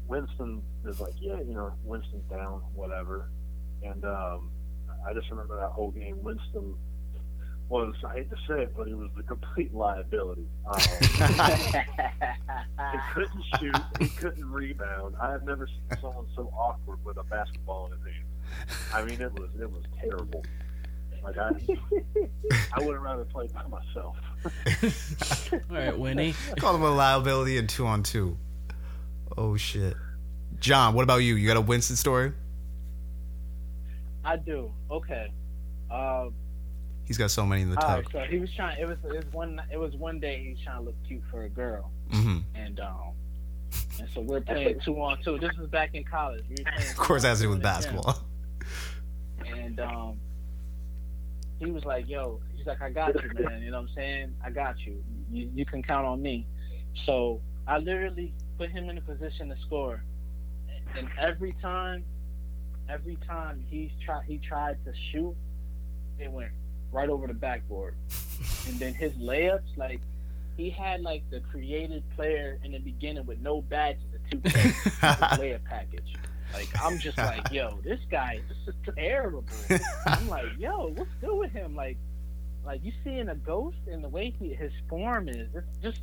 Wynston 0.08 0.62
is 0.86 1.00
like, 1.00 1.14
yeah, 1.20 1.38
you 1.40 1.54
know, 1.54 1.72
Wynston's 1.84 2.24
down, 2.30 2.62
whatever. 2.74 3.30
And 3.82 4.04
um, 4.04 4.50
I 5.08 5.12
just 5.14 5.30
remember 5.30 5.56
that 5.56 5.68
whole 5.68 5.90
game. 5.90 6.16
Wynston 6.22 6.74
was, 7.68 7.94
I 8.06 8.14
hate 8.14 8.30
to 8.30 8.36
say 8.48 8.62
it, 8.62 8.74
but 8.76 8.86
he 8.88 8.94
was 8.94 9.10
the 9.16 9.22
complete 9.22 9.72
liability. 9.74 10.46
Um, 12.78 12.92
he 12.92 12.98
couldn't 13.12 13.44
shoot, 13.58 13.76
he 13.98 14.08
couldn't 14.08 14.50
rebound. 14.50 15.16
I 15.20 15.32
have 15.32 15.44
never 15.44 15.66
seen 15.66 15.98
someone 16.00 16.26
so 16.36 16.52
awkward 16.56 17.04
with 17.04 17.16
a 17.16 17.24
basketball 17.24 17.86
in 17.86 17.92
his 17.92 18.00
hand. 18.02 18.24
I 18.94 19.04
mean, 19.04 19.20
it 19.20 19.32
was 19.32 19.50
it 19.60 19.70
was 19.70 19.82
terrible. 20.00 20.44
Like 21.22 21.36
I, 21.36 21.50
I 22.72 22.84
would 22.84 22.94
have 22.94 23.02
rather 23.02 23.24
played 23.24 23.52
by 23.52 23.64
myself. 23.64 24.16
All 25.70 25.76
right, 25.76 25.98
Winnie. 25.98 26.34
Call 26.58 26.76
him 26.76 26.82
a 26.82 26.90
liability 26.90 27.58
and 27.58 27.68
two 27.68 27.86
on 27.86 28.02
two. 28.02 28.38
Oh 29.36 29.56
shit. 29.56 29.94
John, 30.60 30.94
what 30.94 31.02
about 31.02 31.18
you? 31.18 31.36
You 31.36 31.46
got 31.46 31.56
a 31.56 31.62
Wynston 31.62 31.96
story? 31.96 32.32
I 34.24 34.36
do. 34.36 34.70
Okay. 34.90 35.32
Um, 35.90 36.34
He's 37.04 37.16
got 37.16 37.30
so 37.30 37.46
many 37.46 37.62
in 37.62 37.70
the 37.70 37.80
all 37.82 37.88
right, 37.88 38.04
tug. 38.04 38.12
so 38.12 38.20
he 38.30 38.38
was 38.38 38.52
trying. 38.52 38.78
It 38.78 38.86
was 38.86 38.98
it 39.04 39.24
was 39.24 39.32
one. 39.32 39.62
It 39.72 39.78
was 39.78 39.94
one 39.96 40.20
day 40.20 40.42
he 40.42 40.50
was 40.50 40.60
trying 40.60 40.80
to 40.80 40.84
look 40.84 40.94
cute 41.06 41.22
for 41.30 41.44
a 41.44 41.48
girl, 41.48 41.90
mm-hmm. 42.10 42.38
and 42.54 42.80
um, 42.80 43.12
and 43.98 44.08
so 44.14 44.20
we're 44.20 44.42
playing 44.42 44.78
two 44.84 45.00
on 45.00 45.16
two. 45.22 45.38
This 45.38 45.56
was 45.56 45.68
back 45.68 45.94
in 45.94 46.04
college. 46.04 46.44
We 46.50 46.56
were 46.62 46.70
Of 46.90 46.96
course, 46.96 47.24
it 47.24 47.28
has 47.28 47.38
to 47.38 47.44
do 47.44 47.50
with 47.50 47.62
two 47.62 47.68
on 47.68 47.82
two 47.82 47.88
in 47.88 47.94
the 47.94 48.02
gym. 48.02 48.02
basketball. 48.02 48.24
and 49.46 49.80
um, 49.80 50.20
he 51.58 51.70
was 51.70 51.86
like, 51.86 52.06
"Yo," 52.08 52.40
he's 52.54 52.66
like, 52.66 52.82
"I 52.82 52.90
got 52.90 53.14
you, 53.14 53.30
man. 53.38 53.62
You 53.62 53.70
know 53.70 53.80
what 53.80 53.88
I'm 53.88 53.94
saying? 53.94 54.34
I 54.44 54.50
got 54.50 54.78
you. 54.84 55.02
You, 55.30 55.50
you 55.54 55.64
can 55.64 55.82
count 55.82 56.06
on 56.06 56.20
me." 56.20 56.46
So 57.06 57.40
I 57.66 57.78
literally 57.78 58.34
put 58.58 58.70
him 58.70 58.90
in 58.90 58.98
a 58.98 59.00
position 59.00 59.48
to 59.48 59.56
score, 59.62 60.02
and 60.96 61.08
every 61.18 61.54
time, 61.62 62.04
every 62.88 63.16
time 63.26 63.64
he 63.70 63.92
tried, 64.04 64.24
he 64.26 64.38
tried 64.38 64.76
to 64.84 64.92
shoot, 65.10 65.34
it 66.18 66.30
went 66.30 66.50
right 66.92 67.08
over 67.08 67.26
the 67.26 67.34
backboard, 67.34 67.94
and 68.66 68.78
then 68.78 68.94
his 68.94 69.12
layups, 69.14 69.76
like. 69.76 70.00
He 70.56 70.70
had 70.70 71.02
like 71.02 71.22
the 71.30 71.38
creative 71.38 72.02
player 72.16 72.58
in 72.64 72.72
the 72.72 72.80
beginning 72.80 73.24
with 73.26 73.38
no 73.38 73.62
badges, 73.62 74.02
the 74.10 74.18
two 74.28 74.38
layup 74.40 75.62
package. 75.62 76.16
Like 76.52 76.68
I'm 76.82 76.98
just 76.98 77.18
like, 77.18 77.52
yo, 77.52 77.78
this 77.84 78.00
guy 78.10 78.40
this 78.48 78.74
is 78.74 78.94
terrible. 78.96 79.44
I'm 80.06 80.28
like, 80.28 80.46
yo, 80.58 80.88
what's 80.88 81.10
good 81.20 81.36
with 81.36 81.52
him? 81.52 81.76
Like, 81.76 81.96
like 82.64 82.84
you 82.84 82.92
seeing 83.04 83.28
a 83.28 83.34
ghost 83.34 83.76
in 83.86 84.02
the 84.02 84.08
way 84.08 84.34
he 84.38 84.54
his 84.54 84.72
form 84.88 85.28
is. 85.28 85.48
It's 85.54 85.76
just 85.82 86.00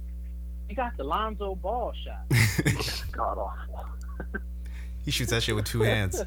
he 0.67 0.75
got 0.75 0.95
the 0.97 1.03
Lonzo 1.03 1.55
Ball 1.55 1.93
shot. 2.03 2.25
God 3.11 3.37
awful. 3.37 3.85
he 5.03 5.11
shoots 5.11 5.31
that 5.31 5.43
shit 5.43 5.55
with 5.55 5.65
two 5.65 5.81
hands. 5.81 6.23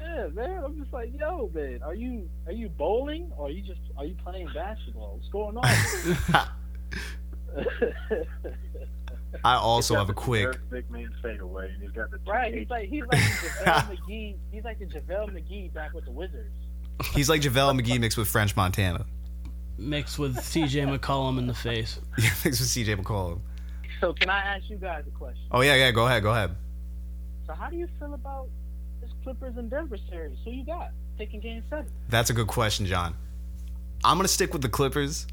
Yeah, 0.00 0.28
man. 0.28 0.62
I'm 0.64 0.78
just 0.78 0.92
like, 0.92 1.10
yo, 1.18 1.50
man, 1.54 1.80
are 1.82 1.94
you 1.94 2.28
are 2.46 2.52
you 2.52 2.68
bowling 2.68 3.32
or 3.36 3.48
are 3.48 3.50
you 3.50 3.62
just 3.62 3.80
are 3.96 4.04
you 4.04 4.14
playing 4.24 4.48
basketball? 4.54 5.16
What's 5.16 5.28
going 5.28 5.56
on? 5.56 5.64
I 9.44 9.56
also 9.56 9.96
have 9.96 10.08
a 10.10 10.14
quick. 10.14 10.58
Big 10.70 10.88
man 10.90 11.10
fade 11.22 11.40
away, 11.40 11.70
and 11.72 11.82
he's 11.82 11.90
got 11.90 12.10
the 12.10 12.18
right? 12.26 12.54
He's 12.54 12.70
like 12.70 12.88
he's 12.88 13.02
like 13.02 13.20
the 13.20 13.64
JaVale 13.66 13.98
McGee. 13.98 14.36
He's 14.52 14.64
like 14.64 14.78
the 14.78 14.86
JaVale 14.86 15.30
McGee 15.30 15.72
back 15.72 15.92
with 15.94 16.04
the 16.04 16.10
Wizards. 16.10 16.54
He's 17.12 17.28
like 17.28 17.40
JaVale 17.40 17.80
McGee 17.80 18.00
mixed 18.00 18.16
with 18.16 18.28
French 18.28 18.54
Montana. 18.56 19.06
Mixed 19.76 20.18
with 20.18 20.36
CJ 20.36 20.98
McCollum 20.98 21.38
in 21.38 21.46
the 21.46 21.54
face. 21.54 21.98
Yeah, 22.18 22.30
mixed 22.44 22.60
with 22.60 22.68
CJ 22.68 23.02
McCollum. 23.02 23.40
So 24.00 24.12
can 24.12 24.30
I 24.30 24.40
ask 24.40 24.68
you 24.68 24.76
guys 24.76 25.04
a 25.06 25.10
question? 25.10 25.42
Oh 25.50 25.62
yeah, 25.62 25.74
yeah. 25.74 25.90
Go 25.90 26.06
ahead, 26.06 26.22
go 26.22 26.30
ahead. 26.30 26.54
So 27.46 27.54
how 27.54 27.68
do 27.68 27.76
you 27.76 27.88
feel 27.98 28.14
about 28.14 28.48
this 29.00 29.10
Clippers 29.22 29.56
and 29.56 29.70
Denver 29.70 29.98
series? 30.10 30.38
Who 30.44 30.50
you 30.50 30.64
got 30.64 30.90
taking 31.18 31.40
Game 31.40 31.62
Seven? 31.70 31.86
That's 32.08 32.30
a 32.30 32.32
good 32.32 32.46
question, 32.46 32.86
John. 32.86 33.14
I'm 34.04 34.18
gonna 34.18 34.28
stick 34.28 34.52
with 34.52 34.62
the 34.62 34.68
Clippers. 34.68 35.26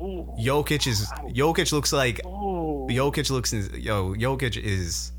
Ooh. 0.00 0.28
Jokic 0.38 0.86
is 0.86 1.06
Jokic 1.28 1.72
looks 1.72 1.92
like 1.92 2.24
Ooh. 2.26 2.86
Jokic 2.90 3.30
looks 3.30 3.52
yo 3.52 4.14
Jokic 4.14 4.56
is 4.62 5.12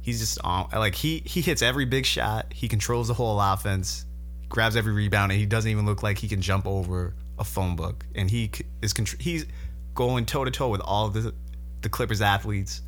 he's 0.00 0.20
just 0.20 0.38
on 0.42 0.68
like 0.72 0.94
he 0.94 1.22
he 1.24 1.40
hits 1.40 1.62
every 1.62 1.84
big 1.84 2.06
shot. 2.06 2.52
He 2.52 2.68
controls 2.68 3.08
the 3.08 3.14
whole 3.14 3.40
offense, 3.40 4.06
grabs 4.50 4.76
every 4.76 4.92
rebound, 4.92 5.32
and 5.32 5.40
he 5.40 5.46
doesn't 5.46 5.70
even 5.70 5.86
look 5.86 6.02
like 6.02 6.18
he 6.18 6.28
can 6.28 6.42
jump 6.42 6.66
over 6.66 7.14
a 7.38 7.44
phone 7.44 7.76
book. 7.76 8.04
And 8.14 8.30
he 8.30 8.50
is 8.82 8.92
he's 9.18 9.46
going 9.94 10.26
toe 10.26 10.44
to 10.44 10.50
toe 10.50 10.68
with 10.68 10.82
all 10.82 11.08
the 11.08 11.34
the 11.80 11.88
Clippers 11.88 12.20
athletes. 12.20 12.82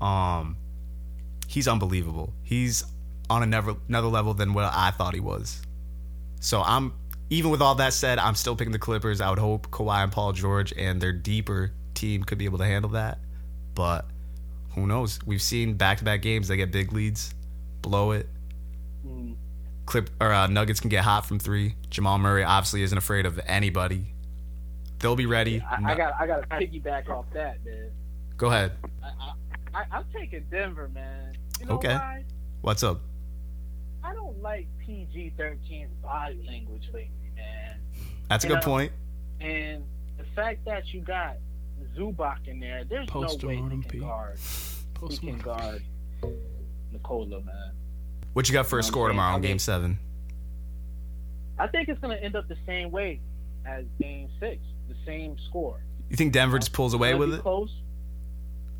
Um, 0.00 0.56
he's 1.46 1.68
unbelievable. 1.68 2.32
He's 2.42 2.82
on 3.28 3.42
another 3.42 3.74
another 3.88 4.08
level 4.08 4.32
than 4.32 4.54
what 4.54 4.64
I 4.64 4.90
thought 4.92 5.12
he 5.12 5.20
was. 5.20 5.60
So 6.40 6.62
I'm 6.62 6.94
even 7.28 7.50
with 7.50 7.60
all 7.60 7.74
that 7.76 7.92
said, 7.92 8.18
I'm 8.18 8.34
still 8.34 8.56
picking 8.56 8.72
the 8.72 8.78
Clippers. 8.78 9.20
I 9.20 9.28
would 9.28 9.38
hope 9.38 9.70
Kawhi 9.70 10.02
and 10.02 10.10
Paul 10.10 10.32
George 10.32 10.72
and 10.76 11.00
their 11.00 11.12
deeper 11.12 11.72
team 11.94 12.24
could 12.24 12.38
be 12.38 12.46
able 12.46 12.58
to 12.58 12.64
handle 12.64 12.92
that. 12.92 13.18
But 13.74 14.06
who 14.74 14.86
knows? 14.86 15.20
We've 15.24 15.42
seen 15.42 15.74
back-to-back 15.74 16.22
games 16.22 16.48
they 16.48 16.56
get 16.56 16.72
big 16.72 16.92
leads, 16.92 17.34
blow 17.82 18.12
it. 18.12 18.28
Mm. 19.06 19.36
Clip 19.90 20.08
or 20.20 20.32
uh, 20.32 20.46
Nuggets 20.46 20.78
can 20.78 20.88
get 20.88 21.02
hot 21.02 21.26
from 21.26 21.40
three. 21.40 21.74
Jamal 21.90 22.16
Murray 22.16 22.44
obviously 22.44 22.82
isn't 22.84 22.96
afraid 22.96 23.26
of 23.26 23.40
anybody. 23.44 24.06
They'll 25.00 25.16
be 25.16 25.26
ready. 25.26 25.60
I, 25.68 25.92
I 25.92 25.94
got 25.96 26.14
I 26.20 26.26
got 26.28 26.48
to 26.48 26.56
piggyback 26.56 27.08
off 27.08 27.24
that, 27.34 27.64
man. 27.64 27.90
Go 28.36 28.46
ahead. 28.46 28.72
I, 29.02 29.06
I, 29.08 29.80
I, 29.80 29.84
I'm 29.90 30.04
taking 30.14 30.44
Denver, 30.48 30.88
man. 30.94 31.34
You 31.58 31.66
know 31.66 31.74
Okay. 31.74 31.88
why? 31.94 32.24
What's 32.60 32.84
up? 32.84 33.00
I 34.04 34.14
don't 34.14 34.40
like 34.40 34.68
PG-13's 34.78 35.90
body 36.02 36.40
language 36.46 36.84
lately, 36.94 37.10
man. 37.34 37.80
That's 38.28 38.44
a 38.44 38.46
You 38.48 38.54
good 38.54 38.60
know, 38.60 38.66
point. 38.72 38.92
And 39.40 39.82
the 40.18 40.24
fact 40.36 40.64
that 40.66 40.94
you 40.94 41.00
got 41.00 41.36
Zubac 41.96 42.46
in 42.46 42.60
there, 42.60 42.84
there's 42.84 43.08
no 43.12 43.20
way 43.22 43.26
he 43.26 43.26
Postmortem 43.28 43.82
can 43.82 43.90
P. 43.90 43.98
guard. 43.98 44.38
He 45.08 45.16
can 45.16 45.38
guard 45.38 45.82
Nikola, 46.92 47.40
man. 47.40 47.72
What 48.32 48.48
you 48.48 48.52
got 48.52 48.66
for 48.66 48.78
a 48.78 48.82
You 48.82 48.82
know 48.82 48.86
what 48.86 48.86
I'm 48.86 48.92
score 48.92 49.08
tomorrow 49.08 49.32
I 49.32 49.36
in 49.36 49.42
Game 49.42 49.58
Seven? 49.58 49.98
I 51.58 51.66
think 51.66 51.88
it's 51.88 52.00
gonna 52.00 52.16
end 52.16 52.36
up 52.36 52.48
the 52.48 52.56
same 52.66 52.90
way 52.90 53.20
as 53.66 53.84
Game 54.00 54.28
Six, 54.38 54.62
the 54.88 54.94
same 55.04 55.36
score. 55.48 55.80
You 56.08 56.16
think 56.16 56.32
Denver 56.32 56.58
just 56.58 56.72
pulls 56.72 56.94
away 56.94 57.14
with 57.14 57.34
it? 57.34 57.42
Close. 57.42 57.74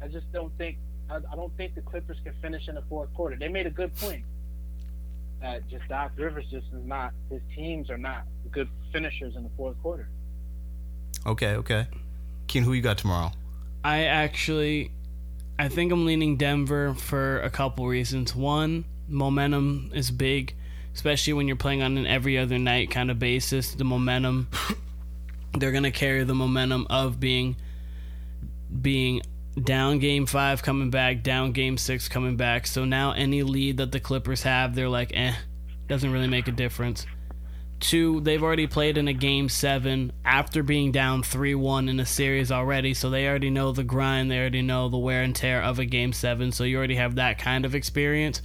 I 0.03 0.09
just 0.09 0.31
don't 0.33 0.57
think. 0.59 0.79
I, 1.11 1.17
I 1.17 1.37
don't 1.37 1.55
think 1.57 1.75
the 1.75 1.83
Clippers 1.83 2.19
can 2.25 2.33
finish 2.41 2.69
in 2.69 2.75
the 2.75 2.83
fourth 2.89 3.13
quarter. 3.15 3.37
They 3.37 3.49
made 3.49 3.67
a 3.67 3.71
good 3.71 3.95
point 3.97 4.25
that 5.41 5.69
just 5.69 5.87
Doc 5.89 6.13
Rivers 6.17 6.45
just 6.51 6.67
is 6.73 6.85
not. 6.85 7.13
His 7.31 7.41
teams 7.55 7.91
are 7.91 7.99
not 7.99 8.25
good 8.51 8.69
finishers 8.93 9.37
in 9.37 9.43
the 9.43 9.51
fourth 9.57 9.81
quarter. 9.83 10.09
Okay, 11.27 11.55
okay. 11.57 11.87
Keen, 12.47 12.63
who 12.63 12.73
you 12.73 12.83
got 12.83 12.99
tomorrow? 12.99 13.33
I 13.85 14.05
actually, 14.05 14.91
I 15.59 15.69
think 15.69 15.93
I'm 15.93 16.05
leaning 16.07 16.37
Denver 16.37 16.95
for 16.95 17.41
a 17.41 17.51
couple 17.51 17.87
reasons. 17.87 18.35
One, 18.35 18.85
momentum 19.11 19.91
is 19.95 20.11
big, 20.11 20.55
especially 20.95 21.33
when 21.33 21.47
you're 21.47 21.57
playing 21.57 21.83
on 21.83 21.99
an 21.99 22.07
every 22.07 22.39
other 22.39 22.59
night 22.59 22.91
kind 22.91 23.11
of 23.11 23.19
basis. 23.19 23.75
The 23.75 23.85
momentum, 23.85 24.49
they're 25.59 25.73
gonna 25.73 25.91
carry 25.91 26.25
the 26.25 26.35
momentum 26.35 26.87
of 26.91 27.21
being, 27.21 27.57
being 28.81 29.23
down 29.61 29.99
game 29.99 30.27
five 30.27 30.63
coming 30.63 30.91
back, 30.91 31.23
down 31.23 31.53
game 31.53 31.77
six 31.77 32.09
coming 32.09 32.37
back. 32.37 32.67
So 32.67 32.85
now 32.85 33.13
any 33.13 33.43
lead 33.43 33.79
that 33.79 33.93
the 33.93 34.01
Clippers 34.01 34.43
have, 34.43 34.75
they're 34.75 34.89
like, 34.89 35.13
eh, 35.15 35.35
doesn't 35.89 36.13
really 36.13 36.29
make 36.29 36.49
a 36.49 36.53
difference. 36.53 37.07
Two, 37.81 38.21
they've 38.21 38.43
already 38.43 38.67
played 38.67 38.99
in 38.99 39.09
a 39.09 39.15
game 39.15 39.49
seven 39.49 40.13
after 40.23 40.63
being 40.63 40.93
down 40.93 41.23
3 41.23 41.55
1 41.55 41.89
in 41.89 41.99
a 41.99 42.05
series 42.05 42.53
already, 42.53 42.93
so 42.93 43.09
they 43.09 43.27
already 43.27 43.49
know 43.49 43.73
the 43.73 43.83
grind, 43.83 44.31
they 44.31 44.39
already 44.39 44.61
know 44.61 44.91
the 44.91 44.99
wear 44.99 45.23
and 45.23 45.35
tear 45.35 45.63
of 45.63 45.79
a 45.79 45.87
game 45.87 46.13
seven, 46.13 46.53
so 46.53 46.65
you 46.65 46.77
already 46.77 46.97
have 46.97 47.15
that 47.15 47.39
kind 47.39 47.65
of 47.65 47.75
experience. 47.75 48.43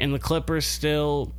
And 0.00 0.14
the 0.14 0.18
Clippers 0.18 0.66
still, 0.66 1.34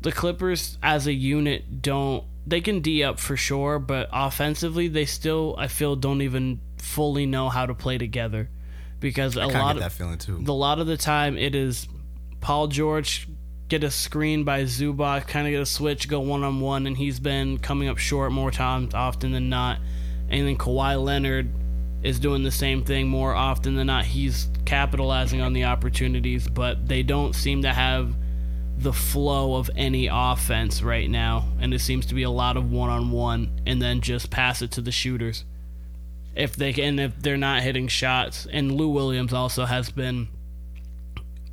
the 0.00 0.12
Clippers 0.12 0.78
as 0.82 1.06
a 1.06 1.12
unit 1.12 1.82
don't, 1.82 2.24
they 2.46 2.60
can 2.60 2.80
D 2.80 3.02
up 3.02 3.18
for 3.18 3.36
sure, 3.36 3.78
but 3.78 4.08
offensively, 4.12 4.88
they 4.88 5.06
still, 5.06 5.54
I 5.58 5.68
feel, 5.68 5.96
don't 5.96 6.22
even 6.22 6.60
fully 6.76 7.26
know 7.26 7.48
how 7.48 7.66
to 7.66 7.74
play 7.74 7.98
together. 7.98 8.50
Because 9.00 9.36
a 9.36 9.46
lot 9.46 9.76
of 9.76 9.82
that 9.82 9.92
feeling 9.92 10.18
too. 10.18 10.42
a 10.46 10.52
lot 10.52 10.78
of 10.78 10.86
the 10.86 10.96
time 10.96 11.36
it 11.36 11.54
is 11.54 11.88
Paul 12.40 12.68
George 12.68 13.28
get 13.68 13.84
a 13.84 13.90
screen 13.90 14.44
by 14.44 14.62
Zubac, 14.62 15.26
kind 15.26 15.46
of 15.46 15.50
get 15.50 15.60
a 15.60 15.66
switch, 15.66 16.08
go 16.08 16.20
one 16.20 16.42
on 16.42 16.60
one, 16.60 16.86
and 16.86 16.96
he's 16.96 17.20
been 17.20 17.58
coming 17.58 17.88
up 17.88 17.98
short 17.98 18.32
more 18.32 18.50
times 18.50 18.94
often 18.94 19.32
than 19.32 19.48
not. 19.48 19.78
And 20.28 20.46
then 20.46 20.56
Kawhi 20.56 21.02
Leonard 21.02 21.50
is 22.02 22.18
doing 22.18 22.42
the 22.42 22.50
same 22.50 22.84
thing 22.84 23.08
more 23.08 23.34
often 23.34 23.74
than 23.74 23.86
not. 23.88 24.04
He's 24.04 24.48
capitalizing 24.64 25.40
on 25.40 25.52
the 25.52 25.64
opportunities, 25.64 26.48
but 26.48 26.86
they 26.88 27.02
don't 27.02 27.34
seem 27.34 27.62
to 27.62 27.72
have 27.72 28.14
the 28.76 28.92
flow 28.92 29.54
of 29.54 29.70
any 29.76 30.08
offense 30.10 30.82
right 30.82 31.08
now, 31.08 31.46
and 31.60 31.72
it 31.72 31.78
seems 31.78 32.06
to 32.06 32.14
be 32.14 32.24
a 32.24 32.30
lot 32.30 32.56
of 32.56 32.70
one 32.70 32.90
on 32.90 33.10
one, 33.10 33.60
and 33.66 33.80
then 33.80 34.00
just 34.00 34.30
pass 34.30 34.62
it 34.62 34.72
to 34.72 34.80
the 34.80 34.90
shooters. 34.92 35.44
If 36.34 36.56
they 36.56 36.72
can, 36.72 36.98
if 36.98 37.20
they're 37.22 37.36
not 37.36 37.62
hitting 37.62 37.86
shots, 37.86 38.46
and 38.50 38.72
Lou 38.72 38.88
Williams 38.88 39.32
also 39.32 39.64
has 39.66 39.90
been 39.90 40.28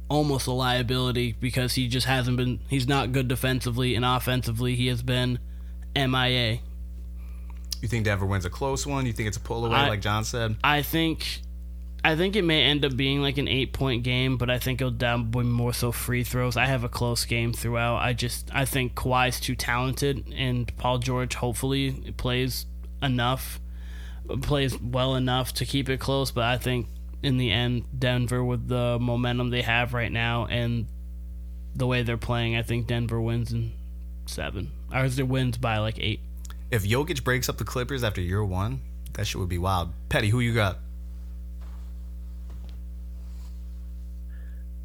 almost 0.09 0.47
a 0.47 0.51
liability 0.51 1.33
because 1.39 1.73
he 1.75 1.87
just 1.87 2.07
hasn't 2.07 2.37
been. 2.37 2.59
He's 2.67 2.87
not 2.87 3.11
good 3.11 3.27
defensively 3.27 3.93
and 3.95 4.03
offensively. 4.03 4.75
He 4.75 4.87
has 4.87 5.03
been 5.03 5.37
MIA. 5.95 6.59
You 7.81 7.87
think 7.87 8.05
Denver 8.05 8.25
wins 8.25 8.45
a 8.45 8.49
close 8.49 8.85
one? 8.85 9.05
You 9.05 9.13
think 9.13 9.27
it's 9.27 9.37
a 9.37 9.41
pull 9.41 9.65
away, 9.65 9.75
I- 9.75 9.87
like 9.89 10.01
John 10.01 10.23
said? 10.23 10.55
I 10.63 10.81
think 10.81 11.41
I 12.03 12.15
think 12.15 12.35
it 12.35 12.41
may 12.41 12.63
end 12.63 12.83
up 12.83 12.95
being 12.97 13.21
like 13.21 13.37
an 13.37 13.47
eight 13.47 13.73
point 13.73 14.03
game, 14.03 14.37
but 14.37 14.49
I 14.49 14.57
think 14.57 14.81
it'll 14.81 14.91
down 14.91 15.29
be 15.29 15.43
more 15.43 15.73
so 15.73 15.91
free 15.91 16.23
throws. 16.23 16.57
I 16.57 16.65
have 16.65 16.83
a 16.83 16.89
close 16.89 17.25
game 17.25 17.53
throughout. 17.53 17.97
I 17.97 18.13
just 18.13 18.49
I 18.53 18.65
think 18.65 18.95
Kawhi's 18.95 19.39
too 19.39 19.55
talented, 19.55 20.33
and 20.35 20.75
Paul 20.77 20.97
George 20.97 21.35
hopefully 21.35 22.13
plays 22.17 22.65
enough, 23.03 23.59
plays 24.41 24.79
well 24.79 25.15
enough 25.15 25.53
to 25.53 25.65
keep 25.65 25.89
it 25.89 25.99
close. 25.99 26.31
But 26.31 26.45
I 26.45 26.57
think 26.57 26.87
in 27.21 27.37
the 27.37 27.51
end, 27.51 27.85
Denver 27.97 28.43
with 28.43 28.67
the 28.67 28.97
momentum 28.99 29.51
they 29.51 29.61
have 29.61 29.93
right 29.93 30.11
now 30.11 30.47
and 30.47 30.87
the 31.75 31.85
way 31.85 32.01
they're 32.01 32.17
playing, 32.17 32.55
I 32.55 32.63
think 32.63 32.87
Denver 32.87 33.21
wins 33.21 33.51
in 33.51 33.73
seven. 34.25 34.71
Or 34.91 35.05
it 35.05 35.27
wins 35.27 35.57
by 35.57 35.77
like 35.77 35.99
eight. 35.99 36.21
If 36.71 36.83
Jokic 36.83 37.23
breaks 37.23 37.47
up 37.47 37.57
the 37.57 37.63
Clippers 37.63 38.03
after 38.03 38.21
year 38.21 38.43
one, 38.43 38.81
that 39.13 39.27
shit 39.27 39.39
would 39.39 39.49
be 39.49 39.57
wild. 39.59 39.93
Petty, 40.09 40.29
who 40.29 40.39
you 40.39 40.53
got? 40.53 40.79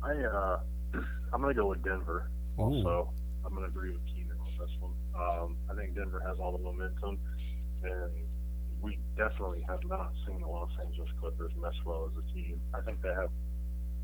I 0.06 0.24
uh, 0.24 0.60
I'm 1.32 1.40
gonna 1.40 1.54
go 1.54 1.66
with 1.66 1.82
Denver. 1.82 2.30
Ooh. 2.58 2.62
Also, 2.62 3.12
I'm 3.44 3.54
gonna 3.54 3.66
agree 3.66 3.90
with 3.90 4.06
Keenan 4.06 4.38
on 4.40 4.52
this 4.58 4.70
one. 4.78 4.92
Um, 5.18 5.56
I 5.70 5.74
think 5.74 5.94
Denver 5.94 6.22
has 6.26 6.38
all 6.38 6.52
the 6.52 6.62
momentum, 6.62 7.18
and 7.82 8.12
we 8.80 8.98
definitely 9.16 9.64
have 9.68 9.80
not 9.84 10.12
seen 10.26 10.40
the 10.40 10.46
Los 10.46 10.70
Angeles 10.84 11.10
Clippers 11.20 11.52
mess 11.60 11.74
well 11.84 12.08
as 12.10 12.16
a 12.22 12.32
team. 12.32 12.60
I 12.72 12.80
think 12.82 13.02
they 13.02 13.12
have 13.14 13.30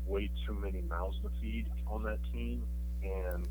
way 0.05 0.29
too 0.45 0.53
many 0.53 0.81
mouths 0.81 1.17
to 1.23 1.29
feed 1.41 1.67
on 1.87 2.03
that 2.03 2.19
team, 2.33 2.63
and 3.01 3.47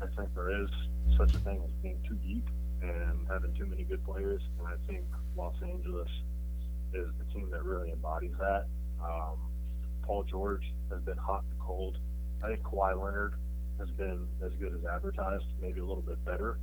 I 0.00 0.06
think 0.16 0.32
there 0.34 0.62
is 0.62 0.70
such 1.16 1.34
a 1.34 1.38
thing 1.38 1.60
as 1.64 1.72
being 1.82 2.00
too 2.06 2.14
deep 2.16 2.48
and 2.80 3.26
having 3.28 3.52
too 3.54 3.66
many 3.66 3.82
good 3.82 4.04
players. 4.04 4.42
And 4.58 4.68
I 4.68 4.76
think 4.86 5.04
Los 5.36 5.56
Angeles 5.62 6.08
is 6.94 7.08
the 7.18 7.24
team 7.34 7.50
that 7.50 7.64
really 7.64 7.90
embodies 7.90 8.34
that. 8.38 8.66
Um, 9.02 9.38
Paul 10.08 10.24
George 10.24 10.64
has 10.90 11.02
been 11.02 11.18
hot 11.18 11.44
and 11.50 11.60
cold. 11.60 11.98
I 12.42 12.48
think 12.48 12.62
Kawhi 12.62 12.96
Leonard 13.00 13.34
has 13.78 13.90
been 13.90 14.26
as 14.42 14.52
good 14.58 14.72
as 14.74 14.80
advertised, 14.90 15.44
maybe 15.60 15.80
a 15.80 15.84
little 15.84 16.02
bit 16.02 16.24
better. 16.24 16.58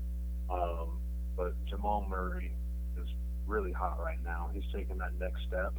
Um, 0.49 0.99
but 1.37 1.53
Jamal 1.67 2.07
Murray 2.09 2.51
is 2.99 3.07
really 3.45 3.71
hot 3.71 3.99
right 4.03 4.17
now. 4.23 4.49
He's 4.51 4.63
taken 4.73 4.97
that 4.97 5.13
next 5.19 5.43
step, 5.47 5.73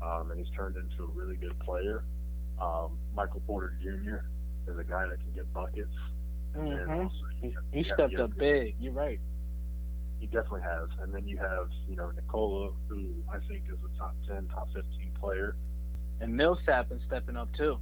um, 0.00 0.30
and 0.30 0.38
he's 0.38 0.54
turned 0.56 0.76
into 0.76 1.02
a 1.02 1.06
really 1.08 1.34
good 1.36 1.58
player. 1.58 2.04
Um, 2.60 2.96
Michael 3.12 3.42
Porter 3.44 3.76
Jr. 3.82 4.70
is 4.70 4.78
a 4.78 4.84
guy 4.84 5.08
that 5.08 5.18
can 5.18 5.32
get 5.34 5.52
buckets. 5.52 5.90
And 6.54 6.68
Mhm. 6.68 7.04
also 7.04 7.16
He, 7.40 7.56
he 7.72 7.82
stepped 7.84 8.14
up 8.20 8.36
big. 8.36 8.76
You're 8.78 8.92
right. 8.92 9.18
he 10.20 10.26
definitely 10.26 10.60
has. 10.60 10.90
And 11.00 11.12
then 11.14 11.26
you 11.26 11.38
have, 11.38 11.70
you 11.88 11.96
know, 11.96 12.10
Nikola, 12.10 12.72
who 12.88 13.24
I 13.32 13.38
think 13.48 13.64
is 13.72 13.78
a 13.82 13.98
top 13.98 14.14
10, 14.28 14.46
top 14.48 14.68
15 14.74 15.12
player. 15.18 15.56
And 16.20 16.36
Millsap 16.36 16.88
been 16.90 17.00
stepping 17.06 17.36
up 17.36 17.52
too. 17.56 17.78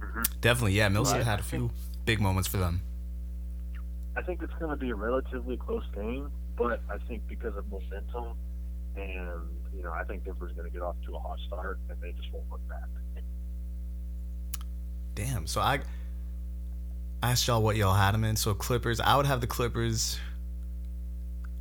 Mm-hmm. 0.00 0.22
Definitely, 0.40 0.72
yeah. 0.74 0.88
Millsap 0.88 1.16
Right. 1.16 1.24
had 1.24 1.40
a 1.40 1.42
few 1.42 1.70
big 2.04 2.20
moments 2.20 2.48
for 2.48 2.58
them. 2.58 2.82
I 4.16 4.22
think 4.22 4.42
it's 4.42 4.52
going 4.60 4.70
to 4.70 4.76
be 4.76 4.90
a 4.90 4.94
relatively 4.94 5.56
close 5.56 5.84
game, 5.94 6.30
but 6.56 6.80
I 6.90 6.98
think 7.08 7.26
because 7.26 7.56
of 7.56 7.64
momentum 7.70 8.36
and, 8.96 9.40
you 9.74 9.82
know, 9.82 9.92
I 9.92 10.04
think 10.04 10.24
Denver's 10.24 10.52
going 10.52 10.66
to 10.68 10.72
get 10.72 10.82
off 10.82 10.94
to 11.06 11.14
a 11.16 11.18
hot 11.18 11.38
start 11.46 11.78
and 11.88 11.98
they 12.00 12.12
just 12.12 12.32
won't 12.32 12.48
look 12.50 12.60
back. 12.68 12.84
Damn. 15.14 15.46
So 15.46 15.60
I 15.60 15.80
I 17.22 17.30
asked 17.30 17.46
y'all 17.46 17.62
what 17.62 17.76
y'all 17.76 17.94
had 17.94 18.12
them 18.12 18.24
in. 18.24 18.36
So 18.36 18.52
Clippers, 18.54 19.00
I 19.00 19.16
would 19.16 19.26
have 19.26 19.40
the 19.40 19.46
Clippers. 19.46 20.18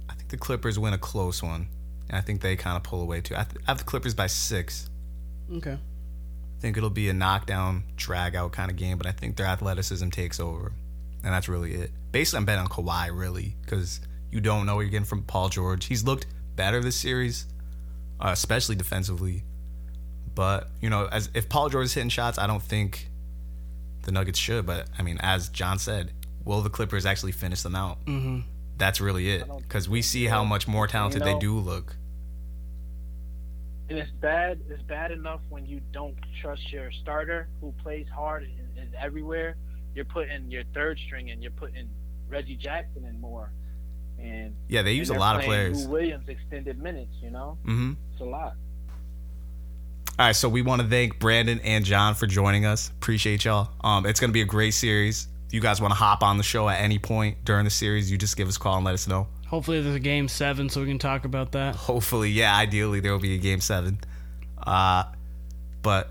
I 0.10 0.14
think 0.16 0.30
the 0.30 0.38
Clippers 0.38 0.78
win 0.80 0.93
a 0.93 0.97
close 0.97 1.41
one, 1.41 1.68
and 2.10 2.18
I 2.18 2.22
think 2.22 2.41
they 2.41 2.56
kind 2.56 2.76
of 2.76 2.84
pull 2.84 3.01
away 3.01 3.22
too. 3.22 3.36
I, 3.36 3.43
th- 3.43 3.64
I 3.68 3.72
have 3.72 3.78
the 3.78 3.84
Clippers 3.84 4.14
by 4.14 4.28
six. 4.28 4.89
Okay. 5.51 5.78
I 6.64 6.66
think 6.66 6.78
it'll 6.78 6.89
be 6.89 7.09
a 7.09 7.14
knockdown, 7.14 7.84
drag 7.97 8.38
out 8.38 8.53
kind 8.53 8.72
of 8.72 8.78
game, 8.78 8.97
but 8.97 9.05
I 9.05 9.11
think 9.11 9.36
their 9.36 9.47
athleticism 9.47 10.07
takes 10.11 10.39
over, 10.39 10.72
and 11.22 11.34
that's 11.34 11.49
really 11.49 11.74
it. 11.74 11.91
Basically, 12.14 12.38
I'm 12.38 12.45
betting 12.45 12.61
on 12.61 12.70
Kawhi 12.70 13.09
really 13.14 13.57
because 13.61 13.99
you 14.32 14.39
don't 14.39 14.66
know 14.66 14.76
what 14.76 14.82
you're 14.84 14.89
getting 14.89 15.03
from 15.03 15.24
Paul 15.24 15.49
George. 15.49 15.84
He's 15.84 16.05
looked 16.05 16.26
better 16.55 16.80
this 16.80 16.95
series, 16.95 17.47
uh, 18.22 18.30
especially 18.32 18.78
defensively. 18.78 19.43
But 20.36 20.70
you 20.80 20.89
know, 20.89 21.09
as 21.11 21.30
if 21.34 21.49
Paul 21.49 21.68
George 21.68 21.88
is 21.88 21.93
hitting 21.95 22.07
shots, 22.07 22.38
I 22.38 22.47
don't 22.47 22.64
think 22.64 23.09
the 24.03 24.14
Nuggets 24.14 24.39
should. 24.39 24.66
But 24.66 24.88
I 24.97 25.01
mean, 25.01 25.18
as 25.20 25.49
John 25.49 25.80
said, 25.80 26.14
will 26.45 26.61
the 26.61 26.70
Clippers 26.70 27.05
actually 27.05 27.34
finish 27.34 27.61
them 27.61 27.76
out? 27.76 28.05
Mm-hmm. 28.05 28.39
That's 28.78 29.01
really 29.01 29.32
it 29.32 29.43
because 29.57 29.89
we 29.89 30.01
see 30.01 30.28
how 30.28 30.45
much 30.45 30.66
more 30.66 30.88
talented 30.88 31.26
You 31.26 31.34
they 31.34 31.39
do 31.39 31.59
look. 31.59 31.97
And 33.89 33.99
it's 33.99 34.11
bad. 34.21 34.59
It's 34.69 34.81
bad 34.84 35.11
enough 35.11 35.41
when 35.49 35.65
you 35.65 35.81
don't 35.91 36.15
trust 36.41 36.71
your 36.71 36.91
starter 37.01 37.49
who 37.61 37.73
plays 37.84 38.07
hard 38.13 38.43
and 38.43 38.88
is 38.88 38.93
everywhere. 38.99 39.57
You're 39.93 40.05
putting 40.05 40.49
your 40.49 40.63
third 40.73 40.97
string 41.05 41.29
and 41.31 41.41
you're 41.43 41.51
putting 41.51 41.89
Reggie 42.29 42.55
Jackson 42.55 43.05
in 43.05 43.19
more. 43.19 43.51
And 44.19 44.55
Yeah, 44.69 44.81
they 44.84 44.93
use 44.93 45.09
a 45.09 45.13
lot 45.15 45.36
of 45.38 45.43
players. 45.43 45.86
Lou 45.86 45.91
Williams 45.91 46.27
extended 46.29 46.79
minutes. 46.79 47.11
You 47.21 47.29
know, 47.31 47.57
Mm-hmm. 47.65 47.93
it's 48.13 48.21
a 48.21 48.25
lot. 48.25 48.55
All 50.19 50.27
right, 50.27 50.36
so 50.36 50.47
we 50.47 50.61
want 50.61 50.81
to 50.81 50.88
thank 50.88 51.19
Branndon 51.19 51.59
and 51.63 51.84
John 51.84 52.13
for 52.13 52.27
joining 52.27 52.65
us. 52.65 52.89
Appreciate 52.89 53.45
y'all. 53.45 53.69
Um, 53.84 54.05
it's 54.05 54.19
gonna 54.19 54.31
be 54.34 54.41
a 54.41 54.45
great 54.45 54.71
series. 54.75 55.27
If 55.47 55.53
you 55.55 55.59
guys 55.59 55.81
want 55.81 55.91
to 55.91 55.95
hop 55.95 56.21
on 56.23 56.38
the 56.38 56.43
show 56.43 56.69
at 56.69 56.79
any 56.81 56.99
point 56.99 57.43
during 57.45 57.63
the 57.63 57.71
series, 57.71 58.11
you 58.11 58.17
just 58.17 58.38
give 58.38 58.47
us 58.47 58.55
a 58.57 58.59
call 58.59 58.75
and 58.77 58.86
let 58.86 58.93
us 58.93 59.07
know. 59.07 59.27
Hopefully 59.54 59.82
there's 59.82 59.93
a 59.93 59.99
game 59.99 60.28
seven 60.28 60.68
so 60.68 60.82
we 60.82 60.88
can 60.88 60.97
talk 60.97 61.26
about 61.26 61.51
that. 61.51 61.76
Hopefully, 61.76 62.32
yeah, 62.32 62.58
ideally 62.58 63.01
there 63.01 63.12
will 63.12 63.20
be 63.20 63.36
a 63.36 63.38
game 63.38 63.62
seven. 63.62 63.99
Uh, 64.58 65.04
but 65.84 66.10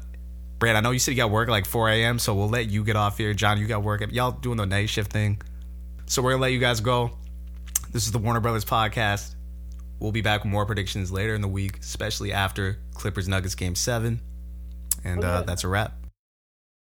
Brad, 0.61 0.77
I 0.77 0.81
know 0.81 0.93
you 0.93 1.01
said 1.01 1.11
you 1.11 1.17
got 1.17 1.33
work 1.33 1.49
at 1.49 1.51
like 1.51 1.67
4 1.67 1.91
a.m., 1.91 2.21
so 2.21 2.37
we'll 2.37 2.49
let 2.49 2.71
you 2.71 2.85
get 2.85 2.95
off 2.95 3.19
here. 3.19 3.35
John, 3.35 3.59
you 3.59 3.67
got 3.67 3.83
work 3.83 4.01
at 4.01 4.13
y'all 4.13 4.31
doing 4.31 4.59
the 4.59 4.65
night 4.65 4.91
shift 4.91 5.11
thing. 5.11 5.43
So 6.07 6.23
we're 6.23 6.31
gonna 6.31 6.43
let 6.43 6.53
you 6.53 6.61
guys 6.61 6.81
go. 6.81 7.19
This 7.91 8.07
is 8.07 8.13
the 8.13 8.19
Warner 8.19 8.41
Brothas 8.41 8.65
podcast. 8.65 9.35
We'll 9.99 10.13
be 10.13 10.23
back 10.23 10.45
with 10.45 10.53
more 10.53 10.65
predictions 10.65 11.11
later 11.11 11.35
in 11.35 11.41
the 11.41 11.49
week, 11.49 11.81
especially 11.81 12.33
after 12.33 12.79
Clippers 12.95 13.27
Nuggets 13.27 13.57
game 13.57 13.75
seven. 13.75 14.21
And 15.03 15.25
uh, 15.25 15.43
that's 15.43 15.65
a 15.65 15.69
wrap. 15.69 15.95